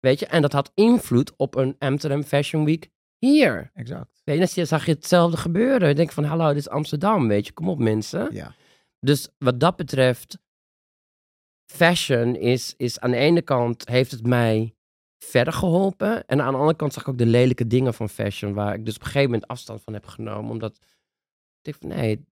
Weet 0.00 0.18
je? 0.18 0.26
En 0.26 0.42
dat 0.42 0.52
had 0.52 0.70
invloed 0.74 1.36
op 1.36 1.54
een 1.54 1.76
Amsterdam 1.78 2.22
Fashion 2.22 2.64
Week 2.64 2.90
hier. 3.18 3.70
Exact. 3.74 4.20
Weet 4.24 4.48
je, 4.48 4.54
dan 4.54 4.66
zag 4.66 4.86
je 4.86 4.92
hetzelfde 4.92 5.36
gebeuren. 5.36 5.88
Ik 5.88 5.96
denk 5.96 6.12
van, 6.12 6.24
hallo, 6.24 6.48
dit 6.48 6.56
is 6.56 6.68
Amsterdam, 6.68 7.28
weet 7.28 7.46
je. 7.46 7.52
Kom 7.52 7.68
op, 7.68 7.78
mensen. 7.78 8.34
Ja. 8.34 8.54
Dus 9.00 9.28
wat 9.38 9.60
dat 9.60 9.76
betreft, 9.76 10.38
fashion 11.72 12.36
is, 12.36 12.74
is 12.76 13.00
aan 13.00 13.10
de 13.10 13.16
ene 13.16 13.42
kant 13.42 13.88
heeft 13.88 14.10
het 14.10 14.26
mij 14.26 14.74
verder 15.18 15.52
geholpen. 15.52 16.26
En 16.26 16.40
aan 16.40 16.52
de 16.52 16.58
andere 16.58 16.76
kant 16.76 16.92
zag 16.92 17.02
ik 17.02 17.08
ook 17.08 17.18
de 17.18 17.26
lelijke 17.26 17.66
dingen 17.66 17.94
van 17.94 18.08
fashion, 18.08 18.54
waar 18.54 18.74
ik 18.74 18.84
dus 18.84 18.94
op 18.94 19.00
een 19.00 19.06
gegeven 19.06 19.30
moment 19.30 19.50
afstand 19.50 19.82
van 19.82 19.92
heb 19.92 20.06
genomen. 20.06 20.50
Omdat 20.50 20.78
ik 21.68 21.80
denk 21.80 21.92
van, 21.92 22.02
nee, 22.02 22.26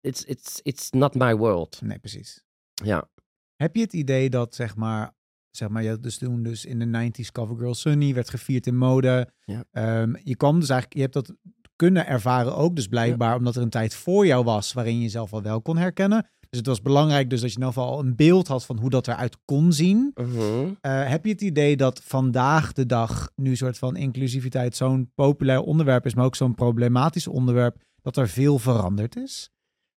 it's, 0.00 0.24
it's, 0.24 0.60
it's 0.62 0.90
not 0.90 1.14
my 1.14 1.36
world. 1.36 1.80
Nee, 1.82 1.98
precies. 1.98 2.44
Ja. 2.74 3.08
Heb 3.56 3.76
je 3.76 3.82
het 3.82 3.92
idee 3.92 4.30
dat, 4.30 4.54
zeg 4.54 4.76
maar, 4.76 5.14
zeg 5.50 5.68
maar, 5.68 5.82
je 5.82 5.88
had 5.88 6.02
dus 6.02 6.18
toen 6.18 6.42
dus 6.42 6.64
in 6.64 6.78
de 6.78 7.10
90s 7.10 7.32
Covergirl 7.32 7.74
Sunny 7.74 8.14
werd 8.14 8.30
gevierd 8.30 8.66
in 8.66 8.76
mode. 8.76 9.32
Ja. 9.44 9.64
Ehm, 9.72 10.14
je 10.22 10.36
kwam 10.36 10.60
dus 10.60 10.68
eigenlijk, 10.68 10.94
je 10.94 11.00
hebt 11.00 11.14
dat 11.14 11.34
kunnen 11.76 12.06
ervaren 12.06 12.56
ook, 12.56 12.76
dus 12.76 12.86
blijkbaar 12.86 13.36
omdat 13.36 13.56
er 13.56 13.62
een 13.62 13.70
tijd 13.70 13.94
voor 13.94 14.26
jou 14.26 14.44
was 14.44 14.72
waarin 14.72 14.94
je 14.94 15.02
jezelf 15.02 15.32
al 15.32 15.42
wel 15.42 15.62
kon 15.62 15.76
herkennen. 15.76 16.26
Dus 16.48 16.58
het 16.58 16.66
was 16.66 16.82
belangrijk 16.82 17.30
dus 17.30 17.40
dat 17.40 17.52
je 17.52 17.56
in 17.56 17.66
ieder 17.66 17.82
geval 17.82 18.00
een 18.00 18.16
beeld 18.16 18.48
had 18.48 18.64
van 18.64 18.78
hoe 18.78 18.90
dat 18.90 19.08
eruit 19.08 19.36
kon 19.44 19.72
zien. 19.72 20.10
Mhm. 20.14 20.72
Eh, 20.80 21.08
heb 21.08 21.24
je 21.24 21.30
het 21.30 21.40
idee 21.40 21.76
dat 21.76 22.02
vandaag 22.04 22.72
de 22.72 22.86
dag 22.86 23.30
nu 23.34 23.50
een 23.50 23.56
soort 23.56 23.78
van 23.78 23.96
inclusiviteit 23.96 24.76
zo'n 24.76 25.10
populair 25.14 25.60
onderwerp 25.60 26.06
is, 26.06 26.14
maar 26.14 26.24
ook 26.24 26.36
zo'n 26.36 26.54
problematisch 26.54 27.26
onderwerp, 27.26 27.76
dat 28.06 28.16
er 28.16 28.28
veel 28.28 28.58
veranderd 28.58 29.16
is? 29.16 29.50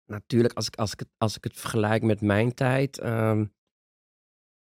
Natuurlijk, 0.04 0.54
als 0.54 0.66
ik, 0.66 0.76
als, 0.76 0.92
ik 0.92 0.98
het, 0.98 1.08
als 1.18 1.36
ik 1.36 1.44
het 1.44 1.56
vergelijk 1.56 2.02
met 2.02 2.20
mijn 2.20 2.54
tijd, 2.54 2.98
ehm, 2.98 3.44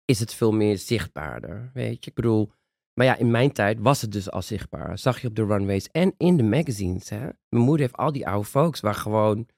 is 0.05 0.21
het 0.21 0.35
veel 0.35 0.53
meer 0.53 0.79
zichtbaarder, 0.79 1.71
weet 1.75 2.05
je. 2.05 2.11
Ik 2.11 2.17
bedoel, 2.17 2.53
maar 2.95 3.07
ja, 3.07 3.17
in 3.17 3.31
mijn 3.31 3.53
tijd 3.53 3.81
was 3.81 4.01
het 4.01 4.13
dus 4.13 4.31
al 4.31 4.43
zichtbaar. 4.43 4.99
Zag 4.99 5.21
je 5.21 5.29
op 5.29 5.35
de 5.35 5.45
runways 5.45 5.89
en 5.91 6.15
in 6.17 6.37
de 6.37 6.43
magazines, 6.43 7.09
hè. 7.09 7.29
Mijn 7.49 7.65
moeder 7.65 7.81
heeft 7.81 7.97
al 7.97 8.13
die 8.13 8.27
oude 8.27 8.49
folks 8.49 8.81
waar 8.81 8.95
gewoon, 8.95 9.49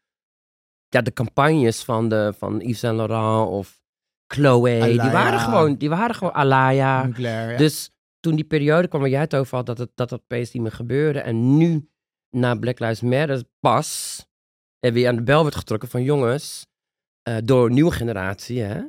ja, 0.88 1.00
de 1.00 1.12
campagnes 1.12 1.84
van, 1.84 2.08
de, 2.08 2.32
van 2.36 2.60
Yves 2.60 2.78
Saint 2.78 2.96
Laurent 2.96 3.50
of 3.50 3.82
Chloe, 4.26 4.80
die 4.80 5.10
waren 5.10 5.40
gewoon, 5.40 5.76
die 5.76 5.88
waren 5.88 6.14
gewoon 6.14 6.34
Alaya. 6.34 7.10
Ja. 7.16 7.56
Dus 7.56 7.90
toen 8.20 8.34
die 8.34 8.44
periode 8.44 8.88
kwam 8.88 9.00
waar 9.00 9.10
jij 9.10 9.20
het 9.20 9.36
over 9.36 9.56
had, 9.56 9.66
dat 9.66 9.78
het, 9.78 9.90
dat 9.94 10.10
het 10.10 10.20
opeens 10.20 10.52
niet 10.52 10.62
meer 10.62 10.72
gebeurde. 10.72 11.20
En 11.20 11.56
nu, 11.56 11.88
na 12.34 12.54
Black 12.54 12.78
Lives 12.78 13.00
Matter, 13.00 13.44
pas 13.60 14.22
er 14.78 14.92
weer 14.92 15.08
aan 15.08 15.16
de 15.16 15.22
bel 15.22 15.42
werd 15.42 15.54
getrokken 15.54 15.88
van 15.88 16.02
jongens, 16.02 16.66
eh, 17.22 17.36
door 17.44 17.66
een 17.66 17.74
nieuwe 17.74 17.92
generatie, 17.92 18.60
hè. 18.60 18.82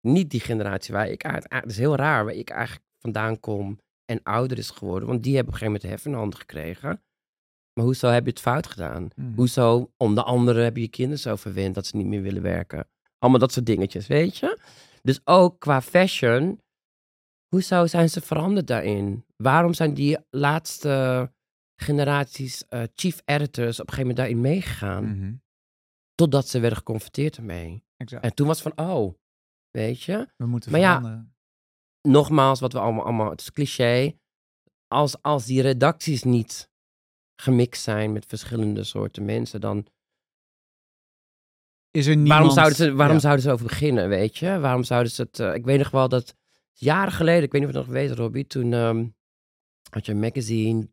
Niet 0.00 0.30
die 0.30 0.40
generatie 0.40 0.94
waar 0.94 1.08
ik 1.08 1.24
uit, 1.24 1.46
het 1.48 1.70
is 1.70 1.78
heel 1.78 1.96
raar, 1.96 2.24
waar 2.24 2.34
ik 2.34 2.50
eigenlijk 2.50 2.86
vandaan 2.98 3.40
kom 3.40 3.78
en 4.04 4.22
ouder 4.22 4.58
is 4.58 4.70
geworden. 4.70 5.08
Want 5.08 5.22
die 5.22 5.34
hebben 5.34 5.54
op 5.54 5.60
een 5.60 5.66
gegeven 5.66 5.82
moment 5.82 5.82
de 5.82 5.88
hef 5.88 6.04
in 6.04 6.10
de 6.10 6.18
hand 6.18 6.34
gekregen. 6.34 7.02
Maar 7.74 7.84
hoezo 7.84 8.08
heb 8.08 8.24
je 8.24 8.30
het 8.30 8.40
fout 8.40 8.66
gedaan? 8.66 9.08
Mhm. 9.16 9.34
Hoezo, 9.34 9.92
om 9.96 10.14
de 10.14 10.22
anderen 10.22 10.64
heb 10.64 10.76
je 10.76 10.82
je 10.82 10.88
kinderen 10.88 11.18
zo 11.18 11.36
verwend 11.36 11.74
dat 11.74 11.86
ze 11.86 11.96
niet 11.96 12.06
meer 12.06 12.22
willen 12.22 12.42
werken? 12.42 12.88
Allemaal 13.18 13.40
dat 13.40 13.52
soort 13.52 13.66
dingetjes, 13.66 14.06
weet 14.06 14.36
je? 14.36 14.58
Dus 15.02 15.20
ook 15.24 15.58
qua 15.58 15.82
fashion, 15.82 16.60
hoezo 17.48 17.86
zijn 17.86 18.10
ze 18.10 18.20
veranderd 18.20 18.66
daarin? 18.66 19.24
Waarom 19.36 19.74
zijn 19.74 19.94
die 19.94 20.18
laatste 20.30 21.30
generaties 21.76 22.68
eh, 22.68 22.82
chief 22.94 23.22
editors 23.24 23.80
op 23.80 23.88
een 23.88 23.94
gegeven 23.94 24.16
moment 24.16 24.16
daarin 24.16 24.40
meegegaan? 24.40 25.18
Mhm. 25.18 25.34
Totdat 26.14 26.48
ze 26.48 26.60
werden 26.60 26.78
geconfronteerd 26.78 27.36
ermee. 27.36 27.84
Exact. 27.96 28.24
En 28.24 28.34
toen 28.34 28.46
was 28.46 28.62
het 28.62 28.74
van, 28.74 28.86
oh, 28.86 29.14
weet 29.70 30.02
je? 30.02 30.28
We 30.36 30.46
moeten 30.46 30.70
Maar 30.70 30.80
ja. 30.80 31.26
Nogmaals, 32.02 32.60
wat 32.60 32.72
we 32.72 32.78
allemaal, 32.78 33.04
allemaal 33.04 33.30
het 33.30 33.40
is 33.40 33.52
cliché. 33.52 34.18
Als, 34.88 35.22
als 35.22 35.44
die 35.44 35.62
redacties 35.62 36.22
niet 36.22 36.70
gemixt 37.36 37.82
zijn 37.82 38.12
met 38.12 38.26
verschillende 38.26 38.84
soorten 38.84 39.24
mensen, 39.24 39.60
dan 39.60 39.86
Is 41.90 42.06
er 42.06 42.16
niemand... 42.16 42.28
waarom 42.28 42.50
zouden 42.50 42.76
ze, 42.76 42.94
waarom 42.94 43.14
Ja. 43.16 43.22
zouden 43.22 43.44
ze 43.44 43.50
over 43.50 43.66
beginnen, 43.66 44.08
weet 44.08 44.36
je? 44.36 44.58
Waarom 44.58 44.84
zouden 44.84 45.12
ze 45.12 45.22
het... 45.22 45.38
eh, 45.38 45.54
ik 45.54 45.64
weet 45.64 45.78
nog 45.78 45.90
wel 45.90 46.08
dat 46.08 46.36
jaren 46.72 47.12
geleden, 47.12 47.42
ik 47.42 47.52
weet 47.52 47.60
niet 47.60 47.70
of 47.70 47.76
je 47.76 47.80
het 47.80 47.88
nog 47.90 47.96
weet, 48.00 48.10
Robbie, 48.18 48.46
toen 48.46 48.72
ehm, 48.72 49.06
had 49.90 50.06
je 50.06 50.12
een 50.12 50.20
magazine... 50.20 50.92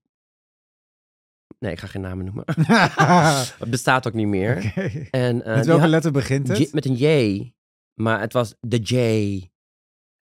Nee, 1.62 1.72
ik 1.72 1.80
ga 1.80 1.88
geen 1.88 2.02
namen 2.02 2.26
noemen. 2.26 2.44
het 3.60 3.70
bestaat 3.70 4.08
ook 4.08 4.14
niet 4.14 4.28
meer. 4.28 4.58
Oké. 4.58 5.08
En, 5.12 5.44
eh, 5.44 5.56
Met 5.56 5.66
welke 5.66 5.88
letter 5.88 6.12
begint 6.12 6.48
het? 6.48 6.58
J- 6.58 6.70
met 6.72 6.86
een 6.86 6.96
J. 6.96 7.54
Maar 7.94 8.20
het 8.20 8.34
was 8.34 8.56
de 8.60 8.78
J. 8.78 9.50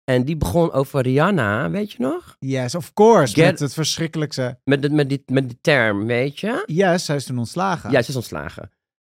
En 0.05 0.25
die 0.25 0.37
begon 0.37 0.73
over 0.73 1.03
Rihanna, 1.03 1.71
weet 1.71 1.93
je 1.93 2.01
nog? 2.03 2.37
Yes, 2.39 2.75
of 2.75 2.93
course. 2.93 3.35
Get- 3.35 3.45
Met 3.51 3.59
het 3.59 3.73
verschrikkelijkste... 3.75 4.61
Met, 4.65 4.83
de, 4.83 4.91
met, 4.91 5.09
die, 5.09 5.23
met 5.27 5.49
die 5.49 5.59
term, 5.61 6.07
weet 6.07 6.39
je? 6.41 6.63
Yes, 6.67 7.05
zij 7.05 7.17
is 7.17 7.25
toen 7.25 7.39
ontslagen. 7.39 7.91
Ja, 7.91 8.03
ze 8.03 8.11
is 8.11 8.17
ontslagen. 8.17 8.71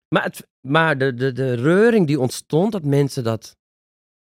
Maar, 0.08 0.22
het, 0.22 0.48
maar 0.60 0.98
de, 0.98 1.14
de, 1.14 1.32
de 1.32 1.54
reuring 1.54 2.06
die 2.06 2.20
ontstond, 2.20 2.72
dat 2.72 2.84
mensen 2.84 3.24
dat... 3.24 3.56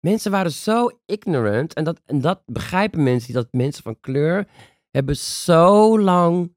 Mensen 0.06 0.30
waren 0.30 0.52
zo 0.52 0.90
ignorant. 1.06 1.74
En 1.74 1.84
dat, 1.84 2.00
en 2.04 2.20
dat 2.20 2.42
begrijpen 2.46 3.02
mensen, 3.02 3.32
die 3.32 3.42
dat 3.42 3.52
mensen 3.52 3.82
van 3.82 4.00
kleur 4.00 4.48
hebben 4.90 5.16
zo 5.16 6.00
lang 6.00 6.54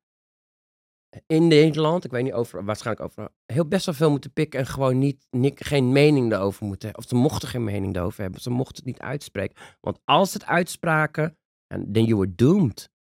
in 1.28 1.48
Nederland, 1.48 2.06
ik 2.06 2.12
weet 2.12 2.24
niet 2.24 2.34
over, 2.34 2.66
waarschijnlijk 2.66 3.06
over, 3.06 3.30
heel 3.46 3.68
best 3.68 3.86
wel 3.86 3.96
veel 3.96 4.10
moeten 4.10 4.34
pikken 4.34 4.60
en 4.60 4.66
gewoon 4.66 4.98
niet, 4.98 5.28
niet 5.30 5.66
geen 5.66 5.92
mening 5.92 6.30
daarover 6.30 6.66
moeten. 6.66 6.98
Of 6.98 7.06
ze 7.08 7.16
mochten 7.16 7.48
geen 7.48 7.64
mening 7.64 7.94
daarover 7.94 8.22
hebben. 8.22 8.42
Ze 8.42 8.50
mochten 8.50 8.76
het 8.76 8.86
niet 8.86 9.00
uitspreken. 9.00 9.56
Want 9.82 10.00
als 10.06 10.34
het 10.34 10.46
uitspraken, 10.46 11.38
then 11.68 12.06
you 12.06 12.16
were 12.16 12.36
doomed. 12.36 12.92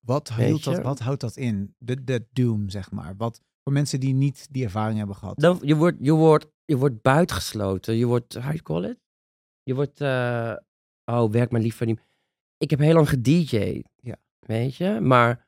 Wat, 0.00 0.32
hield 0.32 0.64
dat, 0.64 0.82
wat 0.82 0.98
houdt 0.98 1.20
dat 1.20 1.36
in? 1.36 1.74
De, 1.78 2.04
de 2.04 2.26
doom, 2.32 2.70
zeg 2.70 2.90
maar. 2.90 3.14
Wat 3.16 3.42
voor 3.62 3.72
mensen 3.72 4.00
die 4.00 4.14
niet 4.14 4.46
die 4.50 4.64
ervaring 4.64 4.98
hebben 4.98 5.16
gehad. 5.16 5.38
Dan, 5.38 5.58
je, 5.62 5.76
wordt, 5.76 5.96
je, 6.00 6.12
wordt, 6.12 6.46
je 6.64 6.76
wordt 6.76 7.02
buitengesloten. 7.02 7.94
Je 7.94 8.06
wordt, 8.06 8.34
how 8.34 8.44
you 8.44 8.62
call 8.62 8.84
it? 8.84 8.98
Je 9.62 9.74
wordt, 9.74 10.00
eh, 10.00 10.54
oh, 11.04 11.30
werk 11.30 11.50
maar 11.50 11.60
liever 11.60 11.86
niet. 11.86 12.00
ik 12.56 12.70
heb 12.70 12.78
heel 12.78 12.94
lang 12.94 13.08
gedj'd. 13.08 13.88
Ja. 13.96 14.16
Weet 14.38 14.76
je? 14.76 15.00
Maar 15.00 15.47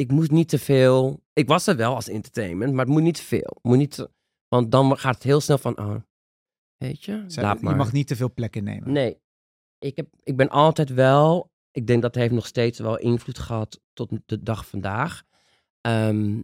ik 0.00 0.10
moest 0.10 0.30
niet 0.30 0.48
te 0.48 0.58
veel. 0.58 1.22
Ik 1.32 1.48
was 1.48 1.66
er 1.66 1.76
wel 1.76 1.94
als 1.94 2.08
entertainment, 2.08 2.72
maar 2.72 2.84
het 2.84 2.94
moet 2.94 3.02
niet 3.02 3.14
te 3.14 3.22
veel. 3.22 3.58
Moet 3.62 3.76
niet 3.76 3.90
te- 3.94 4.10
want 4.48 4.70
dan 4.72 4.98
gaat 4.98 5.14
het 5.14 5.22
heel 5.22 5.40
snel 5.40 5.58
van, 5.58 5.78
oh, 5.78 5.96
weet 6.76 7.04
je, 7.04 7.24
Zij- 7.26 7.42
laat 7.42 7.60
maar. 7.60 7.72
Je 7.72 7.78
mag 7.78 7.92
niet 7.92 8.06
te 8.06 8.16
veel 8.16 8.32
plek 8.32 8.56
innemen. 8.56 8.92
Nee, 8.92 9.20
ik, 9.78 9.96
heb, 9.96 10.08
ik 10.22 10.36
ben 10.36 10.48
altijd 10.48 10.88
wel, 10.88 11.50
ik 11.70 11.86
denk 11.86 12.02
dat 12.02 12.14
heeft 12.14 12.32
nog 12.32 12.46
steeds 12.46 12.78
wel 12.78 12.98
invloed 12.98 13.38
gehad 13.38 13.80
tot 13.92 14.10
de 14.26 14.42
dag 14.42 14.66
vandaag. 14.66 15.22
Ehm, 15.80 16.38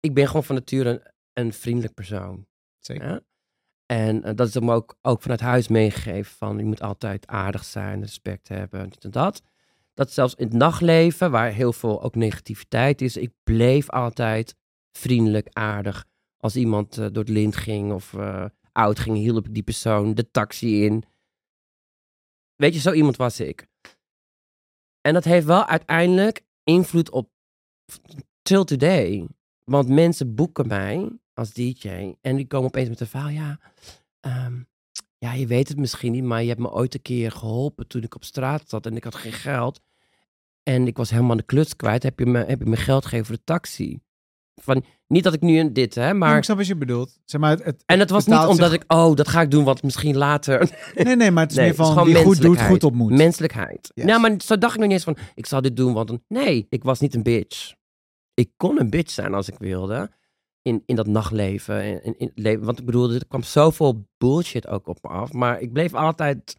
ik 0.00 0.14
ben 0.14 0.26
gewoon 0.26 0.44
van 0.44 0.54
nature 0.54 0.90
een, 0.90 1.02
een 1.32 1.52
vriendelijk 1.52 1.94
persoon. 1.94 2.46
Zeker. 2.78 3.08
Ja? 3.08 3.20
En 3.86 4.22
eh, 4.24 4.34
dat 4.34 4.48
is 4.48 4.58
me 4.60 4.72
ook, 4.74 4.98
ook 5.02 5.22
vanuit 5.22 5.40
huis 5.40 5.68
meegegeven 5.68 6.36
van 6.36 6.58
je 6.58 6.64
moet 6.64 6.82
altijd 6.82 7.26
aardig 7.26 7.64
zijn, 7.64 8.00
respect 8.00 8.48
hebben, 8.48 8.90
dit 8.90 9.04
en 9.04 9.10
dat. 9.10 9.42
Dat 9.98 10.12
zelfs 10.12 10.34
in 10.34 10.46
het 10.46 10.56
nachtleven, 10.56 11.30
waar 11.30 11.52
heel 11.52 11.72
veel 11.72 12.02
ook 12.02 12.14
negativiteit 12.14 13.00
is, 13.00 13.16
ik 13.16 13.32
bleef 13.42 13.90
altijd 13.90 14.56
vriendelijk, 14.92 15.48
aardig. 15.52 16.06
Als 16.36 16.56
iemand 16.56 16.98
eh, 16.98 17.06
door 17.12 17.22
het 17.22 17.28
lint 17.28 17.56
ging 17.56 17.92
of 17.92 18.14
eh, 18.14 18.44
oud 18.72 18.98
ging, 18.98 19.16
hielp 19.16 19.46
ik 19.46 19.54
die 19.54 19.62
persoon 19.62 20.14
de 20.14 20.30
taxi 20.30 20.84
in. 20.84 21.04
Weet 22.56 22.74
je, 22.74 22.80
zo 22.80 22.92
iemand 22.92 23.16
was 23.16 23.40
ik. 23.40 23.66
En 25.00 25.14
dat 25.14 25.24
heeft 25.24 25.46
wel 25.46 25.66
uiteindelijk 25.66 26.44
invloed 26.64 27.10
op 27.10 27.30
till 28.42 28.64
today. 28.64 29.28
Want 29.64 29.88
mensen 29.88 30.34
boeken 30.34 30.66
mij 30.66 31.10
als 31.34 31.52
DJ 31.52 32.14
en 32.20 32.36
die 32.36 32.46
komen 32.46 32.66
opeens 32.66 32.88
met 32.88 33.00
een 33.00 33.06
verhaal. 33.06 33.28
Ja, 33.28 33.60
ehm, 34.20 34.62
ja, 35.18 35.32
je 35.32 35.46
weet 35.46 35.68
het 35.68 35.78
misschien 35.78 36.12
niet, 36.12 36.24
maar 36.24 36.42
je 36.42 36.48
hebt 36.48 36.60
me 36.60 36.70
ooit 36.70 36.94
een 36.94 37.02
keer 37.02 37.32
geholpen 37.32 37.86
toen 37.86 38.02
ik 38.02 38.14
op 38.14 38.24
straat 38.24 38.68
zat 38.68 38.86
en 38.86 38.96
ik 38.96 39.04
had 39.04 39.14
geen 39.14 39.32
geld. 39.32 39.86
En 40.68 40.86
ik 40.86 40.96
was 40.96 41.10
helemaal 41.10 41.36
de 41.36 41.42
kluts 41.42 41.76
kwijt. 41.76 42.02
Heb 42.02 42.18
je 42.18 42.26
me, 42.26 42.44
heb 42.44 42.58
je 42.58 42.66
me 42.68 42.76
geld 42.76 43.02
gegeven 43.04 43.26
voor 43.26 43.34
de 43.36 43.44
taxi? 43.44 44.00
Van, 44.62 44.84
niet 45.06 45.24
dat 45.24 45.34
ik 45.34 45.40
nu 45.40 45.58
een 45.58 45.72
dit, 45.72 45.94
hè, 45.94 46.02
Maar 46.06 46.16
maar... 46.16 46.36
ik 46.36 46.44
snap 46.44 46.56
wat 46.56 46.66
je 46.66 46.76
bedoelt. 46.76 47.18
Zeg 47.24 47.40
maar, 47.40 47.50
het, 47.50 47.64
het, 47.64 47.82
En 47.86 47.98
het 47.98 48.10
was 48.10 48.26
niet 48.26 48.38
omdat 48.38 48.70
zich- 48.70 48.82
ik, 48.82 48.92
oh, 48.92 49.14
dat 49.14 49.28
ga 49.28 49.40
ik 49.40 49.50
doen, 49.50 49.64
want 49.64 49.82
misschien 49.82 50.16
later. 50.16 50.70
Nee, 50.94 51.16
nee, 51.16 51.30
maar 51.30 51.42
het 51.42 51.50
is 51.52 51.58
Nee, 51.58 51.66
meer 51.68 51.76
het 51.78 51.86
is 51.88 51.94
van 51.94 52.04
wie 52.04 52.14
goed 52.14 52.24
doet, 52.24 52.32
menselijkheid. 52.32 52.70
goed 52.70 52.84
ontmoet. 52.84 53.10
Menselijkheid. 53.10 53.90
Yes. 53.94 54.04
Nou, 54.04 54.20
maar 54.20 54.34
zo 54.44 54.58
dacht 54.58 54.72
ik 54.74 54.78
nog 54.80 54.88
niet 54.88 54.96
eens 54.96 55.04
van, 55.04 55.16
ik 55.34 55.46
zal 55.46 55.60
dit 55.60 55.76
doen, 55.76 55.92
want... 55.92 56.10
een- 56.10 56.24
Nee, 56.28 56.66
ik 56.68 56.84
was 56.84 57.00
niet 57.00 57.14
een 57.14 57.22
bitch. 57.22 57.74
Ik 58.34 58.50
kon 58.56 58.80
een 58.80 58.90
bitch 58.90 59.10
zijn 59.12 59.34
als 59.34 59.48
ik 59.48 59.58
wilde. 59.58 60.10
In, 60.62 60.82
in 60.86 60.96
dat 60.96 61.06
nachtleven. 61.06 61.80
En, 61.82 62.02
in, 62.02 62.14
in 62.18 62.30
leven. 62.34 62.64
Want 62.64 62.78
ik 62.78 62.84
bedoel, 62.84 63.10
er 63.12 63.26
kwam 63.28 63.42
zoveel 63.42 64.08
bullshit 64.18 64.66
ook 64.68 64.86
op 64.86 64.98
me 65.02 65.08
af. 65.08 65.32
Maar 65.32 65.60
ik 65.60 65.72
bleef 65.72 65.94
altijd... 65.94 66.56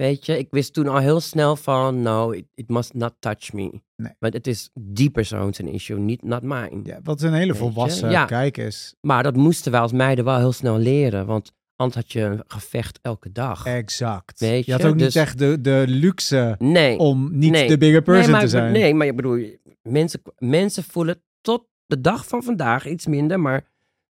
Weet 0.00 0.26
je, 0.26 0.38
ik 0.38 0.46
wist 0.50 0.72
toen 0.72 0.88
al 0.88 0.98
heel 0.98 1.20
snel 1.20 1.56
van... 1.56 2.02
No, 2.02 2.30
it, 2.30 2.44
it 2.54 2.68
must 2.68 2.94
not 2.94 3.14
touch 3.18 3.52
me. 3.52 3.80
Nee. 3.96 4.12
Want 4.18 4.32
het 4.32 4.46
is 4.46 4.70
die 4.74 5.10
persoon 5.10 5.54
zijn 5.54 5.68
issue, 5.68 5.98
niet 5.98 6.22
not 6.22 6.42
mine. 6.42 6.80
Ja, 6.82 7.00
wat 7.02 7.22
een 7.22 7.32
hele 7.32 7.54
volwassen 7.54 8.10
Ja. 8.10 8.24
kijk 8.24 8.56
is. 8.56 8.94
Maar 9.00 9.22
dat 9.22 9.36
moesten 9.36 9.72
wij 9.72 9.80
als 9.80 9.92
meiden 9.92 10.24
wel 10.24 10.38
heel 10.38 10.52
snel 10.52 10.78
leren. 10.78 11.26
Want 11.26 11.52
anders 11.76 12.00
had 12.00 12.12
je 12.12 12.20
een 12.20 12.42
gevecht 12.46 12.98
elke 13.02 13.32
dag. 13.32 13.66
Exact. 13.66 14.40
Weet 14.40 14.64
je 14.66 14.72
had 14.72 14.80
je, 14.80 14.86
ook 14.86 14.94
niet 14.94 15.04
dus- 15.04 15.14
echt 15.14 15.38
de, 15.38 15.60
de 15.60 15.84
luxe 15.86 16.54
Nee. 16.58 16.98
om 16.98 17.28
niet 17.38 17.50
Nee. 17.50 17.68
de 17.68 17.78
bigger 17.78 18.02
person 18.02 18.22
nee, 18.22 18.32
maar, 18.32 18.40
te 18.40 18.48
zijn. 18.48 18.72
Nee, 18.72 18.94
maar 18.94 19.06
je 19.06 19.14
bedoel, 19.14 19.44
mensen, 19.82 20.20
mensen 20.38 20.84
voelen 20.84 21.22
tot 21.40 21.66
de 21.86 22.00
dag 22.00 22.26
van 22.26 22.42
vandaag 22.42 22.86
iets 22.88 23.06
minder, 23.06 23.40
maar 23.40 23.69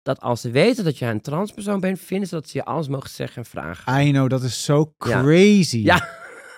dat 0.09 0.19
als 0.19 0.41
ze 0.41 0.51
weten 0.51 0.83
dat 0.83 0.97
jij 0.97 1.09
een 1.09 1.21
transpersoon 1.21 1.79
bent, 1.79 1.99
vinden 1.99 2.27
ze 2.27 2.35
dat 2.35 2.49
ze 2.49 2.57
je 2.57 2.65
alles 2.65 2.87
mogen 2.87 3.09
zeggen 3.09 3.37
en 3.43 3.49
vragen. 3.49 4.01
I 4.01 4.11
know, 4.11 4.29
dat 4.29 4.43
is 4.43 4.63
zo 4.63 4.93
crazy. 4.97 5.77
Ja. 5.77 6.17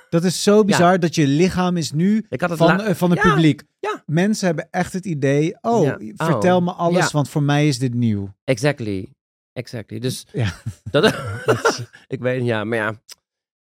Dat 0.10 0.24
is 0.24 0.44
zo 0.44 0.64
bizar 0.64 1.00
dat 1.00 1.16
je 1.16 1.28
lichaam 1.28 1.78
is 1.78 1.92
nu 1.92 2.26
Ik 2.30 2.42
had 2.42 2.50
het 2.50 2.60
van, 2.60 2.82
eh, 2.82 2.96
van 2.96 3.12
het 3.12 3.20
publiek. 3.20 3.64
Ja. 3.80 4.04
Mensen 4.06 4.46
hebben 4.46 4.68
echt 4.72 4.94
het 4.94 5.06
idee, 5.06 5.58
oh, 5.62 5.92
vertel 6.16 6.58
Oh. 6.58 6.64
me 6.64 6.72
alles, 6.72 7.12
want 7.12 7.30
voor 7.30 7.44
mij 7.44 7.68
is 7.68 7.80
dit 7.80 7.94
nieuw. 7.94 8.34
Exactly. 8.44 9.14
Exactly. 9.54 10.00
Dus 10.00 10.26
Ja. 10.32 10.54
dat, 10.92 11.16
ik 12.08 12.20
weet 12.20 12.46
ja, 12.46 12.64
maar 12.64 12.78
ja, 12.78 12.94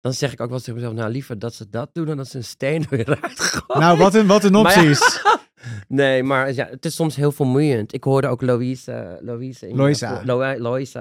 dan 0.02 0.14
zeg 0.14 0.32
ik 0.32 0.42
ook 0.42 0.50
wel 0.50 0.60
tegen 0.60 0.74
mezelf, 0.74 0.94
nou 0.94 1.12
liever 1.12 1.40
dat 1.40 1.54
ze 1.54 1.70
dat 1.70 1.90
doen 1.94 2.06
dan 2.06 2.18
dat 2.18 2.28
ze 2.28 2.38
een 2.38 2.44
steen 2.44 2.82
er 2.90 2.98
weer 2.98 3.22
uitgooien. 3.22 3.82
Nou, 3.82 3.98
wat 3.98 4.16
een, 4.16 4.28
wat 4.28 4.44
een 4.44 4.58
ja. 4.58 5.40
Nee, 5.88 6.24
maar 6.24 6.54
ja, 6.54 6.66
het 6.68 6.86
is 6.86 6.96
soms 6.96 7.16
heel 7.16 7.32
vermoeiend. 7.32 7.94
Ik 7.94 8.04
hoorde 8.04 8.28
ook 8.28 8.42
Louise, 8.42 9.18
Louise 9.22 9.68
in 9.68 9.76
Loisa. 9.76 10.22
Lo- 10.26 10.42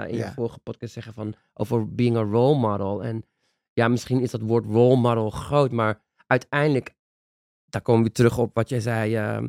in 0.07 0.17
Ja. 0.17 0.27
je 0.27 0.33
vorige 0.35 0.59
podcast 0.59 0.93
zeggen 0.93 1.15
van 1.15 1.35
over 1.55 1.95
being 1.95 2.17
a 2.17 2.23
role 2.23 2.59
model. 2.59 3.03
En 3.05 3.25
ja, 3.73 3.89
misschien 3.89 4.21
is 4.21 4.31
dat 4.31 4.41
woord 4.41 4.65
role 4.65 4.97
model 4.97 5.31
groot, 5.31 5.71
maar 5.73 6.03
uiteindelijk, 6.27 6.95
daar 7.65 7.83
komen 7.83 8.05
we 8.05 8.13
terug 8.13 8.39
op 8.39 8.55
wat 8.55 8.69
jij 8.69 8.81
zei. 8.81 9.15
ehm, 9.17 9.47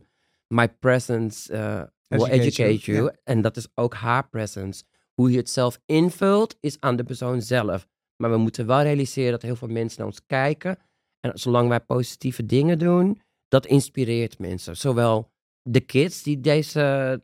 my 0.47 0.69
presence 0.69 1.54
eh, 1.54 1.82
will 2.08 2.19
Educate 2.26 2.41
educate 2.41 2.91
you, 2.91 2.97
you. 2.97 3.15
En 3.24 3.41
dat 3.41 3.58
is 3.58 3.67
ook 3.76 3.93
haar 3.93 4.30
presence. 4.30 4.84
Hoe 5.13 5.32
je 5.32 5.38
het 5.38 5.50
zelf 5.50 5.80
invult, 5.86 6.58
is 6.60 6.78
aan 6.80 6.95
de 6.95 7.04
persoon 7.04 7.41
zelf. 7.41 7.88
Maar 8.15 8.32
we 8.32 8.38
moeten 8.38 8.65
wel 8.65 8.82
realiseren 8.82 9.32
dat 9.32 9.41
heel 9.41 9.56
veel 9.56 9.67
mensen 9.67 9.97
naar 9.97 10.08
ons 10.08 10.26
kijken. 10.26 10.78
En 11.19 11.32
zolang 11.39 11.69
wij 11.69 11.80
positieve 11.80 12.45
dingen 12.45 12.80
doen, 12.80 13.21
dat 13.51 13.65
inspireert 13.65 14.39
mensen. 14.39 14.77
Zowel 14.77 15.31
de 15.61 15.79
kids 15.79 16.23
die 16.23 16.39
deze, 16.39 17.23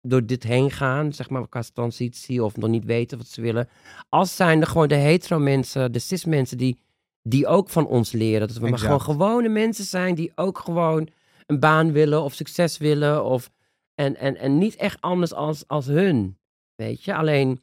door 0.00 0.26
dit 0.26 0.42
heen 0.42 0.70
gaan, 0.70 1.12
zeg 1.12 1.30
maar 1.30 1.48
qua 1.48 1.62
transitie 1.74 2.44
of 2.44 2.56
nog 2.56 2.70
niet 2.70 2.84
weten 2.84 3.18
wat 3.18 3.26
ze 3.26 3.40
willen. 3.40 3.68
Als 4.08 4.36
zijn 4.36 4.60
er 4.60 4.66
gewoon 4.66 4.88
de 4.88 4.94
hetero 4.94 5.38
mensen, 5.38 5.92
de 5.92 5.98
cis 5.98 6.24
mensen 6.24 6.58
die, 6.58 6.78
die 7.22 7.46
ook 7.46 7.68
van 7.68 7.86
ons 7.86 8.12
leren. 8.12 8.48
Dat 8.48 8.56
we 8.56 8.68
maar 8.68 8.78
gewoon 8.78 9.00
gewone 9.00 9.48
mensen 9.48 9.84
zijn 9.84 10.14
die 10.14 10.32
ook 10.34 10.58
gewoon 10.58 11.08
een 11.46 11.60
baan 11.60 11.92
willen 11.92 12.22
of 12.22 12.34
succes 12.34 12.78
willen. 12.78 13.24
Of, 13.24 13.50
en, 13.94 14.16
en, 14.16 14.36
en 14.36 14.58
niet 14.58 14.76
echt 14.76 15.00
anders 15.00 15.32
als, 15.32 15.66
als 15.66 15.86
hun. 15.86 16.38
Weet 16.74 17.04
je, 17.04 17.14
alleen 17.14 17.62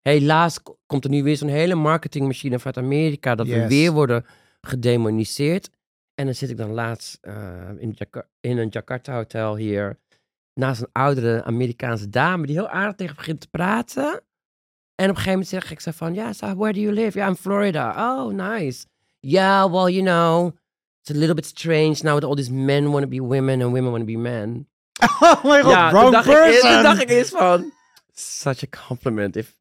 helaas 0.00 0.60
komt 0.86 1.04
er 1.04 1.10
nu 1.10 1.22
weer 1.22 1.36
zo'n 1.36 1.48
hele 1.48 1.74
marketingmachine 1.74 2.58
vanuit 2.58 2.76
Amerika. 2.76 3.34
Dat 3.34 3.46
we 3.46 3.68
weer 3.68 3.92
worden 3.92 4.24
gedemoniseerd. 4.60 5.70
En 6.14 6.24
dan 6.24 6.34
zit 6.34 6.50
ik 6.50 6.56
dan 6.56 6.70
laatst 6.70 7.18
eh, 7.20 7.68
in, 7.78 7.96
in 8.40 8.58
een 8.58 8.68
Jakarta 8.68 9.14
hotel 9.14 9.56
hier 9.56 9.98
naast 10.54 10.80
een 10.80 10.92
oudere 10.92 11.44
Amerikaanse 11.44 12.08
dame 12.08 12.46
die 12.46 12.56
heel 12.56 12.68
aardig 12.68 12.94
tegen 12.94 13.12
me 13.12 13.18
begint 13.18 13.40
te 13.40 13.48
praten. 13.48 14.22
En 14.94 15.08
op 15.10 15.16
een 15.16 15.22
gegeven 15.22 15.30
moment 15.30 15.48
zeg 15.48 15.70
ik 15.70 15.80
zo 15.80 15.90
van, 15.90 16.14
ja, 16.14 16.32
so 16.32 16.56
where 16.56 16.72
do 16.72 16.80
you 16.80 16.92
live? 16.92 17.18
Ja, 17.18 17.28
in 17.28 17.36
Florida. 17.36 18.16
Oh, 18.16 18.32
nice. 18.32 18.86
Yeah, 19.20 19.72
well, 19.72 19.94
you 19.94 20.02
know, 20.02 20.46
it's 21.00 21.10
a 21.10 21.18
little 21.18 21.34
bit 21.34 21.46
strange 21.46 22.02
now 22.02 22.14
that 22.14 22.24
all 22.24 22.34
these 22.34 22.52
men 22.52 22.90
want 22.90 23.02
to 23.02 23.08
be 23.08 23.20
women 23.20 23.62
and 23.62 23.72
women 23.72 23.90
want 23.90 24.02
to 24.02 24.12
be 24.12 24.18
men. 24.18 24.66
oh 25.20 25.44
my 25.44 25.62
god, 25.62 25.70
ja, 25.70 25.90
wrong 25.90 26.10
toen 26.10 26.20
ik, 26.20 26.24
person. 26.24 26.70
toen 26.70 26.82
dacht 26.82 27.00
ik 27.00 27.10
eerst 27.10 27.30
van, 27.30 27.72
such 28.12 28.62
a 28.62 28.86
compliment 28.86 29.36
if 29.36 29.56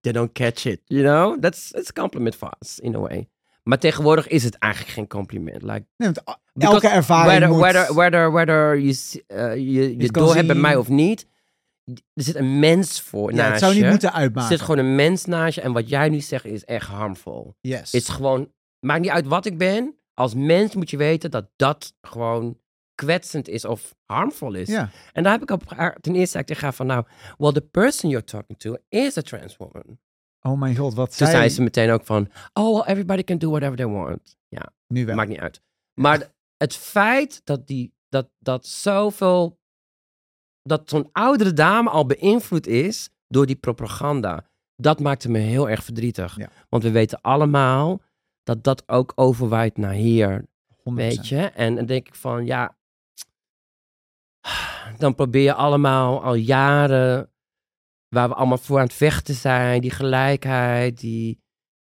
they 0.00 0.12
don't 0.12 0.32
catch 0.32 0.66
it, 0.66 0.80
you 0.86 1.02
know? 1.02 1.40
That's 1.40 1.72
it's 1.72 1.90
a 1.90 1.92
compliment 1.92 2.36
for 2.36 2.52
us, 2.60 2.78
in 2.78 2.94
a 2.94 3.00
way. 3.00 3.28
Maar 3.68 3.78
tegenwoordig 3.78 4.28
is 4.28 4.44
het 4.44 4.54
eigenlijk 4.58 4.92
geen 4.92 5.06
compliment. 5.06 5.62
Like, 5.62 5.86
Nee, 5.96 6.12
elke 6.54 6.88
ervaring 6.88 7.26
whether, 7.30 7.48
moet... 7.48 7.60
whether, 7.60 7.94
whether, 7.94 8.32
whether 8.32 8.76
je, 8.78 8.92
s- 8.92 9.20
eh, 9.26 9.54
je, 9.54 9.96
je 9.98 10.10
door 10.10 10.34
hebt 10.34 10.46
bij 10.46 10.56
mij 10.56 10.76
of 10.76 10.88
niet, 10.88 11.26
er 11.84 12.22
zit 12.22 12.34
een 12.34 12.58
mens 12.58 13.00
voor 13.00 13.30
ja, 13.30 13.36
naast 13.36 13.50
het 13.50 13.58
zou 13.60 13.72
niet 13.74 13.82
je. 13.82 13.88
moeten 13.90 14.08
Er 14.08 14.14
uitmaken. 14.14 14.50
zit 14.50 14.60
gewoon 14.60 14.78
een 14.84 14.94
mens 14.94 15.24
naast 15.24 15.54
je 15.54 15.60
en 15.60 15.72
wat 15.72 15.88
jij 15.88 16.08
nu 16.08 16.20
zegt 16.20 16.44
is 16.44 16.64
echt 16.64 16.86
harmful. 16.86 17.56
Yes. 17.60 17.78
Het 17.92 18.02
is 18.02 18.08
gewoon, 18.08 18.52
maakt 18.80 19.00
niet 19.00 19.10
uit 19.10 19.26
wat 19.26 19.46
ik 19.46 19.58
ben. 19.58 19.94
Als 20.14 20.34
mens 20.34 20.74
moet 20.74 20.90
je 20.90 20.96
weten 20.96 21.30
dat 21.30 21.48
dat 21.56 21.94
gewoon 22.00 22.58
kwetsend 22.94 23.48
is 23.48 23.64
of 23.64 23.94
harmful 24.04 24.54
is. 24.54 24.68
Ja. 24.68 24.90
En 25.12 25.22
daar 25.22 25.32
heb 25.32 25.42
ik 25.42 25.50
op 25.50 25.94
ten 26.00 26.14
eerste 26.14 26.38
ik 26.38 26.46
tegen 26.46 26.72
van, 26.72 26.86
nou, 26.86 27.04
well, 27.38 27.52
the 27.52 27.60
person 27.60 28.10
you're 28.10 28.24
talking 28.26 28.58
to 28.58 28.76
is 28.88 29.16
a 29.18 29.22
trans 29.22 29.56
woman. 29.56 29.98
Oh 30.46 30.58
mijn 30.58 30.76
god, 30.76 30.94
wat 30.94 31.16
Toen 31.16 31.26
zei 31.26 31.30
zei 31.30 31.48
ze 31.48 31.62
meteen 31.62 31.90
ook 31.90 32.04
van, 32.04 32.28
oh, 32.52 32.74
well, 32.74 32.92
everybody 32.92 33.22
can 33.22 33.38
do 33.38 33.48
whatever 33.48 33.76
they 33.76 33.86
want. 33.86 34.36
Ja, 34.48 34.72
Nu 34.86 35.06
wel. 35.06 35.14
maakt 35.14 35.28
niet 35.28 35.38
uit. 35.38 35.60
Maar 36.00 36.32
het 36.56 36.76
feit 36.76 37.40
dat, 37.44 37.66
die, 37.66 37.94
dat, 38.08 38.28
dat 38.38 38.66
zoveel, 38.66 39.58
dat 40.62 40.88
zo'n 40.88 41.08
oudere 41.12 41.52
dame 41.52 41.90
al 41.90 42.06
beïnvloed 42.06 42.66
is 42.66 43.10
door 43.28 43.46
die 43.46 43.56
propaganda, 43.56 44.50
dat 44.76 45.00
maakte 45.00 45.28
me 45.30 45.38
heel 45.38 45.68
erg 45.70 45.84
verdrietig. 45.84 46.36
Ja. 46.36 46.48
Want 46.68 46.82
we 46.82 46.90
weten 46.90 47.20
allemaal 47.20 48.00
dat 48.42 48.64
dat 48.64 48.88
ook 48.88 49.12
overwaait 49.14 49.76
naar 49.76 49.92
hier, 49.92 50.44
100%. 50.44 50.82
weet 50.82 51.28
je. 51.28 51.40
En 51.40 51.74
dan 51.74 51.86
denk 51.86 52.06
ik 52.06 52.14
van, 52.14 52.46
ja, 52.46 52.76
dan 54.98 55.14
probeer 55.14 55.42
je 55.42 55.54
allemaal 55.54 56.22
al 56.22 56.34
jaren, 56.34 57.30
waar 58.08 58.28
we 58.28 58.34
allemaal 58.34 58.58
voor 58.58 58.78
aan 58.78 58.84
het 58.84 58.92
vechten 58.92 59.34
zijn, 59.34 59.80
die 59.80 59.90
gelijkheid, 59.90 61.00
die 61.00 61.38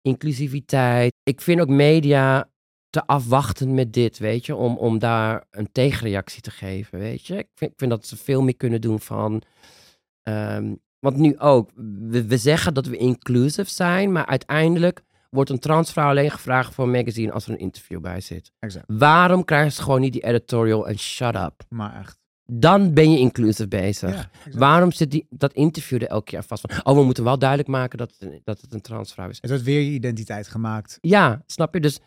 inclusiviteit. 0.02 1.14
Ik 1.24 1.42
vind 1.42 1.62
ook 1.62 1.70
media 1.70 2.50
te 2.90 3.06
afwachtend 3.06 3.72
met 3.72 3.94
dit, 3.94 4.18
weet 4.18 4.46
je, 4.46 4.56
om, 4.56 4.78
om 4.78 5.00
daar 5.00 5.46
een 5.52 5.72
tegenreactie 5.72 6.42
te 6.42 6.52
geven, 6.52 7.00
weet 7.00 7.28
je. 7.28 7.38
Ik 7.38 7.48
vind, 7.56 7.72
ik 7.72 7.78
vind 7.78 7.92
dat 7.92 8.06
ze 8.06 8.18
veel 8.18 8.42
meer 8.42 8.56
kunnen 8.56 8.82
doen 8.82 9.00
van, 9.00 9.42
ehm, 10.24 10.76
want 11.00 11.18
nu 11.18 11.40
ook, 11.40 11.70
we, 11.76 12.26
we 12.26 12.38
zeggen 12.38 12.74
dat 12.74 12.86
we 12.86 12.98
inclusive 12.98 13.70
zijn, 13.70 14.12
maar 14.12 14.26
uiteindelijk 14.26 15.04
wordt 15.30 15.50
een 15.50 15.60
transvrouw 15.60 16.10
alleen 16.10 16.32
gevraagd 16.32 16.74
voor 16.74 16.86
een 16.86 16.92
magazine 16.92 17.32
als 17.32 17.46
er 17.46 17.52
een 17.52 17.60
interview 17.60 18.02
bij 18.02 18.22
zit. 18.22 18.52
Exact. 18.60 18.86
Waarom 18.88 19.46
krijgen 19.46 19.72
ze 19.72 19.82
gewoon 19.82 20.02
niet 20.02 20.14
die 20.14 20.24
editorial 20.24 20.88
en 20.88 21.00
shut 21.00 21.36
up? 21.36 21.64
Maar 21.70 22.00
echt. 22.00 22.18
Dan 22.52 22.94
ben 22.94 23.12
je 23.12 23.18
inclusive 23.20 23.68
bezig. 23.68 24.30
Ja. 24.46 24.58
Waarom 24.60 24.92
zit 24.92 25.12
die, 25.12 25.28
dat 25.30 25.54
interview 25.54 26.02
er 26.02 26.08
elke 26.08 26.24
keer 26.26 26.44
vast 26.44 26.62
van? 26.68 26.84
Oh, 26.86 27.00
we 27.00 27.04
moeten 27.06 27.24
wel 27.24 27.40
duidelijk 27.40 27.70
maken 27.70 27.98
dat 27.98 28.12
het, 28.20 28.22
een- 28.32 28.42
dat 28.44 28.62
het 28.62 28.74
een 28.74 28.82
transvrouw 28.82 29.30
is. 29.30 29.38
Het 29.42 29.50
wordt 29.50 29.66
weer 29.66 29.82
je 29.82 29.92
identiteit 29.92 30.48
gemaakt. 30.48 30.98
Ja, 31.02 31.44
snap 31.46 31.74
je? 31.74 31.80
Dus 31.80 32.00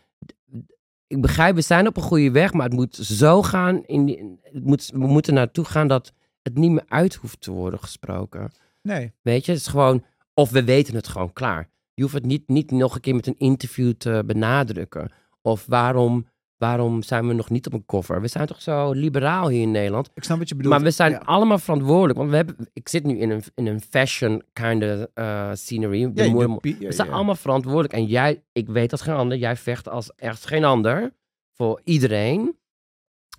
ik 1.06 1.20
begrijp, 1.20 1.54
we 1.54 1.60
zijn 1.60 1.86
op 1.86 1.96
een 1.96 2.02
goede 2.02 2.30
weg, 2.30 2.52
maar 2.52 2.64
het 2.64 2.72
moet 2.74 2.96
zo 2.96 3.42
gaan. 3.42 3.84
In 3.84 4.04
die, 4.04 4.38
het 4.42 4.64
moet, 4.64 4.90
we 4.94 5.06
moeten 5.06 5.34
naartoe 5.34 5.64
gaan 5.64 5.88
dat 5.88 6.12
het 6.42 6.54
niet 6.58 6.70
meer 6.70 6.84
uit 6.88 7.14
hoeft 7.14 7.40
te 7.40 7.50
worden 7.50 7.80
gesproken. 7.80 8.50
Nee. 8.82 9.12
Weet 9.22 9.44
je, 9.46 9.52
het 9.52 9.60
is 9.60 9.66
gewoon, 9.66 10.04
of 10.34 10.50
we 10.50 10.64
weten 10.64 10.94
het 10.94 11.08
gewoon 11.08 11.32
klaar. 11.32 11.70
Je 11.94 12.02
hoeft 12.02 12.14
het 12.14 12.26
niet, 12.26 12.48
niet 12.48 12.70
nog 12.70 12.94
een 12.94 13.00
keer 13.00 13.14
met 13.14 13.26
een 13.26 13.38
interview 13.38 13.92
te 13.92 14.22
benadrukken. 14.26 15.12
Of 15.42 15.66
waarom, 15.66 16.26
waarom 16.62 17.02
zijn 17.02 17.26
we 17.28 17.32
nog 17.34 17.50
niet 17.50 17.66
op 17.66 17.72
een 17.72 17.84
cover? 17.86 18.20
We 18.20 18.28
zijn 18.28 18.46
toch 18.46 18.62
zo 18.62 18.92
liberaal 18.92 19.48
hier 19.48 19.60
in 19.62 19.70
Nederland. 19.70 20.10
Ik 20.14 20.24
snap 20.24 20.38
wat 20.38 20.48
je 20.48 20.54
bedoelt. 20.54 20.74
Maar 20.74 20.84
we 20.84 20.90
zijn 20.90 21.10
Ja. 21.10 21.18
allemaal 21.18 21.58
verantwoordelijk. 21.58 22.18
Want 22.18 22.30
we 22.30 22.36
hebben, 22.36 22.56
ik 22.72 22.88
zit 22.88 23.04
nu 23.04 23.18
in 23.18 23.30
een, 23.30 23.42
in 23.54 23.66
een 23.66 23.80
fashion 23.80 24.42
kind 24.52 24.82
of 24.82 25.06
uh, 25.14 25.50
scenery. 25.52 26.12
De 26.12 26.22
Ja, 26.24 26.86
we 26.86 26.92
zijn 26.92 27.08
ja. 27.08 27.14
allemaal 27.14 27.34
verantwoordelijk. 27.34 27.92
En 27.92 28.04
jij, 28.04 28.42
ik 28.52 28.68
weet 28.68 28.92
als 28.92 29.00
geen 29.00 29.14
ander, 29.14 29.38
jij 29.38 29.56
vecht 29.56 29.88
als 29.88 30.14
echt 30.14 30.46
geen 30.46 30.64
ander. 30.64 31.14
Voor 31.56 31.80
iedereen. 31.84 32.56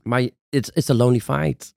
Maar 0.03 0.30
it's, 0.49 0.69
it's 0.74 0.89
a 0.89 0.93
lonely 0.93 1.19
fight. 1.19 1.76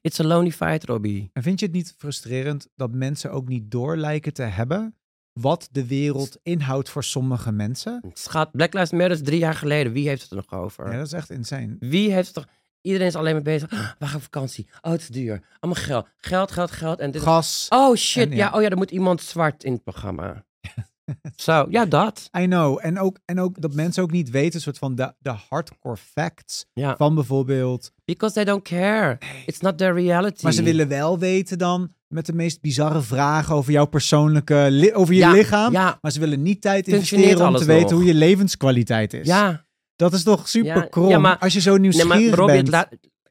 It's 0.00 0.20
a 0.20 0.24
lonely 0.24 0.50
fight, 0.50 0.84
Robbie. 0.84 1.30
En 1.32 1.42
vind 1.42 1.60
je 1.60 1.66
het 1.66 1.74
niet 1.74 1.94
frustrerend 1.98 2.68
dat 2.76 2.92
mensen 2.92 3.30
ook 3.32 3.48
niet 3.48 3.70
door 3.70 3.96
lijken 3.96 4.32
te 4.32 4.42
hebben 4.42 4.96
wat 5.32 5.68
de 5.70 5.86
wereld 5.86 6.38
inhoudt 6.42 6.88
voor 6.90 7.04
sommige 7.04 7.52
mensen? 7.52 8.00
Schat, 8.12 8.50
Black 8.52 8.72
Lives 8.72 8.90
Matter 8.90 9.10
is 9.10 9.22
drie 9.22 9.38
jaar 9.38 9.54
geleden. 9.54 9.92
Wie 9.92 10.08
heeft 10.08 10.22
het 10.22 10.30
er 10.30 10.36
nog 10.36 10.60
over? 10.60 10.90
Ja, 10.90 10.96
dat 10.96 11.06
is 11.06 11.12
echt 11.12 11.30
insane. 11.30 11.76
Wie 11.80 12.12
heeft 12.12 12.26
het 12.26 12.34
toch... 12.34 12.46
Iedereen 12.80 13.06
is 13.06 13.14
alleen 13.14 13.32
maar 13.34 13.42
bezig. 13.42 13.70
"Ah, 13.72 13.90
We 13.98 14.06
gaan 14.06 14.16
op 14.16 14.22
vakantie. 14.22 14.66
Oh, 14.80 14.92
het 14.92 15.00
is 15.00 15.08
duur. 15.08 15.42
Allemaal 15.60 15.82
geld. 15.84 16.06
Geld, 16.16 16.50
geld, 16.50 16.70
geld. 16.70 16.98
En 16.98 17.10
dit... 17.10 17.22
Gas. 17.22 17.66
Oh 17.68 17.96
shit, 17.96 18.28
ja. 18.30 18.36
ja. 18.36 18.50
oh 18.54 18.62
ja, 18.62 18.68
er 18.68 18.76
moet 18.76 18.90
iemand 18.90 19.22
zwart 19.22 19.64
in 19.64 19.72
het 19.72 19.82
programma. 19.82 20.44
Zo, 21.36 21.66
ja, 21.70 21.84
dat. 21.84 22.28
I 22.38 22.44
know. 22.44 22.78
En 22.82 22.98
ook, 22.98 23.18
en 23.24 23.40
ook 23.40 23.60
dat 23.60 23.74
mensen 23.74 24.02
ook 24.02 24.10
niet 24.10 24.30
weten, 24.30 24.60
soort 24.60 24.78
van 24.78 24.94
de, 24.94 25.14
de 25.18 25.30
hardcore 25.48 25.96
facts 25.96 26.66
Ja. 26.72 26.96
van 26.96 27.14
bijvoorbeeld. 27.14 27.92
Because 28.04 28.34
they 28.34 28.44
don't 28.44 28.62
care. 28.62 29.18
It's 29.46 29.60
not 29.60 29.78
their 29.78 29.94
reality. 29.94 30.42
Maar 30.44 30.52
ze 30.52 30.62
willen 30.62 30.88
wel 30.88 31.18
weten 31.18 31.58
dan 31.58 31.94
met 32.12 32.26
de 32.26 32.32
meest 32.32 32.60
bizarre 32.60 33.02
vragen 33.02 33.54
over 33.54 33.72
jouw 33.72 33.86
persoonlijke, 33.86 34.66
li- 34.70 34.94
over 34.94 35.14
je 35.14 35.20
Ja, 35.20 35.32
lichaam. 35.32 35.72
Ja, 35.72 35.98
Maar 36.00 36.12
ze 36.12 36.20
willen 36.20 36.42
niet 36.42 36.60
tijd 36.60 36.88
investeren 36.88 37.46
om 37.48 37.56
te 37.56 37.64
weten 37.64 37.82
nog? 37.82 37.92
hoe 37.92 38.04
je 38.04 38.14
levenskwaliteit 38.14 39.12
is. 39.14 39.26
ja. 39.26 39.66
Dat 39.96 40.12
is 40.12 40.22
toch 40.22 40.48
super 40.48 40.88
krom 40.88 41.08
ja, 41.08 41.18
maar- 41.18 41.38
als 41.38 41.52
je 41.52 41.60
zo 41.60 41.70
Nee, 41.70 41.80
nieuwsgierig 41.80 42.28
maar 42.28 42.38
Robbie, 42.38 42.56
bent. 42.56 42.68
laat, 42.68 42.88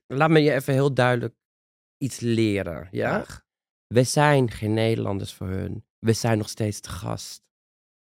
laat 0.08 0.30
me 0.30 0.40
je 0.40 0.54
even 0.54 0.74
heel 0.74 0.94
duidelijk 0.94 1.34
iets 1.98 2.20
leren. 2.20 2.88
Ja? 2.92 3.26
We 3.88 4.04
zijn 4.04 4.52
geen 4.52 4.74
Nederlanders 4.74 5.34
voor 5.34 5.48
hun. 5.48 5.86
We 6.00 6.14
zijn 6.14 6.38
nog 6.38 6.50
steeds 6.50 6.80
te 6.80 6.90
gast. 6.90 7.42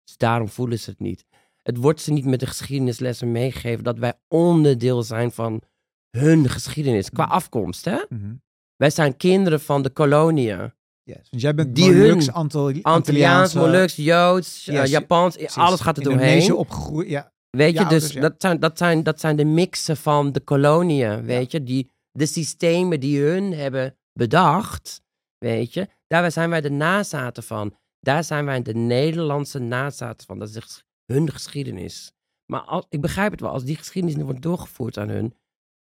Dus 0.05 0.17
daarom 0.17 0.49
voelen 0.49 0.79
ze 0.79 0.89
het 0.89 0.99
niet. 0.99 1.25
Het 1.63 1.77
wordt 1.77 2.01
ze 2.01 2.11
niet 2.13 2.25
met 2.25 2.39
de 2.39 2.45
geschiedenislessen 2.47 3.31
meegegeven 3.31 3.83
dat 3.83 3.97
wij 3.97 4.13
onderdeel 4.27 5.03
zijn 5.03 5.31
van 5.31 5.61
hun 6.17 6.49
geschiedenis. 6.49 7.09
Qua 7.09 7.23
afkomst, 7.23 7.85
hè? 7.85 7.97
mhm. 8.09 8.33
Wij 8.81 8.89
zijn 8.89 9.17
kinderen 9.17 9.59
van 9.61 9.81
de 9.81 9.89
koloniën. 9.89 10.73
Yes. 11.03 11.27
Want 11.29 11.41
jij 11.41 11.55
bent 11.55 11.75
Die 11.75 11.91
Molux, 11.91 12.31
Antil 12.31 12.73
Antilliaans, 12.81 13.53
Molux, 13.53 13.95
Joods, 13.95 14.67
eh, 14.67 14.85
Japans, 14.85 15.35
precies. 15.35 15.55
alles 15.57 15.79
gaat 15.79 15.97
er 15.97 16.03
doorheen. 16.03 16.53
opgegroeid. 16.53 17.09
Ja, 17.09 17.33
Weet 17.49 17.73
je, 17.73 17.79
Ja, 17.79 17.89
dus 17.89 18.03
dus 18.03 18.11
ja. 18.13 18.21
dat, 18.21 18.33
zijn, 18.37 18.59
dat, 18.59 18.77
zijn, 18.77 19.03
dat 19.03 19.19
zijn 19.19 19.35
de 19.35 19.45
mixen 19.45 19.97
van 19.97 20.31
de 20.31 20.39
koloniën, 20.39 21.23
weet 21.23 21.51
je. 21.51 21.63
Die, 21.63 21.91
de 22.11 22.25
systemen 22.25 22.99
die 22.99 23.21
hun 23.21 23.53
hebben 23.53 23.97
bedacht, 24.13 25.01
weet 25.37 25.73
je. 25.73 25.87
Daar 26.07 26.31
zijn 26.31 26.49
wij 26.49 26.61
de 26.61 26.69
nazaten 26.71 27.43
van. 27.43 27.75
Daar 27.99 28.23
zijn 28.23 28.45
wij 28.45 28.61
de 28.61 28.73
Nederlandse 28.73 29.59
nazaten 29.59 30.27
van. 30.27 30.39
Dat 30.39 30.49
is 30.49 30.55
ges- 30.57 30.83
hun 31.05 31.31
geschiedenis. 31.31 32.11
Maar 32.45 32.61
als, 32.61 32.85
ik 32.89 33.01
begrijp 33.01 33.31
het 33.31 33.39
wel, 33.41 33.51
als 33.51 33.63
die 33.63 33.75
geschiedenis 33.75 34.17
nu 34.17 34.23
wordt 34.23 34.41
doorgevoerd 34.41 34.97
aan 34.97 35.09
hun, 35.09 35.35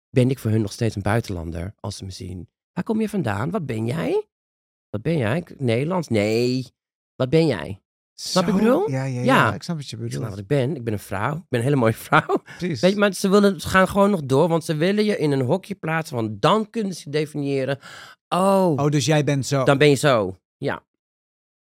ben 0.09 0.29
ik 0.29 0.39
voor 0.39 0.51
hun 0.51 0.61
nog 0.61 0.71
steeds 0.71 0.95
een 0.95 1.01
buitenlander, 1.01 1.73
als 1.79 1.97
ze 1.97 2.03
me 2.05 2.11
zien. 2.11 2.49
Waar 2.75 2.83
kom 2.83 3.01
je 3.01 3.09
vandaan? 3.09 3.49
Wat 3.49 3.65
ben 3.65 3.85
jij? 3.85 4.27
Wat 4.89 5.01
ben 5.01 5.17
jij? 5.17 5.43
Nederlands? 5.57 6.07
Nee. 6.07 6.65
Wat 7.15 7.29
ben 7.29 7.45
jij? 7.47 7.79
Snap 8.13 8.45
je 8.45 8.51
wat 8.51 8.59
ik 8.61 8.65
bedoel? 8.67 8.89
Ja, 8.89 9.03
ja, 9.03 9.19
ja, 9.19 9.23
Ja. 9.23 9.53
Ik 9.53 9.63
snap 9.63 9.75
wat 9.77 9.89
je 9.89 9.97
Ik 9.97 10.01
snap 10.11 10.11
wat 10.11 10.21
bedoelt. 10.21 10.39
ik 10.39 10.47
ben. 10.47 10.75
Ik 10.75 10.83
ben 10.83 10.93
een 10.93 10.99
vrouw. 10.99 11.35
Ik 11.35 11.43
ben 11.49 11.59
een 11.59 11.65
hele 11.65 11.75
mooie 11.79 11.93
vrouw. 12.07 12.41
Precies. 12.57 12.81
Weet 12.81 12.91
je, 12.91 12.97
maar 12.97 13.13
ze, 13.13 13.29
willen, 13.29 13.61
ze 13.61 13.67
gaan 13.69 13.87
gewoon 13.87 14.09
nog 14.09 14.21
door, 14.23 14.47
want 14.47 14.63
ze 14.65 14.75
willen 14.75 15.05
je 15.05 15.17
in 15.17 15.31
een 15.31 15.41
hokje 15.41 15.75
plaatsen, 15.75 16.15
want 16.15 16.41
dan 16.41 16.69
kunnen 16.69 16.93
ze 16.93 17.09
definiëren, 17.09 17.79
oh, 18.27 18.73
Oh, 18.75 18.89
dus 18.89 19.05
jij 19.05 19.23
bent 19.23 19.45
zo. 19.45 19.63
dan 19.63 19.77
ben 19.77 19.89
je 19.89 19.95
zo. 19.95 20.37
Ja. 20.57 20.83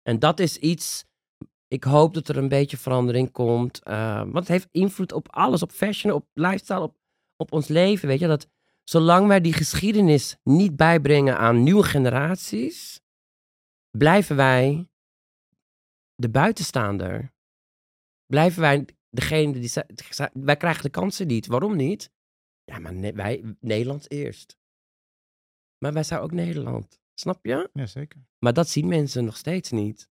En 0.01 0.19
dat 0.19 0.39
is 0.39 0.57
iets, 0.57 1.05
ik 1.67 1.83
hoop 1.83 2.13
dat 2.13 2.27
er 2.27 2.37
een 2.37 2.47
beetje 2.49 2.77
verandering 2.77 3.31
komt, 3.31 3.83
eh, 3.83 4.17
want 4.19 4.33
het 4.35 4.47
heeft 4.47 4.67
invloed 4.71 5.11
op 5.13 5.27
alles, 5.35 5.61
op 5.61 5.71
fashion, 5.71 6.13
op 6.13 6.25
lifestyle, 6.33 6.81
op, 6.81 6.95
op 7.37 7.51
ons 7.51 7.67
leven, 7.67 8.07
weet 8.07 8.19
je, 8.19 8.27
dat 8.27 8.47
zolang 8.91 9.27
wij 9.27 9.41
die 9.41 9.53
geschiedenis 9.53 10.37
niet 10.43 10.75
bijbrengen 10.75 11.37
aan 11.37 11.63
nieuwe 11.63 11.83
generaties, 11.83 13.01
blijven 13.97 14.35
wij 14.35 14.89
de 16.15 16.29
buitenstaander. 16.29 17.33
Blijven 18.25 18.61
wij 18.61 18.85
degene 19.09 19.59
die... 19.59 19.71
Wij 20.33 20.57
krijgen 20.57 20.83
de 20.83 20.89
kansen 20.89 21.27
niet. 21.27 21.47
Waarom 21.47 21.75
niet? 21.75 22.11
Ja, 22.63 22.79
maar 22.79 22.93
ne- 22.93 23.13
wij, 23.13 23.55
Nederland 23.59 24.11
eerst. 24.11 24.57
Maar 25.77 25.93
wij 25.93 26.03
zijn 26.03 26.19
ook 26.21 26.31
Nederland. 26.31 26.99
Snap 27.13 27.45
je? 27.45 27.69
Ja, 27.73 27.85
zeker. 27.85 28.21
Maar 28.39 28.53
dat 28.53 28.69
zien 28.69 28.87
mensen 28.87 29.25
nog 29.25 29.37
steeds 29.37 29.71
niet. 29.71 30.09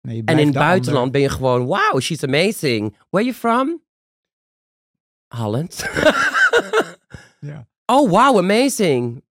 Nee, 0.00 0.22
En 0.24 0.38
in 0.38 0.46
het 0.46 0.54
buitenland 0.54 0.96
ander. 1.06 1.12
ben 1.12 1.20
je 1.20 1.28
gewoon... 1.28 1.64
Wow, 1.64 2.00
she's 2.00 2.22
amazing. 2.22 2.96
Where 3.10 3.26
you 3.26 3.34
from? 3.34 3.82
Holland. 5.28 5.74
Oh, 7.86 8.10
wow, 8.10 8.38
amazing. 8.38 9.24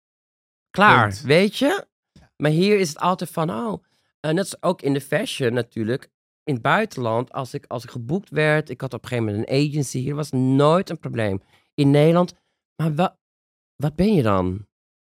Klaar, 0.70 1.08
Punt. 1.08 1.20
weet 1.20 1.56
je? 1.56 1.86
Maar 2.36 2.50
hier 2.50 2.78
is 2.78 2.88
het 2.88 2.98
altijd 2.98 3.30
van, 3.30 3.50
oh. 3.50 3.84
En 4.20 4.36
dat 4.36 4.44
is 4.44 4.62
ook 4.62 4.82
in 4.82 4.92
de 4.92 5.00
fashion 5.00 5.52
natuurlijk. 5.52 6.10
In 6.44 6.52
het 6.54 6.62
buitenland, 6.62 7.32
als 7.32 7.54
ik, 7.54 7.64
als 7.66 7.84
ik 7.84 7.90
geboekt 7.90 8.30
werd, 8.30 8.70
ik 8.70 8.80
had 8.80 8.94
op 8.94 9.02
een 9.02 9.08
gegeven 9.08 9.32
moment 9.32 9.48
een 9.50 9.68
agency, 9.68 9.98
hier 9.98 10.14
was 10.14 10.30
nooit 10.30 10.90
een 10.90 10.98
probleem. 10.98 11.42
In 11.74 11.90
Nederland, 11.90 12.34
maar 12.82 12.94
wat, 12.94 13.16
wat 13.76 13.94
ben 13.96 14.14
je 14.14 14.22
dan? 14.22 14.66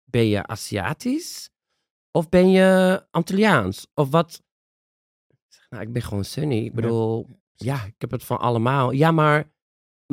Ben 0.03 0.27
je 0.27 0.47
Aziatisch? 0.47 1.49
Of 2.11 2.29
ben 2.29 2.49
je 2.49 3.03
Antilliaans? 3.11 3.87
Of 3.93 4.09
wat? 4.09 4.43
Ik 5.27 5.37
zeg, 5.47 5.65
Nou, 5.69 5.83
ik 5.83 5.93
ben 5.93 6.01
gewoon 6.01 6.25
Sunny. 6.25 6.57
Ik 6.57 6.63
Ja. 6.63 6.71
bedoel, 6.71 7.27
ja, 7.55 7.83
ik 7.83 7.95
heb 7.97 8.11
het 8.11 8.23
van 8.23 8.39
allemaal. 8.39 8.91
Ja, 8.91 9.11
maar, 9.11 9.51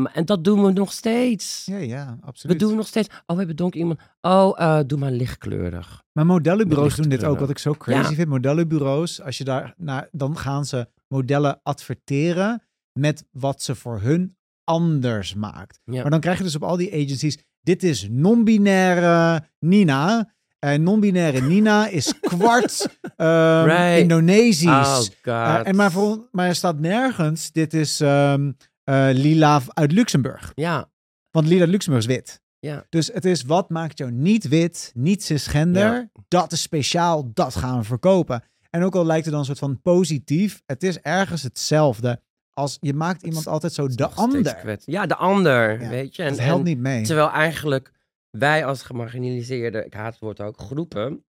maar 0.00 0.12
en 0.14 0.24
dat 0.24 0.44
doen 0.44 0.64
we 0.64 0.72
nog 0.72 0.92
steeds. 0.92 1.62
Ja, 1.66 1.76
ja, 1.76 2.18
absoluut. 2.20 2.60
We 2.60 2.66
doen 2.66 2.76
nog 2.76 2.86
steeds. 2.86 3.08
Oh, 3.08 3.14
we 3.26 3.34
hebben 3.36 3.56
donker 3.56 3.80
iemand. 3.80 3.98
Oh, 4.20 4.60
eh, 4.60 4.80
doe 4.86 4.98
maar 4.98 5.10
lichtkleurig. 5.10 6.02
Maar 6.12 6.26
modellenbureaus 6.26 6.96
doen 6.96 7.08
dit 7.08 7.24
ook, 7.24 7.38
wat 7.38 7.50
ik 7.50 7.58
zo 7.58 7.72
crazy 7.72 8.08
Ja. 8.10 8.14
vind. 8.14 8.28
Modellenbureaus, 8.28 9.22
als 9.22 9.38
je 9.38 9.44
daar 9.44 9.74
naar, 9.76 10.08
dan 10.12 10.36
gaan 10.38 10.64
ze 10.64 10.88
modellen 11.08 11.60
adverteren 11.62 12.62
met 12.92 13.24
wat 13.30 13.62
ze 13.62 13.74
voor 13.74 14.00
hun 14.00 14.36
anders 14.64 15.34
maakt. 15.34 15.80
Ja. 15.84 16.02
Maar 16.02 16.10
dan 16.10 16.20
krijg 16.20 16.38
je 16.38 16.44
dus 16.44 16.54
op 16.54 16.62
al 16.62 16.76
die 16.76 16.92
agencies, 16.92 17.38
dit 17.60 17.82
is 17.82 18.08
non-binaire 18.10 19.42
Nina. 19.58 20.32
En 20.58 20.82
non-binaire 20.82 21.40
Nina 21.50 21.86
is 21.88 22.20
kwart 22.20 22.98
ehm, 23.16 23.64
Right. 23.64 23.98
Indonesisch. 24.00 24.66
Oh 24.66 24.94
god. 24.94 25.10
Eh, 25.22 25.66
en 25.66 25.76
maar, 25.76 25.92
voor, 25.92 26.28
maar 26.32 26.46
er 26.48 26.54
staat 26.54 26.78
nergens, 26.78 27.52
dit 27.52 27.74
is 27.74 28.00
ehm, 28.00 28.46
eh, 28.46 28.66
Lila 29.12 29.60
uit 29.68 29.92
Luxemburg. 29.92 30.52
Ja, 30.54 30.90
Want 31.30 31.46
Lila 31.46 31.60
uit 31.60 31.70
Luxemburg 31.70 32.04
is 32.06 32.14
wit. 32.14 32.40
Ja. 32.58 32.86
Dus 32.88 33.10
het 33.12 33.24
is 33.24 33.42
wat 33.42 33.70
maakt 33.70 33.98
jou 33.98 34.10
niet 34.10 34.48
wit, 34.48 34.92
niet 34.94 35.22
cisgender. 35.24 35.92
Ja. 35.92 36.08
Dat 36.28 36.52
is 36.52 36.62
speciaal, 36.62 37.30
dat 37.34 37.54
gaan 37.56 37.78
we 37.78 37.84
verkopen. 37.84 38.44
En 38.70 38.82
ook 38.82 38.94
al 38.94 39.06
lijkt 39.06 39.22
het 39.24 39.30
dan 39.30 39.40
een 39.40 39.46
soort 39.46 39.58
van 39.58 39.80
positief, 39.80 40.62
het 40.66 40.82
is 40.82 40.98
ergens 40.98 41.42
hetzelfde. 41.42 42.22
Als 42.50 42.76
je 42.80 42.94
maakt 42.94 43.22
iemand 43.22 43.46
altijd 43.46 43.72
zo 43.72 43.86
de 43.88 44.08
ander. 44.08 44.78
Ja, 44.84 45.06
de 45.06 45.16
ander, 45.16 45.82
Ja, 45.82 45.88
weet 45.88 46.16
je. 46.16 46.22
En, 46.22 46.30
Het 46.30 46.40
helpt 46.40 46.64
niet 46.64 46.78
mee. 46.78 47.04
terwijl 47.04 47.30
eigenlijk 47.30 47.92
wij 48.30 48.64
als 48.64 48.82
gemarginaliseerde, 48.82 49.84
ik 49.84 49.94
haat 49.94 50.12
het 50.12 50.20
woord 50.20 50.40
ook, 50.40 50.60
groepen, 50.60 51.24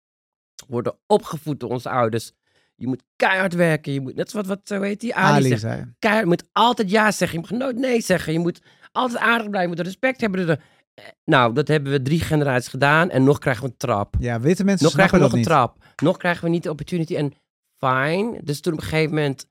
worden 0.69 0.99
opgevoed 1.07 1.61
door 1.61 1.71
onze 1.71 1.91
ouders. 1.91 2.33
Je 2.81 2.87
moet 2.87 3.03
keihard 3.17 3.55
werken. 3.55 3.93
Je 3.93 4.01
moet, 4.01 4.15
net 4.15 4.31
zoals 4.31 4.47
wat, 4.47 4.59
wat 4.69 4.77
hoe 4.79 4.87
heet 4.87 5.01
die? 5.01 5.15
Ali, 5.15 5.35
Ali 5.37 5.49
zegt. 5.49 5.61
zei. 5.61 5.93
Keihard, 5.99 6.25
je 6.25 6.31
moet 6.31 6.49
altijd 6.53 6.91
ja 6.91 7.11
zeggen. 7.13 7.41
Je 7.41 7.47
mag 7.51 7.59
nooit 7.61 7.77
nee 7.77 8.01
zeggen. 8.01 8.33
Je 8.33 8.39
moet 8.39 8.61
altijd 8.93 9.21
aardig 9.21 9.49
blijven. 9.51 9.71
Je 9.71 9.77
moet 9.77 9.87
respect 9.87 10.21
hebben. 10.21 10.49
Eh, 10.49 11.05
Nou, 11.25 11.55
dat 11.55 11.69
hebben 11.69 11.93
we 11.93 12.03
drie 12.03 12.21
generaties 12.21 12.69
gedaan. 12.69 13.11
En 13.11 13.25
nog 13.25 13.39
krijgen 13.39 13.63
we 13.65 13.69
een 13.71 13.77
trap. 13.77 14.15
Ja, 14.19 14.41
witte 14.41 14.65
mensen 14.65 14.85
Nog 14.85 14.95
krijgen 14.95 15.17
we 15.17 15.23
nog 15.23 15.33
een 15.33 15.39
niet. 15.39 15.47
trap. 15.47 15.85
Nog 16.03 16.17
krijgen 16.17 16.45
we 16.45 16.51
niet 16.51 16.63
de 16.63 16.71
opportunity. 16.71 17.17
En 17.17 17.33
fine. 17.77 18.41
Dus 18.45 18.61
toen 18.61 18.73
op 18.73 18.79
een 18.79 18.85
gegeven 18.85 19.15
moment 19.15 19.47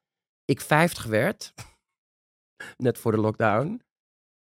ik 0.45 0.61
50 0.61 1.05
werd. 1.05 1.53
net 2.77 2.97
voor 2.97 3.11
de 3.11 3.17
lockdown. 3.17 3.81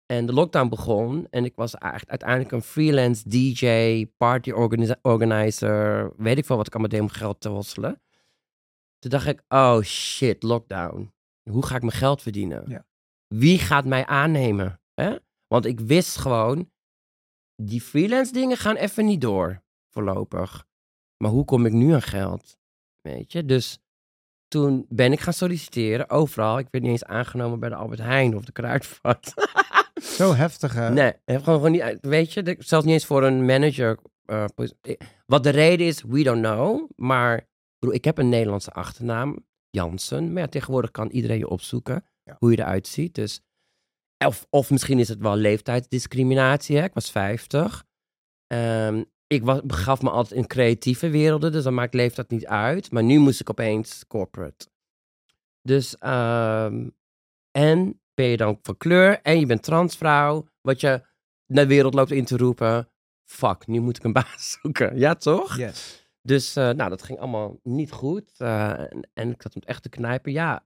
En 0.05 0.25
de 0.25 0.33
lockdown 0.33 0.69
begon 0.69 1.27
en 1.29 1.45
ik 1.45 1.55
was 1.55 1.75
eigenlijk 1.75 2.09
uiteindelijk 2.11 2.51
een 2.51 2.61
freelance 2.61 3.29
DJ, 3.29 4.05
party 4.17 4.51
organizer, 5.01 6.11
weet 6.17 6.37
ik 6.37 6.45
veel 6.45 6.55
wat 6.57 6.67
ik 6.67 6.73
allemaal 6.73 6.91
deed 6.91 7.01
om 7.01 7.09
geld 7.09 7.41
te 7.41 7.49
hosselen. 7.49 8.01
Toen 8.99 9.11
dacht 9.11 9.27
ik, 9.27 9.43
oh 9.47 9.81
shit, 9.81 10.43
lockdown. 10.43 11.13
Hoe 11.49 11.65
ga 11.65 11.75
ik 11.75 11.81
mijn 11.81 11.93
geld 11.93 12.21
verdienen? 12.21 12.63
Ja. 12.67 12.85
Wie 13.27 13.59
gaat 13.59 13.85
mij 13.85 14.05
aannemen? 14.05 14.81
Hè? 14.93 15.15
Want 15.47 15.65
ik 15.65 15.79
wist 15.79 16.17
gewoon, 16.17 16.71
die 17.55 17.81
freelance 17.81 18.33
dingen 18.33 18.57
gaan 18.57 18.75
even 18.75 19.05
niet 19.05 19.21
door, 19.21 19.63
voorlopig. 19.89 20.67
Maar 21.17 21.31
hoe 21.31 21.45
kom 21.45 21.65
ik 21.65 21.73
nu 21.73 21.93
aan 21.93 22.01
geld? 22.01 22.57
Weet 23.01 23.31
je, 23.31 23.45
dus 23.45 23.79
toen 24.47 24.85
ben 24.89 25.11
ik 25.11 25.19
gaan 25.19 25.33
solliciteren, 25.33 26.09
overal. 26.09 26.57
Ik 26.59 26.67
werd 26.71 26.83
niet 26.83 26.93
eens 26.93 27.05
aangenomen 27.05 27.59
bij 27.59 27.69
de 27.69 27.75
Albert 27.75 27.99
Heijn 27.99 28.35
of 28.35 28.45
de 28.45 28.51
Kruidvat. 28.51 29.33
Zo 30.17 30.33
heftig, 30.33 30.73
hè? 30.73 30.89
Nee, 30.89 31.09
ik 31.09 31.19
heb 31.25 31.43
gewoon, 31.43 31.59
gewoon 31.59 31.71
niet, 31.71 31.97
weet 32.01 32.33
je, 32.33 32.55
zelfs 32.59 32.85
niet 32.85 32.93
eens 32.93 33.05
voor 33.05 33.23
een 33.23 33.45
manager. 33.45 33.99
eh, 34.25 34.45
wat 35.25 35.43
de 35.43 35.49
reden 35.49 35.87
is, 35.87 36.03
we 36.03 36.23
don't 36.23 36.41
know. 36.41 36.89
Maar 36.95 37.47
bedoel, 37.79 37.95
ik 37.95 38.05
heb 38.05 38.17
een 38.17 38.29
Nederlandse 38.29 38.71
achternaam, 38.71 39.45
Jansen. 39.69 40.33
Maar 40.33 40.41
ja, 40.41 40.47
tegenwoordig 40.47 40.91
kan 40.91 41.09
iedereen 41.09 41.37
je 41.37 41.49
opzoeken 41.49 42.05
Ja. 42.23 42.35
hoe 42.39 42.51
je 42.51 42.57
eruit 42.59 42.87
ziet. 42.87 43.15
Dus, 43.15 43.41
of, 44.25 44.45
of 44.49 44.71
misschien 44.71 44.99
is 44.99 45.07
het 45.09 45.19
wel 45.19 45.35
leeftijdsdiscriminatie. 45.35 46.77
Hè? 46.77 46.83
Ik 46.83 46.93
was 46.93 47.11
50. 47.11 47.85
Ehm, 48.47 49.03
ik 49.27 49.43
was, 49.43 49.61
begaf 49.63 50.01
me 50.01 50.09
altijd 50.09 50.39
in 50.39 50.47
creatieve 50.47 51.09
werelden, 51.09 51.51
dus 51.51 51.63
dan 51.63 51.73
maakt 51.73 51.93
leeftijd 51.93 52.29
niet 52.29 52.45
uit. 52.45 52.91
Maar 52.91 53.03
nu 53.03 53.17
moest 53.19 53.39
ik 53.39 53.49
opeens 53.49 54.07
corporate. 54.07 54.67
Dus, 55.61 55.97
ehm, 55.97 56.89
en 57.51 58.01
ben 58.13 58.25
je 58.25 58.37
dan 58.37 58.59
van 58.61 58.77
kleur 58.77 59.21
en 59.21 59.39
je 59.39 59.45
bent 59.45 59.63
transvrouw, 59.63 60.47
wat 60.61 60.81
je 60.81 60.87
naar 61.45 61.63
de 61.63 61.69
wereld 61.69 61.93
loopt 61.93 62.11
in 62.11 62.25
te 62.25 62.37
roepen. 62.37 62.89
Fuck, 63.29 63.67
nu 63.67 63.79
moet 63.79 63.97
ik 63.97 64.03
een 64.03 64.13
baas 64.21 64.57
zoeken. 64.61 64.97
Ja, 64.97 65.15
toch? 65.15 65.57
Yes. 65.57 65.98
Dus 66.29 66.55
eh, 66.55 66.69
nou, 66.69 66.89
dat 66.89 67.03
ging 67.03 67.19
allemaal 67.19 67.59
niet 67.63 67.91
goed. 67.91 68.31
eh, 68.37 68.79
en, 68.79 69.09
en 69.13 69.31
ik 69.31 69.41
zat 69.41 69.53
hem 69.53 69.63
echt 69.63 69.81
te 69.81 69.89
knijpen. 69.89 70.31
Ja, 70.31 70.65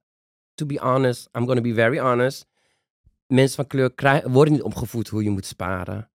to 0.53 0.65
be 0.65 0.79
honest, 0.79 1.29
I'm 1.31 1.45
gonna 1.45 1.61
be 1.61 1.73
very 1.73 1.99
honest. 1.99 2.47
Mensen 3.27 3.55
van 3.55 3.67
kleur 3.67 4.31
worden 4.31 4.53
niet 4.53 4.61
opgevoed 4.61 5.07
hoe 5.07 5.23
je 5.23 5.29
moet 5.29 5.45
sparen. 5.45 6.11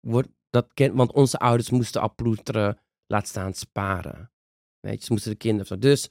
Wordt, 0.00 0.28
dat 0.50 0.74
ken, 0.74 0.94
want 0.94 1.12
onze 1.12 1.38
ouders 1.38 1.70
moesten 1.70 2.00
al 2.00 2.14
ploeteren, 2.14 2.78
laat 3.06 3.28
staan 3.28 3.54
sparen. 3.54 4.32
Weet 4.80 4.98
je, 4.98 5.04
ze 5.04 5.12
moesten 5.12 5.30
de 5.30 5.36
kinderen... 5.36 5.80
Dus 5.80 6.08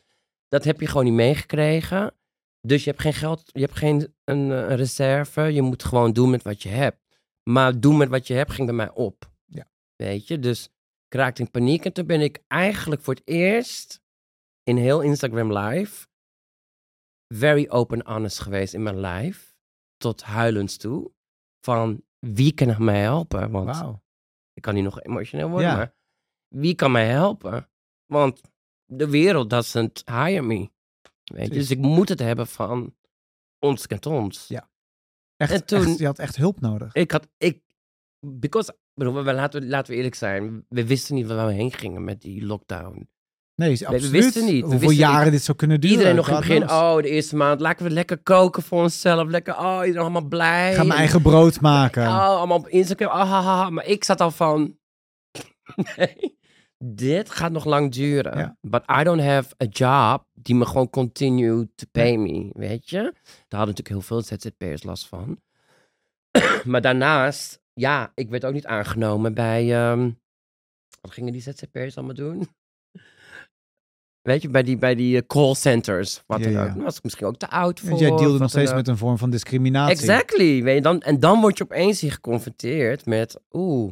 dat 0.47 0.63
heb 0.63 0.79
je 0.79 0.87
gewoon 0.87 1.05
niet 1.05 1.13
meegekregen. 1.13 2.13
Dus 2.61 2.83
je 2.83 2.89
hebt 2.89 3.01
geen 3.01 3.13
geld, 3.13 3.49
je 3.53 3.61
hebt 3.61 3.77
geen 3.77 4.15
een, 4.23 4.51
eh, 4.51 4.57
een 4.57 4.75
reserve. 4.75 5.41
Je 5.41 5.61
moet 5.61 5.83
gewoon 5.83 6.13
doen 6.13 6.29
met 6.29 6.43
wat 6.43 6.63
je 6.63 6.69
hebt. 6.69 7.19
Maar 7.43 7.79
doen 7.79 7.97
met 7.97 8.09
wat 8.09 8.27
je 8.27 8.33
hebt 8.33 8.51
ging 8.51 8.67
bij 8.67 8.75
mij 8.75 8.91
op. 8.91 9.31
Ja. 9.45 9.67
Weet 9.95 10.27
je, 10.27 10.39
dus 10.39 10.69
ik 11.07 11.13
raakte 11.13 11.41
in 11.41 11.51
paniek. 11.51 11.85
En 11.85 11.93
toen 11.93 12.05
ben 12.05 12.21
ik 12.21 12.43
eigenlijk 12.47 13.01
voor 13.01 13.13
het 13.13 13.27
eerst 13.27 14.01
in 14.63 14.77
heel 14.77 15.01
Instagram 15.01 15.57
live 15.57 16.07
very 17.33 17.65
open 17.69 18.05
honest 18.07 18.39
geweest 18.39 18.73
in 18.73 18.83
mijn 18.83 18.99
live. 18.99 19.53
Tot 19.97 20.23
huilens 20.23 20.77
toe. 20.77 21.11
Van 21.65 22.03
wie 22.19 22.53
kan 22.53 22.83
mij 22.83 23.01
helpen? 23.01 23.51
Want 23.51 23.99
ik 24.53 24.61
kan 24.61 24.73
niet 24.73 24.83
nog 24.83 25.01
emotioneel 25.01 25.49
worden, 25.49 25.69
Ja. 25.69 25.75
maar 25.75 25.95
wie 26.47 26.75
kan 26.75 26.91
mij 26.91 27.07
helpen? 27.07 27.69
Want 28.05 28.41
de 28.85 29.09
wereld 29.09 29.49
doesn't 29.49 30.03
hire 30.05 30.41
me. 30.41 30.69
Weet 31.23 31.47
je? 31.47 31.53
Dus 31.53 31.71
ik 31.71 31.77
moet 31.79 32.09
het 32.09 32.19
hebben 32.19 32.47
van 32.47 32.95
ons 33.59 33.87
kent 33.87 34.05
ons. 34.05 34.47
Ja. 34.47 34.69
Echt, 35.35 35.51
En 35.51 35.65
toen- 35.65 35.85
echt, 35.85 35.97
je 35.97 36.05
had 36.05 36.19
echt 36.19 36.35
hulp 36.35 36.59
nodig. 36.59 36.93
Ik 36.93 37.11
had, 37.11 37.27
ik, 37.37 37.63
because, 38.19 38.73
bedoel, 38.97 39.23
we, 39.23 39.33
laten, 39.33 39.61
we, 39.61 39.67
laten 39.67 39.91
we 39.91 39.97
eerlijk 39.97 40.15
zijn, 40.15 40.65
we 40.69 40.85
wisten 40.85 41.15
niet 41.15 41.27
waar 41.27 41.47
we 41.47 41.53
heen 41.53 41.71
gingen 41.71 42.03
met 42.03 42.21
die 42.21 42.45
lockdown. 42.45 43.09
Nee, 43.55 43.71
is 43.71 43.79
we 43.79 43.87
absoluut. 43.87 44.11
wisten 44.11 44.45
niet. 44.45 44.63
We 44.63 44.69
Hoeveel 44.69 44.87
wisten 44.87 45.07
jaren 45.07 45.31
dit 45.31 45.43
zou 45.43 45.57
kunnen 45.57 45.81
duren. 45.81 45.97
Iedereen 45.97 46.15
nog 46.17 46.27
in 46.27 46.35
het 46.35 46.47
begin, 46.47 46.63
oh, 46.63 46.95
de 46.95 47.09
eerste 47.09 47.35
maand, 47.35 47.59
laten 47.59 47.85
we 47.85 47.91
lekker 47.91 48.17
koken 48.17 48.63
voor 48.63 48.81
onszelf. 48.81 49.27
Lekker, 49.29 49.57
oh, 49.57 49.79
iedereen 49.79 50.01
allemaal 50.01 50.27
blij. 50.27 50.69
Ik 50.69 50.75
ga 50.75 50.81
mijn 50.81 50.91
En- 50.91 50.97
eigen 50.97 51.21
brood 51.21 51.61
maken. 51.61 52.07
Oh, 52.07 52.27
allemaal 52.27 52.57
op 52.57 52.67
Instagram. 52.67 53.09
Ah, 53.09 53.29
ha. 53.29 53.69
Maar 53.69 53.85
ik 53.85 54.03
zat 54.03 54.21
al 54.21 54.31
van. 54.31 54.77
nee, 55.95 56.37
dit 56.77 57.29
gaat 57.29 57.51
nog 57.51 57.65
lang 57.65 57.91
duren. 57.91 58.37
Ja. 58.37 58.57
But 58.61 58.83
I 58.99 59.03
don't 59.03 59.21
have 59.21 59.55
a 59.63 59.65
job 59.69 60.25
die 60.33 60.55
me 60.55 60.65
gewoon 60.65 60.89
continue 60.89 61.69
to 61.75 61.85
pay 61.91 62.15
me. 62.15 62.49
Weet 62.53 62.89
je? 62.89 63.01
Daar 63.47 63.59
hadden 63.59 63.75
natuurlijk 63.75 63.87
heel 63.87 64.01
veel 64.01 64.21
ZZP'ers 64.21 64.83
last 64.83 65.07
van. 65.07 65.41
maar 66.71 66.81
daarnaast, 66.81 67.61
ja, 67.77 68.11
ik 68.15 68.29
werd 68.29 68.45
ook 68.45 68.53
niet 68.53 68.65
aangenomen 68.65 69.33
bij. 69.33 69.73
ehm, 69.73 70.11
wat 71.01 71.11
gingen 71.11 71.33
die 71.33 71.41
ZZP'ers 71.41 71.97
allemaal 71.97 72.15
doen? 72.15 72.47
Weet 74.21 74.41
je, 74.41 74.49
bij 74.49 74.63
die, 74.63 74.77
bij 74.77 74.95
die 74.95 75.17
eh, 75.17 75.27
call 75.27 75.53
centers. 75.53 76.23
Wat 76.25 76.39
Ja, 76.39 76.43
dan 76.43 76.53
ja. 76.53 76.63
ook. 76.67 76.73
Dan 76.73 76.83
was 76.83 76.97
ik 76.97 77.03
misschien 77.03 77.27
ook 77.27 77.37
te 77.37 77.49
oud 77.49 77.79
voor. 77.79 77.89
Want 77.89 78.01
jij 78.01 78.15
deelde 78.15 78.39
nog 78.39 78.49
steeds 78.49 78.73
met 78.73 78.87
een 78.87 78.97
vorm 78.97 79.17
van 79.17 79.29
discriminatie. 79.29 79.95
Exactly. 79.95 80.63
Weet 80.63 80.75
je, 80.75 80.81
dan, 80.81 81.01
en 81.01 81.19
dan 81.19 81.41
word 81.41 81.57
je 81.57 81.63
opeens 81.63 82.01
hier 82.01 82.11
geconfronteerd 82.11 83.05
met, 83.05 83.39
oeh, 83.51 83.91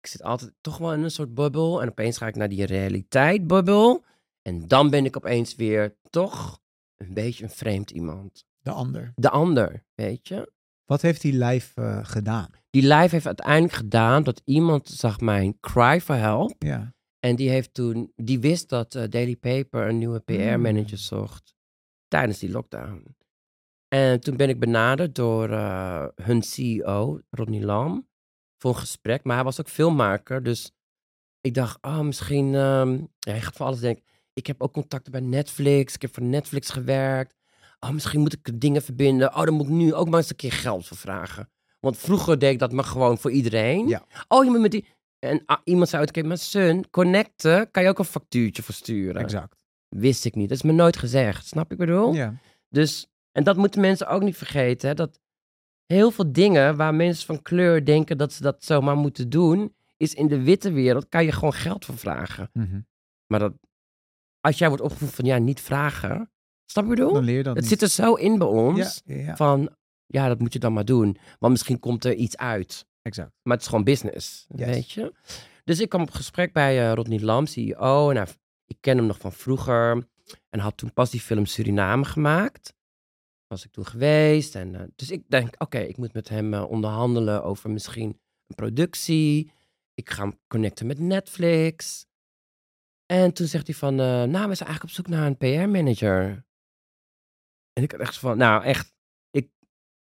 ik 0.00 0.06
zit 0.06 0.22
altijd 0.22 0.52
toch 0.60 0.78
wel 0.78 0.92
in 0.92 1.02
een 1.02 1.10
soort 1.10 1.34
bubbel. 1.34 1.82
En 1.82 1.88
opeens 1.88 2.18
ga 2.18 2.26
ik 2.26 2.36
naar 2.36 2.48
die 2.48 2.66
realiteit-bubbel. 2.66 4.04
En 4.42 4.68
dan 4.68 4.90
ben 4.90 5.04
ik 5.04 5.16
opeens 5.16 5.54
weer 5.54 5.96
toch 6.10 6.60
een 6.96 7.14
beetje 7.14 7.44
een 7.44 7.50
vreemd 7.50 7.90
iemand. 7.90 8.44
De 8.62 8.70
ander. 8.70 9.12
De 9.16 9.30
ander, 9.30 9.84
weet 9.94 10.28
je. 10.28 10.52
Wat 10.92 11.02
heeft 11.02 11.20
die 11.20 11.32
lijf 11.32 11.72
eh, 11.74 11.98
gedaan? 12.02 12.50
Die 12.70 12.82
live 12.82 13.08
heeft 13.08 13.26
uiteindelijk 13.26 13.72
gedaan 13.72 14.22
dat 14.22 14.42
iemand 14.44 14.88
zag 14.88 15.20
mijn 15.20 15.60
cry 15.60 16.00
for 16.00 16.14
help. 16.14 16.54
Ja. 16.58 16.94
En 17.18 17.36
die 17.36 17.50
heeft 17.50 17.74
toen, 17.74 18.12
die 18.16 18.40
wist 18.40 18.68
dat 18.68 18.94
eh, 18.94 19.08
Daily 19.08 19.36
Paper 19.36 19.88
een 19.88 19.98
nieuwe 19.98 20.20
PR-manager 20.20 20.98
zocht 20.98 21.54
tijdens 22.08 22.38
die 22.38 22.50
lockdown. 22.50 23.16
En 23.88 24.20
toen 24.20 24.36
ben 24.36 24.48
ik 24.48 24.58
benaderd 24.58 25.14
door 25.14 25.50
eh, 25.50 26.06
hun 26.14 26.42
CEO, 26.42 27.20
Rodney 27.30 27.62
Lam, 27.62 28.08
voor 28.58 28.70
een 28.70 28.80
gesprek. 28.80 29.24
Maar 29.24 29.34
hij 29.34 29.44
was 29.44 29.60
ook 29.60 29.68
filmmaker, 29.68 30.42
dus 30.42 30.72
ik 31.40 31.54
dacht, 31.54 31.82
oh, 31.82 32.00
misschien, 32.00 32.54
ehm 32.54 32.90
ja, 33.18 33.30
hij 33.30 33.40
gaat 33.40 33.56
voor 33.56 33.66
alles 33.66 33.80
denken. 33.80 34.04
Ik 34.32 34.46
heb 34.46 34.62
ook 34.62 34.72
contacten 34.72 35.12
bij 35.12 35.20
Netflix, 35.20 35.94
ik 35.94 36.02
heb 36.02 36.14
voor 36.14 36.22
Netflix 36.22 36.70
gewerkt. 36.70 37.41
Oh, 37.84 37.90
misschien 37.90 38.20
moet 38.20 38.32
ik 38.32 38.60
dingen 38.60 38.82
verbinden. 38.82 39.34
Oh, 39.34 39.44
dan 39.44 39.54
moet 39.54 39.66
ik 39.66 39.72
nu 39.72 39.94
ook 39.94 40.08
maar 40.08 40.18
eens 40.18 40.30
een 40.30 40.36
keer 40.36 40.52
geld 40.52 40.86
voor 40.86 40.96
vragen. 40.96 41.50
Want 41.80 41.98
vroeger 41.98 42.38
deed 42.38 42.52
ik 42.52 42.58
dat 42.58 42.72
maar 42.72 42.84
gewoon 42.84 43.18
voor 43.18 43.30
iedereen. 43.30 43.88
Ja. 43.88 44.06
Oh, 44.28 44.44
je 44.44 44.50
moet 44.50 44.60
met 44.60 44.70
die... 44.70 44.86
En 45.18 45.42
ah, 45.46 45.58
iemand 45.64 45.88
zei 45.88 46.02
ooit, 46.02 46.26
mijn 46.26 46.38
son, 46.38 46.90
connecten, 46.90 47.70
kan 47.70 47.82
je 47.82 47.88
ook 47.88 47.98
een 47.98 48.04
factuurtje 48.04 48.62
voor 48.62 48.74
sturen. 48.74 49.22
Exact. 49.22 49.64
Wist 49.88 50.24
ik 50.24 50.34
niet. 50.34 50.48
Dat 50.48 50.58
is 50.58 50.64
me 50.64 50.72
nooit 50.72 50.96
gezegd. 50.96 51.46
Snap 51.46 51.72
ik 51.72 51.78
bedoel? 51.78 52.14
Ja. 52.14 52.34
Dus, 52.68 53.06
en 53.32 53.44
dat 53.44 53.56
moeten 53.56 53.80
mensen 53.80 54.08
ook 54.08 54.22
niet 54.22 54.36
vergeten. 54.36 54.88
Hè, 54.88 54.94
dat 54.94 55.20
heel 55.86 56.10
veel 56.10 56.32
dingen 56.32 56.76
waar 56.76 56.94
mensen 56.94 57.26
van 57.26 57.42
kleur 57.42 57.84
denken 57.84 58.18
dat 58.18 58.32
ze 58.32 58.42
dat 58.42 58.64
zomaar 58.64 58.96
moeten 58.96 59.30
doen, 59.30 59.74
is 59.96 60.14
in 60.14 60.28
de 60.28 60.42
witte 60.42 60.72
wereld, 60.72 61.08
kan 61.08 61.24
je 61.24 61.32
gewoon 61.32 61.52
geld 61.52 61.84
voor 61.84 61.98
vragen. 61.98 62.50
Mhm. 62.52 62.80
Maar 63.26 63.40
dat, 63.40 63.52
als 64.40 64.58
jij 64.58 64.68
wordt 64.68 64.82
opgevoed 64.82 65.14
van 65.14 65.24
ja, 65.24 65.38
niet 65.38 65.60
vragen. 65.60 66.31
Snap 66.72 66.84
je 66.84 66.90
wat 66.90 66.98
ik 66.98 67.04
bedoel? 67.04 67.12
Dan 67.12 67.24
leer 67.24 67.36
je 67.36 67.42
dat 67.42 67.54
Het 67.54 67.62
niet. 67.64 67.72
zit 67.72 67.82
er 67.82 67.88
zo 67.88 68.14
in 68.14 68.38
bij 68.38 68.46
ons. 68.46 69.02
Ja, 69.04 69.14
ja, 69.14 69.22
ja. 69.22 69.36
Van 69.36 69.70
ja, 70.06 70.28
dat 70.28 70.38
moet 70.38 70.52
je 70.52 70.58
dan 70.58 70.72
maar 70.72 70.84
doen. 70.84 71.16
Want 71.38 71.52
misschien 71.52 71.78
komt 71.78 72.04
er 72.04 72.14
iets 72.14 72.36
uit. 72.36 72.86
exact. 73.02 73.30
Maar 73.42 73.52
het 73.54 73.62
is 73.62 73.68
gewoon 73.68 73.84
business, 73.84 74.46
Yes. 74.48 74.66
weet 74.66 74.90
je. 74.90 75.12
Dus 75.64 75.80
ik 75.80 75.88
kwam 75.88 76.02
op 76.02 76.10
gesprek 76.10 76.52
bij 76.52 76.80
eh, 76.88 76.92
Rodney 76.94 77.20
Lam, 77.20 77.46
CEO. 77.46 78.10
En 78.10 78.16
hij, 78.16 78.26
ik 78.66 78.76
ken 78.80 78.96
hem 78.96 79.06
nog 79.06 79.18
van 79.18 79.32
vroeger. 79.32 80.08
En 80.50 80.58
had 80.60 80.76
toen 80.76 80.92
pas 80.92 81.10
die 81.10 81.20
film 81.20 81.46
Suriname 81.46 82.04
gemaakt. 82.04 82.74
Was 83.46 83.64
ik 83.64 83.70
toen 83.72 83.86
geweest. 83.86 84.54
En, 84.54 84.74
eh, 84.74 84.80
dus 84.96 85.10
ik 85.10 85.22
denk, 85.28 85.54
oké, 85.58 85.78
ik 85.78 85.96
moet 85.96 86.12
met 86.12 86.28
hem 86.28 86.54
eh, 86.54 86.70
onderhandelen 86.70 87.44
over 87.44 87.70
misschien 87.70 88.08
een 88.46 88.54
productie. 88.54 89.50
Ik 89.94 90.10
ga 90.10 90.22
hem 90.22 90.38
connecten 90.46 90.86
met 90.86 90.98
Netflix. 90.98 92.06
En 93.06 93.32
toen 93.32 93.46
zegt 93.46 93.66
hij 93.66 93.76
van, 93.76 93.92
eh, 94.00 94.06
nou, 94.06 94.48
we 94.48 94.54
zijn 94.54 94.68
eigenlijk 94.68 94.82
op 94.82 94.90
zoek 94.90 95.08
naar 95.08 95.26
een 95.26 95.36
PR-manager. 95.36 96.44
En 97.72 97.82
ik 97.82 97.92
had 97.92 98.00
echt 98.00 98.18
van, 98.18 98.36
nou, 98.38 98.64
echt, 98.64 98.94
ik, 99.30 99.50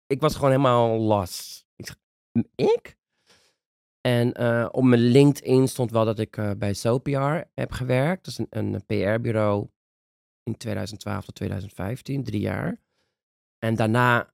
ik 0.07 0.21
was 0.21 0.35
gewoon 0.35 0.49
helemaal 0.49 0.99
lost. 0.99 1.67
Ik 1.75 1.85
zeg, 1.85 1.97
"M- 2.31 2.63
ik? 2.63 2.97
En 4.01 4.33
eh, 4.33 4.67
op 4.71 4.83
mijn 4.83 5.01
LinkedIn 5.01 5.67
stond 5.67 5.91
wel 5.91 6.05
dat 6.05 6.19
ik 6.19 6.37
eh, 6.37 6.51
bij 6.57 6.73
SoPR 6.73 7.41
heb 7.53 7.71
gewerkt. 7.71 8.25
Dat 8.25 8.33
is 8.33 8.37
een, 8.49 8.75
een 8.75 8.85
PR-bureau 8.85 9.69
in 10.43 10.57
2012 10.57 11.25
tot 11.25 11.35
2015, 11.35 12.23
drie 12.23 12.41
jaar. 12.41 12.79
En 13.57 13.75
daarna, 13.75 14.33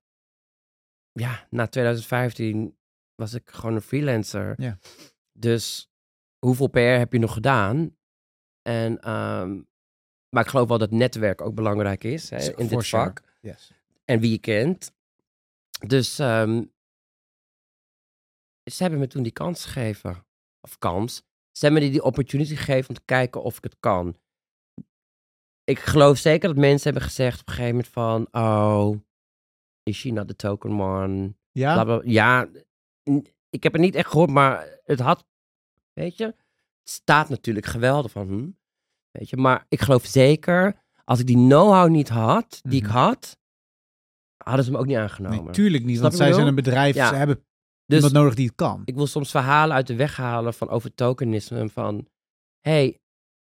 ja, 1.11 1.47
na 1.49 1.67
2015 1.67 2.77
was 3.15 3.33
ik 3.33 3.49
gewoon 3.49 3.75
een 3.75 3.81
freelancer. 3.81 4.61
Ja. 4.61 4.77
Dus 5.39 5.91
hoeveel 6.45 6.67
PR 6.67 6.79
heb 6.79 7.13
je 7.13 7.19
nog 7.19 7.33
gedaan? 7.33 7.95
En, 8.61 8.99
ehm, 9.01 9.61
maar 10.37 10.45
ik 10.45 10.51
geloof 10.51 10.67
wel 10.67 10.77
dat 10.77 10.91
netwerk 10.91 11.41
ook 11.41 11.55
belangrijk 11.55 12.03
is 12.03 12.29
hè, 12.29 12.37
in 12.37 12.43
For 12.43 12.67
dit 12.67 12.83
sure. 12.83 13.03
vak. 13.03 13.21
Yes. 13.41 13.71
En 14.05 14.19
wie 14.19 14.31
je 14.31 14.37
kent. 14.37 14.91
Dus 15.87 16.19
ehm, 16.19 16.63
ze 18.63 18.81
hebben 18.81 18.99
me 18.99 19.07
toen 19.07 19.23
die 19.23 19.31
kans 19.31 19.65
gegeven. 19.65 20.25
Of 20.61 20.77
kans. 20.77 21.15
Ze 21.51 21.65
hebben 21.65 21.83
me 21.83 21.89
die 21.89 22.03
opportunity 22.03 22.55
gegeven 22.55 22.89
om 22.89 22.95
te 22.95 23.01
kijken 23.05 23.43
of 23.43 23.57
ik 23.57 23.63
het 23.63 23.75
kan. 23.79 24.17
Ik 25.63 25.79
geloof 25.79 26.17
zeker 26.17 26.47
dat 26.47 26.57
mensen 26.57 26.83
hebben 26.83 27.09
gezegd 27.09 27.39
op 27.41 27.47
een 27.47 27.53
gegeven 27.53 27.75
moment 27.75 27.93
van... 27.93 28.27
Oh, 28.31 28.95
is 29.83 29.99
she 29.99 30.09
not 30.09 30.27
the 30.27 30.35
token 30.35 30.81
one? 30.81 31.35
Ja? 31.51 31.73
Bla, 31.73 31.83
bla. 31.83 32.01
Ja, 32.03 32.49
ik 33.49 33.63
heb 33.63 33.73
het 33.73 33.81
niet 33.81 33.95
echt 33.95 34.09
gehoord, 34.09 34.29
maar 34.29 34.79
het 34.83 34.99
had... 34.99 35.25
Weet 35.93 36.17
je, 36.17 36.25
het 36.25 36.35
staat 36.89 37.29
natuurlijk 37.29 37.65
geweldig 37.65 38.11
van... 38.11 38.27
Hm, 38.27 38.49
weet 39.17 39.29
je, 39.29 39.37
maar 39.37 39.65
ik 39.69 39.81
geloof 39.81 40.05
zeker... 40.05 40.85
Als 41.03 41.19
ik 41.19 41.25
die 41.27 41.35
know-how 41.35 41.89
niet 41.89 42.09
had, 42.09 42.59
die 42.63 42.79
ik 42.81 42.87
Mhm. 42.87 42.97
had... 42.97 43.37
Hadden 44.43 44.65
ze 44.65 44.71
me 44.71 44.77
ook 44.77 44.85
niet 44.85 44.97
aangenomen. 44.97 45.43
Nee, 45.43 45.53
tuurlijk 45.53 45.83
niet, 45.83 45.97
Snap 45.97 46.03
want 46.09 46.15
zij 46.21 46.33
zijn 46.33 46.47
een 46.47 46.55
bedrijf, 46.55 46.95
Ja. 46.95 47.07
ze 47.09 47.15
hebben 47.15 47.43
Dus 47.85 47.95
iemand 47.97 48.13
nodig 48.15 48.35
die 48.35 48.45
het 48.47 48.55
kan. 48.55 48.81
ik 48.85 48.95
wil 48.95 49.07
soms 49.07 49.31
verhalen 49.31 49.75
uit 49.75 49.87
de 49.87 49.95
weg 49.95 50.15
halen 50.17 50.53
van 50.53 50.69
over 50.69 50.93
tokenisme. 50.93 51.69
Van, 51.69 52.07
hey, 52.61 52.99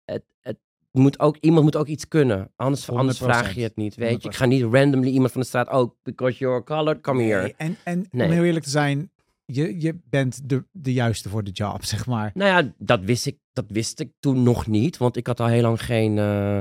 het, 0.05 0.25
het 0.41 0.59
moet 0.91 1.21
ook, 1.21 1.37
iemand 1.41 1.65
moet 1.65 1.77
ook 1.77 1.87
iets 1.87 2.09
kunnen. 2.09 2.53
Anders, 2.57 2.91
anders 2.91 3.19
100%. 3.19 3.23
vraag 3.23 3.55
je 3.55 3.63
het 3.63 3.77
niet, 3.77 3.95
weet 3.95 4.23
je. 4.23 4.29
Ik 4.29 4.35
ga 4.35 4.45
niet 4.45 4.63
randomly 4.63 5.11
iemand 5.11 5.33
van 5.33 5.41
de 5.41 5.47
straat, 5.47 5.69
oh, 5.71 5.91
because 6.03 6.39
you're 6.39 6.63
colored, 6.65 7.01
come 7.01 7.23
here. 7.23 7.43
Nee, 7.43 7.55
En, 7.57 7.77
en 7.85 8.07
Nee. 8.11 8.27
om 8.27 8.33
heel 8.33 8.45
eerlijk 8.45 8.65
te 8.65 8.71
zijn, 8.71 9.11
je, 9.47 9.81
je 9.81 10.01
bent 10.05 10.49
de, 10.49 10.65
de 10.73 10.93
juiste 10.93 11.29
voor 11.29 11.45
de 11.45 11.51
job, 11.51 11.85
zeg 11.95 12.07
maar. 12.07 12.31
Nou 12.35 12.65
ja, 12.65 12.73
dat 12.79 13.01
wist, 13.01 13.27
ik, 13.27 13.39
dat 13.53 13.65
wist 13.69 14.01
ik 14.01 14.13
toen 14.21 14.43
nog 14.43 14.67
niet. 14.67 14.97
Want 14.97 15.17
ik 15.17 15.27
had 15.27 15.41
al 15.41 15.47
heel 15.47 15.63
lang 15.63 15.83
geen 15.83 16.19
eh, 16.19 16.59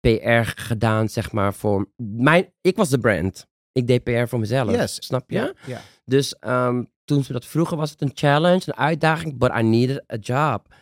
PR 0.00 0.50
gedaan, 0.60 1.08
zeg 1.08 1.32
maar, 1.32 1.54
voor 1.54 1.92
mijn... 1.96 2.52
Ik 2.60 2.76
was 2.76 2.88
de 2.88 2.98
brand. 2.98 3.46
Ik 3.72 3.86
deed 3.86 4.02
PR 4.02 4.26
voor 4.26 4.38
mezelf. 4.38 4.70
Yes. 4.70 4.96
Snap 5.04 5.30
je? 5.30 5.36
Ja, 5.36 5.52
ja. 5.66 5.80
Dus 6.04 6.38
ehm, 6.38 6.82
toen 7.04 7.24
ze 7.24 7.32
dat 7.32 7.44
vroegen, 7.44 7.76
was 7.76 7.90
het 7.90 8.00
een 8.00 8.10
challenge, 8.14 8.62
een 8.66 8.76
uitdaging. 8.76 9.38
But 9.38 9.50
I 9.58 9.62
needed 9.62 10.04
a 10.12 10.16
job. 10.16 10.74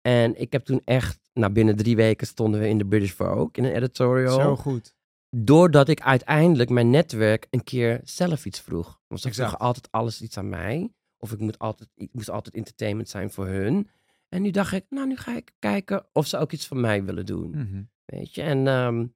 En 0.00 0.40
ik 0.40 0.52
heb 0.52 0.64
toen 0.64 0.80
echt, 0.84 1.18
nou 1.32 1.52
binnen 1.52 1.76
drie 1.76 1.96
weken 1.96 2.26
stonden 2.26 2.60
we 2.60 2.68
in 2.68 2.78
de 2.78 2.86
British 2.86 3.12
Vogue, 3.12 3.48
in 3.52 3.64
een 3.64 3.74
editorial. 3.74 4.40
Zo 4.40 4.56
goed. 4.56 4.94
Doordat 5.30 5.88
ik 5.88 6.00
uiteindelijk 6.00 6.70
mijn 6.70 6.90
netwerk 6.90 7.46
een 7.50 7.64
keer 7.64 8.00
zelf 8.04 8.44
iets 8.44 8.60
vroeg. 8.60 9.00
Want 9.06 9.20
ze 9.20 9.28
Exact. 9.28 9.48
vroegen 9.48 9.66
altijd 9.66 9.88
alles 9.90 10.22
iets 10.22 10.38
aan 10.38 10.48
mij. 10.48 10.92
Of 11.18 11.32
ik, 11.32 11.38
moet 11.38 11.58
altijd, 11.58 11.90
ik 11.94 12.08
moest 12.12 12.30
altijd 12.30 12.54
entertainment 12.54 13.08
zijn 13.08 13.30
voor 13.30 13.46
hun. 13.46 13.88
En 14.28 14.42
nu 14.42 14.50
dacht 14.50 14.72
ik, 14.72 14.84
nou 14.88 15.06
nu 15.06 15.16
ga 15.16 15.36
ik 15.36 15.52
kijken 15.58 16.06
of 16.12 16.26
ze 16.26 16.38
ook 16.38 16.52
iets 16.52 16.66
van 16.66 16.80
mij 16.80 17.04
willen 17.04 17.26
doen. 17.26 17.50
Mhm. 17.50 17.82
Weet 18.04 18.34
je, 18.34 18.42
en 18.42 18.66
ehm, 18.66 19.06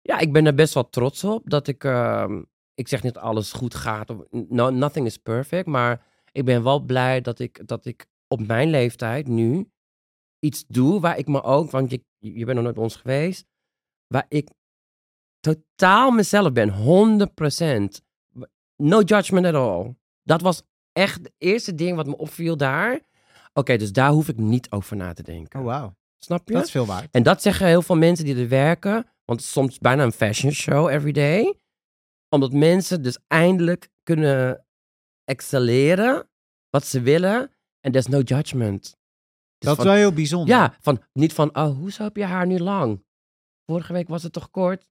ja, 0.00 0.18
ik 0.18 0.32
ben 0.32 0.46
er 0.46 0.54
best 0.54 0.74
wel 0.74 0.88
trots 0.88 1.24
op 1.24 1.50
dat 1.50 1.68
ik, 1.68 1.84
ehm, 1.84 2.42
ik 2.74 2.88
zeg 2.88 3.02
niet 3.02 3.14
dat 3.14 3.22
alles 3.22 3.52
goed 3.52 3.74
gaat, 3.74 4.10
of, 4.10 4.24
no, 4.30 4.70
nothing 4.70 5.06
is 5.06 5.16
perfect, 5.16 5.66
maar 5.66 6.06
ik 6.32 6.44
ben 6.44 6.62
wel 6.62 6.80
blij 6.80 7.20
dat 7.20 7.38
ik, 7.38 7.68
dat 7.68 7.84
ik 7.84 8.06
op 8.28 8.46
mijn 8.46 8.70
leeftijd 8.70 9.28
nu 9.28 9.70
iets 10.38 10.64
doe 10.66 11.00
waar 11.00 11.18
ik 11.18 11.26
me 11.26 11.42
ook, 11.42 11.70
want 11.70 11.90
je, 11.90 12.04
je 12.18 12.44
bent 12.44 12.54
nog 12.54 12.62
nooit 12.62 12.74
bij 12.74 12.84
ons 12.84 12.96
geweest, 12.96 13.46
waar 14.06 14.26
ik 14.28 14.50
totaal 15.40 16.10
mezelf 16.10 16.52
ben, 16.52 16.70
100%. 16.70 18.04
No 18.76 19.00
judgment 19.00 19.46
at 19.46 19.54
all. 19.54 19.94
Dat 20.22 20.40
was 20.40 20.62
echt 20.96 21.18
het 21.18 21.32
eerste 21.38 21.74
ding 21.74 21.96
wat 21.96 22.06
me 22.06 22.16
opviel 22.16 22.56
daar. 22.56 23.00
Oké, 23.52 23.76
dus 23.76 23.92
daar 23.92 24.10
hoef 24.10 24.28
ik 24.28 24.36
niet 24.36 24.70
over 24.70 24.96
na 24.96 25.12
te 25.12 25.22
denken. 25.22 25.60
Oh, 25.60 25.66
wauw. 25.66 25.96
Snap 26.18 26.48
je? 26.48 26.54
Dat 26.54 26.64
is 26.64 26.70
veel 26.70 26.86
waard. 26.86 27.08
En 27.10 27.22
dat 27.22 27.42
zeggen 27.42 27.66
heel 27.66 27.82
veel 27.82 27.96
mensen 27.96 28.24
die 28.24 28.36
er 28.36 28.48
werken. 28.48 28.92
Want 29.24 29.40
het 29.40 29.40
is 29.40 29.52
soms 29.52 29.78
bijna 29.78 30.02
een 30.04 30.12
fashion 30.12 30.52
show 30.52 30.88
every 30.88 31.12
day. 31.12 31.58
Omdat 32.28 32.52
mensen 32.52 33.02
dus 33.02 33.18
eindelijk 33.26 33.88
kunnen 34.02 34.66
excelleren 35.24 36.28
wat 36.70 36.86
ze 36.86 37.00
willen. 37.00 37.50
En 37.80 37.92
there's 37.92 38.06
no 38.06 38.20
judgment. 38.20 38.82
Dus 39.58 39.68
dat 39.68 39.78
is 39.78 39.84
wel 39.84 39.94
heel 39.94 40.12
bijzonder. 40.12 40.56
Ja, 40.56 40.76
van, 40.80 41.02
niet 41.12 41.32
van, 41.32 41.56
oh, 41.56 41.76
hoezo 41.76 42.02
heb 42.02 42.16
je 42.16 42.24
haar 42.24 42.46
nu 42.46 42.58
lang? 42.58 43.04
Vorige 43.66 43.92
week 43.92 44.08
was 44.08 44.22
het 44.22 44.32
toch 44.32 44.50
kort? 44.50 44.86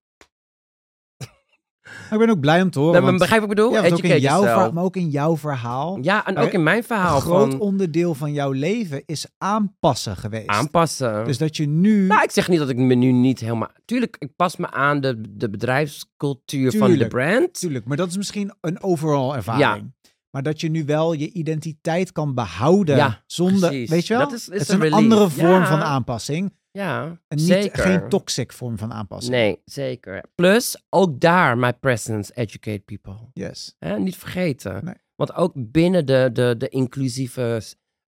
Maar 1.86 2.12
ik 2.12 2.26
ben 2.26 2.30
ook 2.30 2.40
blij 2.40 2.62
om 2.62 2.70
te 2.70 2.80
horen. 2.80 2.94
Nee, 2.94 3.02
want- 3.04 3.18
begrijp 3.18 3.42
wat 3.42 3.50
ik 3.50 3.56
bedoel? 3.56 3.72
ja, 3.72 3.82
want 3.82 3.94
ook 3.94 4.00
in 4.00 4.20
jouw 4.20 4.42
verhaal, 4.42 4.72
maar 4.72 4.84
ook 4.84 4.96
in 4.96 5.10
jouw 5.10 5.38
verhaal. 5.38 5.98
Ja, 6.02 6.26
en 6.26 6.38
ook 6.38 6.50
in 6.52 6.64
mijn 6.64 6.78
Een 6.78 6.84
verhaal 6.84 7.20
groot 7.20 7.52
van 7.52 7.60
onderdeel 7.60 8.14
van 8.14 8.34
jouw 8.34 8.52
leven 8.52 9.04
is 9.06 9.26
aanpassen 9.38 10.18
geweest. 10.18 10.48
aanpassen. 10.48 11.26
Dus 11.26 11.38
dat 11.38 11.58
je 11.58 11.68
nu... 11.68 12.06
Nou, 12.08 12.24
ik 12.24 12.32
zeg 12.32 12.48
niet 12.50 12.60
dat 12.60 12.70
ik 12.70 12.78
me 12.78 12.94
nu 12.94 13.12
niet 13.12 13.40
helemaal... 13.40 13.70
Tuurlijk, 13.86 14.16
ik 14.20 14.36
pas 14.36 14.56
me 14.56 14.72
aan 14.72 15.02
de, 15.02 15.22
de 15.30 15.50
bedrijfscultuur 15.50 16.72
van 16.78 16.94
de 16.98 17.08
brand. 17.08 17.54
Tuurlijk, 17.60 17.86
maar 17.86 17.98
dat 17.98 18.10
is 18.10 18.18
misschien 18.18 18.54
een 18.62 18.84
overal 18.84 19.36
ervaring. 19.36 19.94
Maar 20.30 20.44
dat 20.44 20.62
je 20.62 20.70
nu 20.70 20.86
wel 20.86 21.14
je 21.14 21.32
identiteit 21.32 22.12
kan 22.12 22.34
behouden 22.34 22.96
Ja, 22.96 23.24
zonder, 23.26 23.70
precies. 23.70 23.90
weet 23.90 24.08
je 24.08 24.14
wel? 24.18 24.24
Dat 24.24 24.34
is- 24.34 24.50
is 24.50 24.60
het 24.60 24.68
is 24.70 24.74
een 24.74 24.82
een 24.86 24.94
andere 24.94 25.30
vorm 25.30 25.50
Ja. 25.62 25.68
van 25.68 25.80
aanpassing. 25.82 26.54
Ja, 26.76 27.04
En 27.28 27.38
niet, 27.38 27.46
zeker. 27.46 27.84
geen 27.84 28.10
toxic 28.10 28.52
vorm 28.54 28.78
van 28.78 28.94
aanpassing. 28.94 29.36
Nee, 29.36 29.62
zeker. 29.66 30.24
Plus, 30.36 30.86
ook 30.90 31.20
daar, 31.20 31.58
my 31.58 31.74
presence, 31.74 32.34
educate 32.34 32.80
people. 32.86 33.30
Yes. 33.34 33.76
Hè, 33.80 34.00
niet 34.00 34.16
vergeten. 34.16 34.86
Nee. 34.86 34.94
Want 35.16 35.34
ook 35.34 35.52
binnen 35.56 36.06
de, 36.06 36.30
de, 36.34 36.56
de 36.58 36.70
inclusieve 36.70 37.62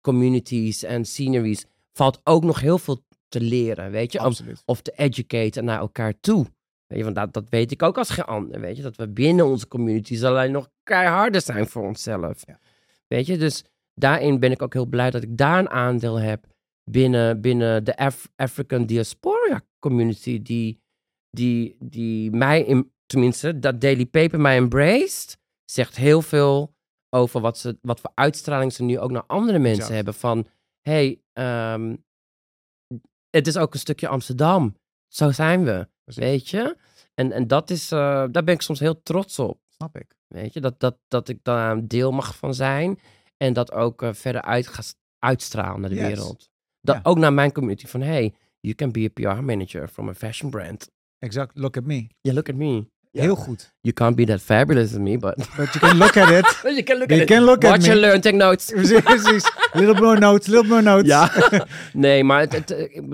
communities 0.01 0.84
en 0.84 1.05
sceneries 1.05 1.66
valt 1.93 2.22
ook 2.24 2.43
nog 2.43 2.59
heel 2.59 2.78
veel 2.78 3.03
te 3.28 3.41
leren, 3.41 3.91
weet 3.91 4.11
je? 4.11 4.24
Om- 4.26 4.34
of 4.66 4.82
te 4.82 4.91
educaten 4.95 5.66
naar 5.66 5.80
elkaar 5.80 6.14
toe. 6.20 6.45
Weet 6.88 6.97
je, 6.97 7.03
want 7.03 7.16
dat, 7.16 7.34
dat 7.34 7.49
weet 7.49 7.72
ik 7.72 7.84
ook 7.84 7.97
als 7.97 8.09
geen 8.09 8.26
ander, 8.26 8.59
weet 8.59 8.76
je? 8.78 8.82
Dat 8.84 8.95
we 8.95 9.07
binnen 9.09 9.45
onze 9.45 9.68
communities 9.68 10.24
alleen 10.24 10.51
nog 10.51 10.70
keiharder 10.84 11.41
zijn 11.41 11.68
voor 11.68 11.84
onszelf. 11.84 12.41
Ja. 12.47 12.59
Weet 13.07 13.26
je, 13.26 13.38
dus 13.38 13.64
daarin 13.93 14.39
ben 14.39 14.51
ik 14.51 14.61
ook 14.61 14.74
heel 14.74 14.86
blij 14.86 15.09
dat 15.11 15.24
ik 15.24 15.38
daar 15.38 15.59
een 15.59 15.70
aandeel 15.70 16.20
heb 16.20 16.45
binnen, 16.84 17.41
binnen 17.41 17.84
de 17.84 17.97
Af- 17.97 18.31
African 18.36 18.86
diaspora 18.86 19.61
community, 19.79 20.41
die, 20.41 20.81
die, 21.29 21.75
die 21.79 22.31
mij, 22.31 22.61
in, 22.63 22.91
tenminste, 23.05 23.59
dat 23.59 23.81
Daily 23.81 24.05
Paper 24.05 24.39
mij 24.41 24.57
embraced, 24.57 25.38
zegt 25.65 25.95
heel 25.95 26.21
veel 26.21 26.75
over 27.09 27.41
wat, 27.41 27.57
ze, 27.57 27.77
wat 27.81 27.99
voor 27.99 28.11
uitstraling 28.13 28.73
ze 28.73 28.84
nu 28.84 28.99
ook 28.99 29.11
naar 29.11 29.25
andere 29.25 29.59
mensen 29.59 29.95
hebben. 29.95 30.13
Van, 30.13 30.47
hey, 30.81 31.21
ehm, 31.34 31.95
het 33.29 33.47
is 33.47 33.57
ook 33.57 33.73
een 33.73 33.79
stukje 33.79 34.07
Amsterdam. 34.07 34.75
Zo 35.07 35.31
zijn 35.31 35.63
we, 35.63 35.88
Precies. 36.03 36.23
weet 36.23 36.49
je? 36.49 36.77
En, 37.13 37.31
en 37.31 37.47
dat 37.47 37.69
is, 37.69 37.91
eh, 37.91 38.25
daar 38.31 38.43
ben 38.43 38.53
ik 38.53 38.61
soms 38.61 38.79
heel 38.79 39.01
trots 39.01 39.39
op. 39.39 39.59
Snap 39.67 39.97
ik. 39.97 40.15
Weet 40.27 40.53
je, 40.53 40.59
dat, 40.61 40.79
dat, 40.79 40.97
dat 41.07 41.29
ik 41.29 41.43
daar 41.43 41.71
een 41.71 41.88
deel 41.88 42.11
mag 42.11 42.36
van 42.36 42.53
zijn. 42.53 42.99
En 43.38 43.53
dat 43.53 43.71
ook 43.71 44.01
eh, 44.01 44.13
verder 44.13 44.41
uit 44.41 44.67
ga 44.67 44.81
uitstralen 45.19 45.81
naar 45.81 45.89
de 45.89 45.95
Yes. 45.95 46.07
wereld. 46.07 46.51
Dat, 46.84 46.95
Ja. 46.95 47.01
Ook 47.03 47.17
naar 47.17 47.34
mijn 47.34 47.51
community. 47.51 47.88
Van 47.88 48.01
hey, 48.01 48.34
you 48.59 48.75
can 48.75 48.91
be 48.91 49.09
a 49.17 49.36
PR 49.36 49.41
manager 49.43 49.88
from 49.88 50.09
a 50.09 50.13
fashion 50.13 50.49
brand. 50.49 50.89
Exact. 51.19 51.57
Look 51.57 51.77
at 51.77 51.84
me. 51.84 52.07
Yeah, 52.21 52.36
look 52.36 52.49
at 52.49 52.55
me. 52.55 52.91
Ja. 53.11 53.21
Heel 53.21 53.36
goed. 53.36 53.73
You 53.81 53.93
can't 53.93 54.15
be 54.15 54.25
that 54.25 54.41
fabulous 54.41 54.91
as 54.91 54.97
me, 54.97 55.17
but... 55.17 55.36
But 55.57 55.73
you 55.73 55.79
can 55.79 55.97
look 55.97 56.17
at 56.17 56.29
it. 56.29 56.61
you 56.75 56.84
can 56.84 56.97
look 56.97 57.09
You 57.09 57.21
at 57.21 57.27
can 57.27 57.38
it. 57.41 57.45
look 57.45 57.63
at 57.63 57.69
Watch 57.71 57.86
me. 57.86 57.91
and 57.91 57.99
learn, 58.01 58.21
take 58.21 58.36
notes. 58.36 58.71
Precies. 59.03 59.51
Little 59.73 59.93
more 60.01 60.19
notes, 60.19 60.47
little 60.47 60.67
more 60.67 60.81
notes. 60.81 61.07
Ja, 61.07 61.31
nee, 61.93 62.23
maar 62.23 62.39
het, 62.39 62.53
het, 62.53 62.67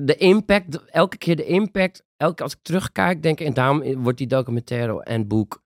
de 0.07 0.15
impact, 0.17 0.85
elke 0.85 1.17
keer 1.17 1.35
de 1.35 1.45
impact, 1.45 2.03
elke 2.17 2.43
als 2.43 2.53
ik 2.53 2.59
terugkijk, 2.61 3.23
denk 3.23 3.39
ik, 3.39 3.47
en 3.47 3.53
daarom 3.53 4.01
wordt 4.03 4.17
die 4.17 4.27
documentaire 4.27 5.03
en 5.03 5.27
boek, 5.27 5.61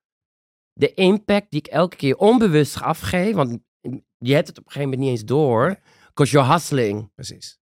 de 0.73 0.93
impact 0.93 1.45
die 1.51 1.59
ik 1.59 1.67
elke 1.67 1.95
keer 1.95 2.17
onbewust 2.17 2.81
afgeef, 2.81 3.33
want 3.35 3.57
je 4.17 4.33
hebt 4.33 4.47
het 4.47 4.57
op 4.57 4.65
een 4.65 4.71
gegeven 4.71 4.89
moment 4.89 4.99
niet 4.99 5.09
eens 5.09 5.25
door, 5.25 5.75
because 6.13 6.31
you're 6.31 6.51
hustling. 6.51 7.09
Precies. 7.15 7.57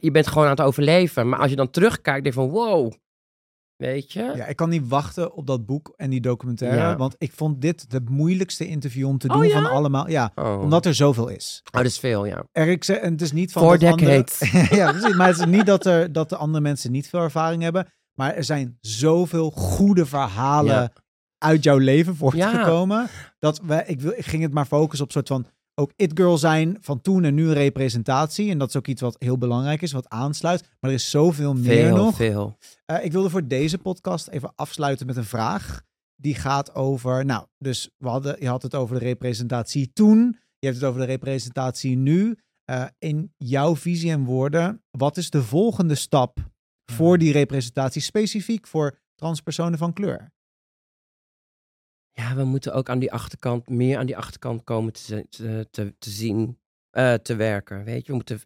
Je 0.00 0.10
bent 0.10 0.26
gewoon 0.26 0.44
aan 0.44 0.50
het 0.50 0.60
overleven, 0.60 1.28
maar 1.28 1.38
als 1.38 1.50
je 1.50 1.56
dan 1.56 1.70
terugkijkt, 1.70 2.22
denk 2.22 2.34
je 2.34 2.40
van, 2.40 2.50
wow, 2.50 2.92
weet 3.76 4.12
je? 4.12 4.32
Ja, 4.36 4.46
ik 4.46 4.56
kan 4.56 4.68
niet 4.68 4.88
wachten 4.88 5.34
op 5.34 5.46
dat 5.46 5.66
boek 5.66 5.92
en 5.96 6.10
die 6.10 6.20
documentaire. 6.20 6.76
Ja. 6.80 6.96
Want 6.96 7.14
ik 7.18 7.32
vond 7.32 7.60
dit 7.60 7.90
de 7.90 8.00
moeilijkste 8.10 8.66
interview 8.66 9.06
om 9.06 9.18
te 9.18 9.28
Oh, 9.28 9.34
doen 9.34 9.46
ja? 9.46 9.52
van 9.62 9.70
allemaal. 9.70 10.08
Ja, 10.08 10.32
Oh. 10.34 10.60
omdat 10.60 10.86
er 10.86 10.94
zoveel 10.94 11.28
is. 11.28 11.60
Oh, 11.64 11.70
dat 11.80 11.90
is 11.90 11.98
veel, 11.98 12.24
ja. 12.24 12.44
Er, 12.52 12.68
ik 12.68 12.84
en 12.86 13.12
het 13.12 13.22
is 13.22 13.32
niet 13.32 13.52
van. 13.52 13.62
Andere- 13.62 13.96
decades. 13.96 14.50
ja, 14.78 14.90
precies. 14.92 15.14
Maar 15.16 15.28
het 15.28 15.38
is 15.38 15.44
niet 15.46 15.66
dat, 15.66 15.86
er, 15.86 16.12
dat 16.12 16.28
de 16.28 16.36
andere 16.36 16.62
mensen 16.62 16.92
niet 16.92 17.08
veel 17.08 17.20
ervaring 17.20 17.62
hebben. 17.62 17.88
Maar 18.14 18.34
er 18.34 18.44
zijn 18.44 18.78
zoveel 18.80 19.50
goede 19.50 20.06
verhalen 20.06 20.74
Ja. 20.74 20.92
uit 21.38 21.64
jouw 21.64 21.78
leven 21.78 22.16
voortgekomen. 22.16 23.08
Dat 23.38 23.60
we, 23.64 23.82
ik, 23.86 24.00
wil, 24.00 24.12
ik 24.16 24.26
ging 24.26 24.42
het 24.42 24.52
maar 24.52 24.66
focussen 24.66 25.06
op 25.06 25.12
soort 25.12 25.28
van 25.28 25.46
ook 25.80 25.92
it 25.96 26.10
girl 26.14 26.38
zijn 26.38 26.76
van 26.80 27.00
toen 27.00 27.24
en 27.24 27.34
nu 27.34 27.52
representatie. 27.52 28.50
En 28.50 28.58
dat 28.58 28.68
is 28.68 28.76
ook 28.76 28.86
iets 28.86 29.00
wat 29.00 29.16
heel 29.18 29.38
belangrijk 29.38 29.82
is, 29.82 29.92
wat 29.92 30.08
aansluit. 30.08 30.62
Maar 30.80 30.90
er 30.90 30.96
is 30.96 31.10
zoveel 31.10 31.54
meer 31.54 31.92
nog. 31.92 32.16
veel. 32.16 32.56
Eh, 32.84 33.04
ik 33.04 33.12
wilde 33.12 33.30
voor 33.30 33.46
deze 33.46 33.78
podcast 33.78 34.28
even 34.28 34.52
afsluiten 34.54 35.06
met 35.06 35.16
een 35.16 35.24
vraag. 35.24 35.82
Die 36.16 36.34
gaat 36.34 36.74
over, 36.74 37.24
nou, 37.24 37.46
dus 37.58 37.90
we 37.98 38.08
hadden, 38.08 38.36
je 38.40 38.48
had 38.48 38.62
het 38.62 38.74
over 38.74 38.98
de 38.98 39.04
representatie 39.04 39.92
toen. 39.92 40.38
Je 40.58 40.66
hebt 40.66 40.80
het 40.80 40.88
over 40.88 41.00
de 41.00 41.06
representatie 41.06 41.96
nu. 41.96 42.38
Eh, 42.64 42.84
in 42.98 43.32
jouw 43.36 43.76
visie 43.76 44.10
en 44.10 44.24
woorden, 44.24 44.82
wat 44.90 45.16
is 45.16 45.30
de 45.30 45.42
volgende 45.42 45.94
stap 45.94 46.38
voor 46.92 47.18
die 47.18 47.32
representatie 47.32 48.02
specifiek 48.02 48.66
voor 48.66 48.98
transpersonen 49.14 49.78
van 49.78 49.92
kleur? 49.92 50.34
Ja, 52.16 52.34
we 52.36 52.44
moeten 52.44 52.74
ook 52.74 52.88
aan 52.88 52.98
die 52.98 53.12
achterkant, 53.12 53.68
meer 53.68 53.98
aan 53.98 54.06
die 54.06 54.16
achterkant 54.16 54.64
komen 54.64 54.92
te, 54.92 55.26
te, 55.30 55.68
te, 55.70 55.94
te 55.98 56.10
zien, 56.10 56.58
eh, 56.90 57.14
te 57.14 57.34
werken. 57.36 57.84
Weet 57.84 58.00
je, 58.02 58.06
we 58.08 58.14
moeten, 58.14 58.40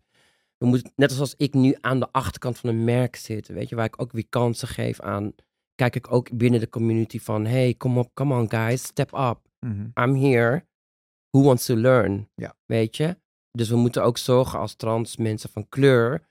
we 0.59 0.67
moeten, 0.67 0.93
net 0.97 1.13
zoals 1.13 1.35
ik 1.37 1.55
nu 1.55 1.77
aan 1.81 2.01
de 2.01 2.13
achterkant 2.13 2.59
van 2.59 2.71
een 2.71 2.85
merk 2.85 3.17
zit, 3.17 3.49
weet 3.49 3.69
je, 3.69 3.77
waar 3.77 3.85
ik 3.85 4.01
ook 4.03 4.13
weer 4.13 4.29
kansen 4.29 4.69
geef 4.69 5.01
aan, 5.01 5.33
kijk 5.75 5.97
ik 5.97 6.13
ook 6.13 6.37
binnen 6.37 6.61
de 6.61 6.69
community 6.69 7.19
van, 7.19 7.47
hey, 7.47 7.75
kom 7.75 7.99
op, 7.99 8.11
come 8.15 8.39
on 8.39 8.51
guys, 8.51 8.83
step 8.83 9.13
up. 9.15 9.39
Mhm. 9.61 9.87
I'm 9.95 10.15
here. 10.17 10.65
Who 11.31 11.43
wants 11.45 11.65
to 11.67 11.77
learn? 11.77 12.29
Ja. 12.35 12.55
Weet 12.67 12.97
je? 12.97 13.17
Dus 13.53 13.69
we 13.69 13.77
moeten 13.77 14.05
ook 14.05 14.19
zorgen 14.19 14.59
als 14.59 14.75
trans 14.75 15.17
mensen 15.17 15.51
van 15.51 15.69
kleur 15.69 16.29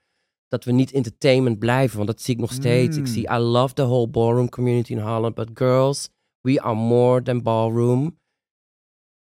dat 0.48 0.64
we 0.64 0.72
niet 0.72 0.92
entertainment 0.92 1.60
blijven. 1.60 1.96
Want 1.98 2.10
dat 2.10 2.22
zie 2.22 2.34
ik 2.34 2.40
nog 2.40 2.52
steeds. 2.54 2.98
Ik 2.98 3.04
Mm. 3.04 3.10
zie, 3.10 3.30
I 3.32 3.38
love 3.38 3.74
the 3.74 3.84
whole 3.84 4.08
ballroom 4.08 4.50
community 4.50 4.92
in 4.92 5.00
Holland. 5.00 5.36
But 5.36 5.50
girls, 5.54 6.10
we 6.42 6.62
are 6.62 6.76
more 6.76 7.22
than 7.22 7.42
ballroom. 7.42 8.18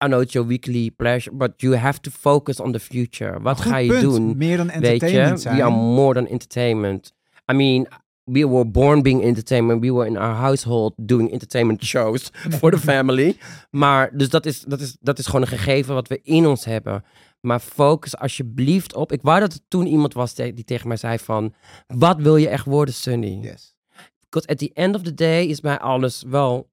I 0.04 0.06
know 0.08 0.20
it's 0.20 0.32
your 0.32 0.48
weekly 0.48 0.90
pleasure, 0.90 1.32
but 1.36 1.62
you 1.62 1.76
have 1.76 2.00
to 2.00 2.10
focus 2.10 2.60
on 2.60 2.72
the 2.72 2.80
future. 2.80 3.40
Wat 3.40 3.60
Goed 3.60 3.72
ga 3.72 3.76
je 3.76 3.88
punt. 3.88 4.02
doen? 4.02 4.36
Meer 4.36 4.56
dan 4.56 4.66
Weet 4.66 4.74
entertainment 4.82 5.36
je? 5.36 5.38
zijn. 5.42 5.56
We 5.56 5.62
are 5.62 5.74
more 5.74 6.14
than 6.14 6.26
entertainment. 6.26 7.12
I 7.52 7.54
mean, 7.54 7.86
we 8.24 8.48
were 8.48 8.64
born 8.66 9.02
being 9.02 9.22
entertainment. 9.22 9.80
We 9.80 9.92
were 9.92 10.06
in 10.06 10.16
our 10.16 10.34
household 10.34 10.92
doing 10.96 11.30
entertainment 11.32 11.84
shows 11.84 12.30
for 12.58 12.70
the 12.70 12.78
family. 12.78 13.36
Maar, 13.70 14.16
dus 14.16 14.28
dat 14.28 14.46
is, 14.46 14.60
dat, 14.60 14.80
is, 14.80 14.96
dat 15.00 15.18
is 15.18 15.26
gewoon 15.26 15.40
een 15.42 15.48
gegeven 15.48 15.94
wat 15.94 16.08
we 16.08 16.20
in 16.22 16.46
ons 16.46 16.64
hebben. 16.64 17.04
Maar 17.40 17.60
focus 17.60 18.16
alsjeblieft 18.16 18.94
op. 18.94 19.12
Ik 19.12 19.22
wou 19.22 19.40
dat 19.40 19.52
er 19.52 19.58
toen 19.68 19.86
iemand 19.86 20.14
was 20.14 20.34
die 20.34 20.64
tegen 20.64 20.88
mij 20.88 20.96
zei 20.96 21.18
van... 21.18 21.54
Wat 21.86 22.16
wil 22.20 22.36
je 22.36 22.48
echt 22.48 22.64
worden, 22.64 22.94
Sunny? 22.94 23.38
Yes. 23.42 23.76
Because 24.20 24.48
at 24.48 24.58
the 24.58 24.70
end 24.74 24.94
of 24.94 25.02
the 25.02 25.14
day 25.14 25.44
is 25.44 25.60
mij 25.60 25.78
alles 25.78 26.22
wel 26.26 26.70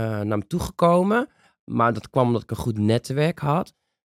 naar 0.00 0.38
me 0.38 0.46
toegekomen. 0.46 1.28
Maar 1.70 1.92
dat 1.92 2.10
kwam 2.10 2.26
omdat 2.26 2.42
ik 2.42 2.50
een 2.50 2.56
goed 2.56 2.78
netwerk 2.78 3.38
had. 3.38 3.74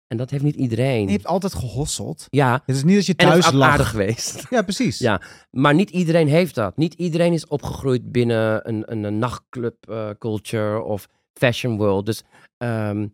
En 0.07 0.17
dat 0.17 0.29
heeft 0.29 0.43
niet 0.43 0.55
iedereen. 0.55 1.05
Je 1.05 1.11
hebt 1.11 1.25
altijd 1.25 1.53
gehosseld. 1.53 2.27
Ja, 2.29 2.61
Het 2.65 2.75
is 2.75 2.83
niet 2.83 2.95
dat 2.95 3.05
je 3.05 3.15
thuis 3.15 3.45
is 3.45 3.51
lag. 3.51 3.89
geweest. 3.89 4.45
Ja, 4.49 4.61
precies. 4.61 4.97
Ja. 4.99 5.21
Maar 5.51 5.73
niet 5.73 5.89
iedereen 5.89 6.27
heeft 6.27 6.55
dat. 6.55 6.77
Niet 6.77 6.93
iedereen 6.93 7.33
is 7.33 7.47
opgegroeid 7.47 8.11
binnen 8.11 8.67
een, 8.69 8.91
een, 8.91 9.03
een 9.03 9.19
nachtclub 9.19 9.89
eh, 9.89 10.09
culture 10.19 10.81
of 10.83 11.07
fashion 11.33 11.77
world. 11.77 12.05
Dus 12.05 12.23
ehm 12.57 13.07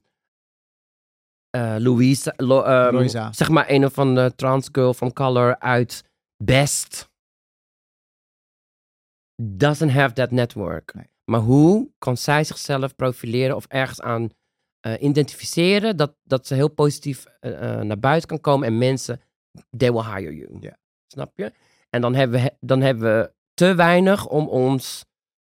eh, 1.49 1.75
Louise, 1.77 2.33
Lo- 2.37 2.63
ehm, 2.63 2.93
Louisa. 2.95 3.31
zeg 3.33 3.49
maar 3.49 3.69
een 3.69 3.85
of 3.85 3.97
andere 3.99 4.35
trans 4.35 4.69
girl 4.71 4.93
from 4.93 5.13
color 5.13 5.59
uit 5.59 6.03
Best, 6.43 7.09
doesn't 9.41 9.91
have 9.91 10.13
that 10.13 10.31
network. 10.31 10.93
Nee. 10.93 11.09
Maar 11.25 11.39
hoe 11.39 11.89
kan 11.97 12.17
zij 12.17 12.43
zichzelf 12.43 12.95
profileren 12.95 13.55
of 13.55 13.65
ergens 13.65 14.01
aan 14.01 14.29
eh, 14.79 15.01
identificeren 15.01 15.97
dat, 15.97 16.15
dat 16.23 16.47
ze 16.47 16.53
heel 16.53 16.67
positief 16.69 17.25
eh, 17.39 17.79
eh, 17.79 17.85
naar 17.85 17.99
buiten 17.99 18.27
kan 18.29 18.41
komen 18.41 18.67
en 18.67 18.77
mensen, 18.77 19.21
they 19.77 19.91
will 19.91 20.03
hire 20.03 20.35
you. 20.35 20.71
Snap 21.07 21.31
je? 21.35 21.51
En 21.89 22.01
dan 22.01 22.15
hebben, 22.15 22.41
we, 22.41 22.53
dan 22.59 22.81
hebben 22.81 23.03
we 23.03 23.33
te 23.53 23.75
weinig 23.75 24.27
om 24.27 24.47
ons 24.47 25.05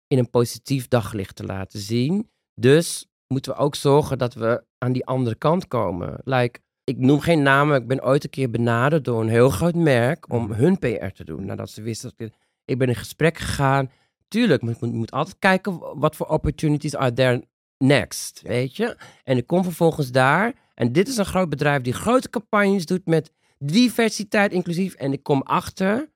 in 0.07 0.17
een 0.17 0.29
positief 0.29 0.87
daglicht 0.87 1.35
te 1.35 1.45
laten 1.45 1.79
zien. 1.79 2.29
Dus 2.61 3.07
moeten 3.27 3.51
we 3.51 3.57
ook 3.57 3.75
zorgen 3.75 4.17
dat 4.17 4.33
we 4.33 4.63
aan 4.77 4.91
die 4.91 5.05
andere 5.05 5.35
kant 5.35 5.67
komen. 5.67 6.19
Like, 6.23 6.59
ik 6.83 6.97
noem 6.97 7.19
geen 7.19 7.41
namen, 7.41 7.81
ik 7.81 7.87
ben 7.87 8.03
ooit 8.03 8.23
een 8.23 8.29
keer 8.29 8.49
benaderd 8.49 9.05
door 9.05 9.21
een 9.21 9.29
heel 9.29 9.49
groot 9.49 9.75
merk 9.75 10.31
om 10.31 10.43
Mhm. 10.43 10.53
hun 10.59 10.79
PR 10.79 11.07
te 11.13 11.23
doen. 11.23 11.45
Nadat 11.45 11.69
ze 11.69 11.81
wisten 11.81 12.09
dat 12.17 12.27
ik... 12.27 12.33
Ik 12.65 12.77
ben 12.77 12.87
in 12.87 12.95
gesprek 12.95 13.37
gegaan. 13.37 13.91
Tuurlijk, 14.33 14.61
je 14.61 14.85
moet, 14.85 15.11
altijd 15.11 15.39
kijken 15.39 15.99
wat 15.99 16.15
voor 16.15 16.27
opportunities 16.27 16.95
are 16.95 17.13
there 17.13 17.47
next, 17.77 18.41
weet 18.41 18.75
je? 18.75 18.97
En 19.23 19.37
ik 19.37 19.47
kom 19.47 19.63
vervolgens 19.63 20.11
daar. 20.11 20.53
En 20.73 20.91
dit 20.91 21.07
is 21.07 21.17
een 21.17 21.25
groot 21.25 21.49
bedrijf 21.49 21.81
die 21.81 21.93
grote 21.93 22.29
campagnes 22.29 22.85
doet 22.85 23.05
met 23.05 23.31
diversiteit 23.57 24.51
inclusief. 24.51 24.93
En 24.93 25.13
ik 25.13 25.23
kom 25.23 25.41
achter 25.41 26.11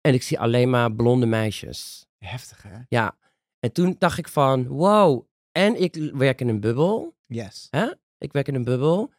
en 0.00 0.14
ik 0.14 0.22
zie 0.22 0.40
alleen 0.40 0.70
maar 0.70 0.92
blonde 0.92 1.26
meisjes. 1.26 2.06
Heftig, 2.18 2.62
hè? 2.62 2.78
Ja. 2.88 3.16
En 3.60 3.72
toen 3.72 3.96
dacht 3.98 4.18
ik 4.18 4.28
van, 4.28 4.66
wow. 4.66 5.26
En 5.52 5.80
ik 5.82 6.10
werk 6.14 6.40
in 6.40 6.48
een 6.48 6.60
bubbel. 6.60 7.16
Yes. 7.26 7.66
Hè? 7.70 7.92
Ik 8.18 8.32
werk 8.32 8.48
in 8.48 8.54
een 8.54 8.64
bubbel. 8.64 9.12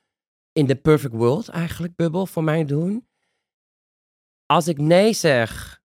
In 0.51 0.65
de 0.65 0.75
perfect 0.75 1.13
world 1.13 1.47
eigenlijk, 1.47 1.95
bubbel 1.95 2.25
voor 2.25 2.43
mij 2.43 2.65
doen. 2.65 3.07
Als 4.45 4.67
ik 4.67 4.77
nee 4.77 5.13
zeg, 5.13 5.81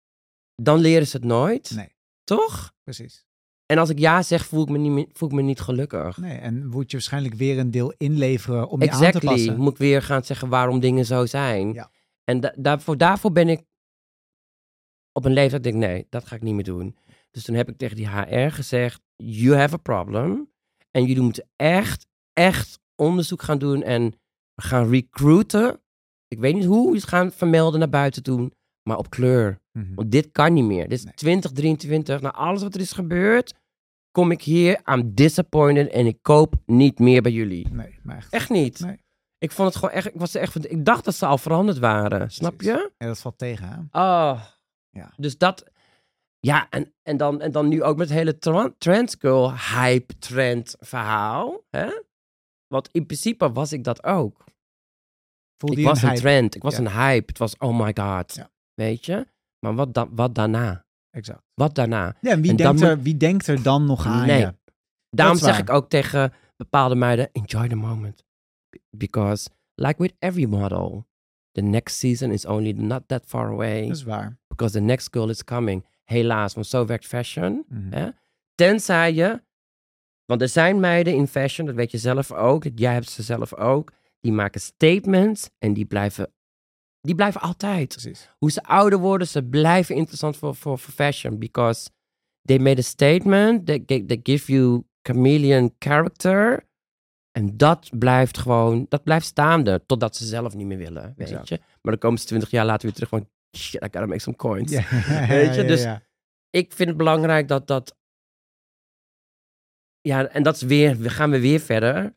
dan 0.54 0.78
leren 0.78 1.06
ze 1.06 1.16
het 1.16 1.26
nooit. 1.26 1.70
Nee. 1.70 1.98
Toch? 2.24 2.72
Precies. 2.82 3.24
En 3.66 3.78
als 3.78 3.88
ik 3.90 3.98
ja 3.98 4.22
zeg, 4.22 4.46
voel 4.46 4.62
ik 4.62 4.68
me 4.68 4.78
niet, 4.78 5.10
voel 5.12 5.28
ik 5.28 5.34
me 5.34 5.42
niet 5.42 5.60
gelukkig. 5.60 6.16
Nee, 6.16 6.38
en 6.38 6.66
moet 6.66 6.90
je 6.90 6.96
waarschijnlijk 6.96 7.34
weer 7.34 7.58
een 7.58 7.70
deel 7.70 7.94
inleveren 7.96 8.68
om 8.68 8.82
je 8.82 8.90
aan 8.90 8.98
te 8.98 9.06
exactly. 9.06 9.30
passen. 9.30 9.56
Moet 9.56 9.72
ik 9.72 9.78
weer 9.78 10.02
gaan 10.02 10.24
zeggen 10.24 10.48
waarom 10.48 10.80
dingen 10.80 11.04
zo 11.06 11.26
zijn. 11.26 11.72
Ja. 11.72 11.90
En 12.24 12.40
da- 12.40 12.54
daarvoor, 12.56 12.96
daarvoor 12.96 13.32
ben 13.32 13.48
ik 13.48 13.62
op 15.12 15.24
een 15.24 15.32
leeftijd 15.32 15.62
denk 15.62 15.74
ik, 15.74 15.80
nee, 15.80 16.06
dat 16.08 16.26
ga 16.26 16.36
ik 16.36 16.42
niet 16.42 16.54
meer 16.54 16.64
doen. 16.64 16.96
Dus 17.30 17.44
toen 17.44 17.54
heb 17.54 17.68
ik 17.68 17.76
tegen 17.76 17.96
die 17.96 18.08
HR 18.08 18.50
gezegd, 18.50 19.00
you 19.16 19.56
have 19.56 19.74
a 19.74 19.78
problem. 19.78 20.50
En 20.90 21.04
jullie 21.04 21.22
moeten 21.22 21.48
echt, 21.56 22.06
echt 22.32 22.80
onderzoek 22.94 23.42
gaan 23.42 23.58
doen 23.58 23.82
en 23.82 24.20
gaan 24.54 24.90
recruiten. 24.90 25.80
Ik 26.28 26.38
weet 26.38 26.54
niet 26.54 26.64
hoe, 26.64 26.94
het 26.94 27.04
gaan 27.04 27.32
vermelden 27.32 27.80
naar 27.80 27.88
buiten 27.88 28.22
doen, 28.22 28.52
maar 28.82 28.96
op 28.98 29.10
kleur. 29.10 29.60
Mhm. 29.72 29.94
Want 29.94 30.10
dit 30.12 30.28
kan 30.32 30.52
niet 30.52 30.64
meer. 30.64 30.88
Dit 30.88 30.98
is 30.98 31.04
Nee. 31.04 31.14
2023. 31.14 32.20
Na 32.20 32.32
alles 32.32 32.62
wat 32.62 32.74
er 32.74 32.80
is 32.80 32.92
gebeurd, 32.92 33.54
kom 34.10 34.30
ik 34.30 34.42
hier, 34.42 34.80
I'm 34.86 35.14
disappointed 35.14 35.88
en 35.90 36.06
ik 36.06 36.18
koop 36.22 36.54
niet 36.66 36.98
meer 36.98 37.22
bij 37.22 37.32
jullie. 37.32 37.68
Nee, 37.72 37.98
maar 38.02 38.16
echt. 38.16 38.32
Echt 38.32 38.50
niet. 38.50 38.80
Nee. 38.80 38.98
Ik 39.38 39.50
vond 39.50 39.68
het 39.68 39.76
gewoon 39.76 39.94
echt, 39.94 40.06
ik 40.06 40.12
was 40.20 40.34
er 40.34 40.40
echt, 40.40 40.52
van- 40.52 40.64
ik 40.64 40.84
dacht 40.84 41.04
dat 41.04 41.14
ze 41.14 41.26
al 41.26 41.38
veranderd 41.38 41.78
waren. 41.78 42.30
Snap 42.30 42.60
je? 42.60 42.90
Ja, 42.98 43.06
dat 43.06 43.18
valt 43.20 43.38
tegen, 43.38 43.68
hè? 43.68 44.00
Oh. 44.00 44.42
Ja. 44.90 45.12
Dus 45.16 45.38
dat, 45.38 45.64
ja, 46.40 46.66
en, 46.70 46.94
en, 47.02 47.16
dan, 47.16 47.40
en 47.40 47.52
dan 47.52 47.68
nu 47.68 47.82
ook 47.82 47.96
met 47.96 48.08
het 48.08 48.18
hele 48.18 48.38
tra- 48.38 48.74
trans 48.78 49.16
girl 49.18 49.52
hype 49.58 50.18
trend 50.18 50.76
verhaal. 50.80 51.64
Hè? 51.70 51.90
Want 52.66 52.88
in 52.92 53.06
principe 53.06 53.52
was 53.52 53.72
ik 53.72 53.84
dat 53.84 54.04
ook. 54.04 54.44
Voelde 55.56 55.80
ik 55.80 55.86
was 55.86 55.98
een 56.02 56.02
een, 56.08 56.08
hype? 56.14 56.20
trend, 56.26 56.54
ik 56.54 56.62
was 56.62 56.76
Ja. 56.76 56.80
een 56.80 56.90
hype. 56.92 57.26
Het 57.26 57.38
was 57.38 57.56
oh 57.58 57.78
my 57.78 57.92
god. 58.00 58.34
Ja. 58.34 58.50
Weet 58.80 59.04
je? 59.06 59.26
Maar 59.58 59.74
wat, 59.74 59.94
da 59.94 60.08
wat 60.10 60.34
daarna? 60.34 60.84
Exact. 61.10 61.42
Wat 61.54 61.74
daarna? 61.74 62.16
Ja, 62.20 62.30
en 62.30 62.40
wie, 62.40 62.50
En 62.50 62.56
denkt 62.56 62.80
er, 62.80 63.02
wie 63.02 63.16
denkt 63.16 63.46
er 63.46 63.62
dan 63.62 63.84
nog 63.84 64.06
aan 64.06 64.26
Nee. 64.26 64.40
je? 64.40 64.54
Daarom 65.10 65.36
zeg 65.36 65.58
ik 65.58 65.70
ook 65.70 65.88
tegen 65.88 66.32
bepaalde 66.56 66.94
meiden, 66.94 67.32
enjoy 67.32 67.68
the 67.68 67.74
moment. 67.74 68.24
Because, 68.96 69.48
like 69.74 70.02
with 70.02 70.14
every 70.18 70.44
model, 70.46 71.06
the 71.52 71.60
next 71.60 71.98
season 71.98 72.30
is 72.30 72.46
only 72.46 72.72
not 72.72 73.02
that 73.08 73.22
far 73.26 73.50
away. 73.50 73.86
Dat 73.86 73.96
is 73.96 74.02
waar. 74.02 74.38
Because 74.48 74.72
the 74.74 74.80
next 74.84 75.08
girl 75.10 75.28
is 75.28 75.44
coming. 75.44 75.86
Helaas, 76.04 76.54
want 76.54 76.66
zo 76.66 76.86
werkt 76.86 77.06
fashion. 77.06 77.64
Mhm. 77.68 77.92
Hè? 77.92 78.08
Tenzij 78.54 79.14
je, 79.14 79.42
want 80.24 80.40
er 80.42 80.48
zijn 80.48 80.80
meiden 80.80 81.14
in 81.14 81.26
fashion, 81.26 81.66
dat 81.66 81.74
weet 81.74 81.90
je 81.90 81.98
zelf 81.98 82.32
ook, 82.32 82.64
jij 82.74 82.92
hebt 82.92 83.10
ze 83.10 83.22
zelf 83.22 83.54
ook, 83.54 83.92
die 84.20 84.32
maken 84.32 84.60
statements 84.60 85.50
en 85.58 85.72
die 85.72 85.84
blijven, 85.84 86.32
die 87.00 87.14
blijven 87.14 87.40
altijd. 87.40 87.88
Precies. 87.88 88.30
Hoe 88.38 88.50
ze 88.50 88.62
ouder 88.62 88.98
worden, 88.98 89.26
ze 89.28 89.44
blijven 89.44 89.94
interessant 89.94 90.36
voor, 90.36 90.54
voor, 90.54 90.78
voor 90.78 90.94
fashion. 90.94 91.38
Because 91.38 91.90
they 92.42 92.58
made 92.58 92.78
a 92.78 92.82
statement, 92.82 93.66
they, 93.66 93.84
they, 93.84 94.20
give 94.22 94.52
you 94.52 94.84
chameleon 95.02 95.74
character. 95.78 96.68
En 97.30 97.56
dat 97.56 97.90
blijft 97.98 98.38
gewoon, 98.38 98.86
dat 98.88 99.02
blijft 99.02 99.26
staande 99.26 99.82
totdat 99.86 100.16
ze 100.16 100.26
zelf 100.26 100.54
niet 100.54 100.66
meer 100.66 100.78
willen, 100.78 101.14
weet 101.16 101.28
Exact. 101.28 101.48
je. 101.48 101.58
Maar 101.58 101.92
dan 101.92 101.98
komen 101.98 102.18
ze 102.18 102.26
twintig 102.26 102.50
jaar 102.50 102.64
later 102.64 102.82
weer 102.82 102.92
terug 102.92 103.08
van, 103.08 103.28
shit, 103.56 103.82
I 103.82 103.84
gotta 103.84 104.06
make 104.06 104.20
some 104.20 104.36
coins. 104.36 104.70
Weet 105.28 105.54
je, 105.54 105.64
dus- 105.64 105.82
ja. 105.82 106.02
Ik 106.50 106.72
vind 106.72 106.88
het 106.88 106.98
belangrijk 106.98 107.48
dat 107.48 107.66
dat, 107.66 107.96
ja, 110.00 110.26
en 110.28 110.42
dat 110.42 110.54
is 110.54 110.62
weer, 110.62 110.96
we 110.96 111.10
gaan 111.10 111.30
we 111.30 111.40
weer 111.40 111.60
verder. 111.60 112.14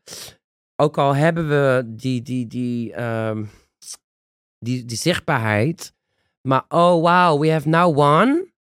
Ook 0.75 0.97
al 0.97 1.15
hebben 1.15 1.47
we 1.49 1.83
die, 1.95 2.21
die, 2.21 2.47
die, 2.47 2.93
ehm, 2.93 3.45
die, 4.63 4.85
die 4.85 4.97
zichtbaarheid, 4.97 5.93
maar 6.41 6.65
oh 6.69 7.01
wow, 7.01 7.41
we 7.41 7.51
have 7.51 7.67
now 7.69 7.97
one. 7.99 8.51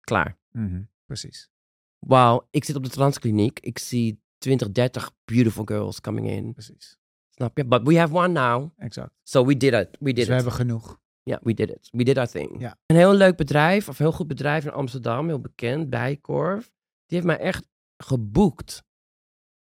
Klaar. 0.00 0.36
Mhm, 0.52 0.82
Precies. 1.06 1.50
Wauw, 1.98 2.46
ik 2.50 2.64
zit 2.64 2.76
op 2.76 2.84
de 2.84 2.90
transkliniek. 2.90 3.60
Ik 3.60 3.78
zie 3.78 4.22
20, 4.38 4.70
30 4.72 5.12
beautiful 5.24 5.64
girls 5.64 6.00
coming 6.00 6.28
in. 6.28 6.52
Precies. 6.52 6.98
Snap 7.30 7.56
je? 7.56 7.64
But 7.64 7.82
we 7.86 7.98
have 7.98 8.14
one 8.14 8.28
now. 8.28 8.70
Exact. 8.76 9.10
So 9.22 9.44
we 9.46 9.56
did 9.56 9.72
it. 9.72 9.88
We 10.00 10.12
Dus 10.12 10.14
did 10.14 10.14
we 10.14 10.20
it. 10.22 10.28
hebben 10.28 10.52
genoeg. 10.52 10.98
Ja, 11.22 11.40
we 11.42 11.54
did 11.54 11.70
it. 11.70 11.88
We 11.92 12.04
did 12.04 12.18
our 12.18 12.28
thing. 12.28 12.60
Ja. 12.60 12.78
Een 12.86 12.96
heel 12.96 13.14
leuk 13.14 13.36
bedrijf, 13.36 13.88
of 13.88 13.98
heel 13.98 14.12
goed 14.12 14.26
bedrijf 14.28 14.64
in 14.64 14.70
Amsterdam, 14.72 15.26
heel 15.26 15.40
bekend, 15.40 15.90
Bijkorf. 15.90 16.64
Die 17.06 17.16
heeft 17.18 17.24
mij 17.26 17.38
echt 17.38 17.68
geboekt 17.96 18.84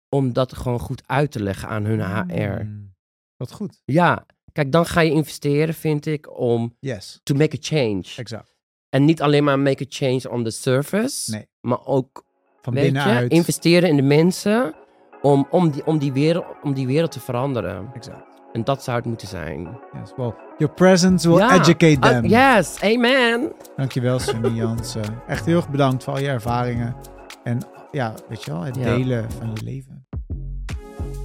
om 0.10 0.34
dat 0.34 0.54
gewoon 0.54 0.80
goed 0.80 1.08
uit 1.08 1.32
te 1.32 1.44
leggen 1.44 1.68
aan 1.70 1.84
hun 1.86 2.02
HR. 2.02 2.64
Mm, 2.64 2.95
Wat 3.38 3.52
goed. 3.52 3.82
Ja, 3.86 4.26
kijk, 4.52 4.72
dan 4.72 4.86
ga 4.86 5.02
je 5.02 5.12
investeren, 5.12 5.74
vind 5.74 6.06
ik, 6.06 6.40
om 6.40 6.76
Yes. 6.80 7.20
to 7.24 7.36
make 7.36 7.56
a 7.56 7.60
change. 7.62 8.04
Exact. 8.16 8.54
En 8.90 9.06
niet 9.06 9.22
alleen 9.22 9.44
maar 9.44 9.60
make 9.60 9.84
a 9.84 9.88
change 9.90 10.30
on 10.32 10.44
the 10.44 10.50
surface, 10.50 11.32
Nee. 11.32 11.48
maar 11.62 11.86
ook 11.86 12.24
Van 12.62 12.74
je? 12.74 12.82
binnenuit. 12.82 13.32
Investeren 13.32 13.90
in 13.90 13.96
de 13.96 14.02
mensen 14.02 14.74
om, 15.22 15.48
om, 15.50 15.70
die, 15.72 15.86
om, 15.86 15.98
die 15.98 16.14
wereld, 16.14 16.46
om 16.64 16.74
die 16.74 16.88
wereld 16.88 17.12
te 17.12 17.20
veranderen. 17.20 17.90
Exact. 17.94 18.34
En 18.54 18.64
dat 18.64 18.84
zou 18.84 18.98
het 18.98 19.06
moeten 19.06 19.28
zijn. 19.28 19.62
Yes, 19.94 20.12
well, 20.16 20.34
your 20.58 20.74
presence 20.74 21.30
will 21.30 21.38
Ja. 21.38 21.54
educate 21.54 22.00
Ah, 22.00 22.10
them. 22.10 22.26
yes, 22.26 22.82
amen. 22.82 23.52
Dankjewel, 23.76 24.20
Sunny 24.20 24.50
Jansen. 24.62 25.22
Echt 25.28 25.46
heel 25.46 25.56
erg 25.56 25.70
bedankt 25.70 26.04
voor 26.04 26.14
al 26.14 26.20
je 26.20 26.28
ervaringen. 26.28 26.96
En 27.44 27.62
ja, 27.92 28.14
weet 28.30 28.44
je 28.44 28.52
wel, 28.52 28.62
het 28.62 28.76
Ja. 28.76 28.84
delen 28.96 29.32
van 29.32 29.52
je 29.54 29.64
leven. 29.64 30.05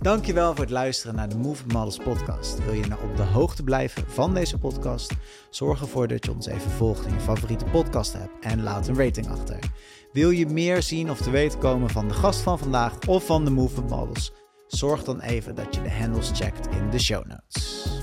Dankjewel 0.03 0.55
voor 0.55 0.65
het 0.65 0.71
luisteren 0.73 1.15
naar 1.15 1.29
de 1.29 1.37
Movement 1.37 1.73
Models 1.73 1.97
podcast. 1.97 2.65
Wil 2.65 2.75
je 2.75 2.87
nou 2.87 3.03
op 3.11 3.17
de 3.17 3.23
hoogte 3.23 3.63
blijven 3.63 4.05
van 4.07 4.35
deze 4.35 4.59
podcast? 4.59 5.13
Zorg 5.51 5.81
ervoor 5.81 6.09
dat 6.09 6.25
je 6.25 6.33
ons 6.33 6.47
even 6.47 6.71
volgt 6.71 7.07
in 7.07 7.15
je 7.15 7.21
favoriete 7.21 7.65
podcast 7.65 8.15
app 8.15 8.31
en 8.41 8.63
laat 8.63 8.89
een 8.89 8.97
rating 8.97 9.29
achter. 9.29 9.59
Wil 10.13 10.31
je 10.31 10.47
meer 10.47 10.83
zien 10.83 11.11
of 11.11 11.21
te 11.21 11.31
weten 11.31 11.59
komen 11.59 11.91
van 11.91 12.09
de 12.09 12.15
gast 12.15 12.41
van 12.41 12.59
vandaag 12.59 12.99
of 13.07 13.27
van 13.27 13.45
de 13.45 13.51
Movement 13.51 13.91
Models? 13.91 14.33
Zorg 14.67 15.05
dan 15.05 15.21
even 15.21 15.55
dat 15.55 15.75
je 15.75 15.83
de 15.83 15.91
handles 15.91 16.31
checkt 16.35 16.67
in 16.67 16.91
de 16.91 16.99
show 16.99 17.27
notes. 17.27 18.00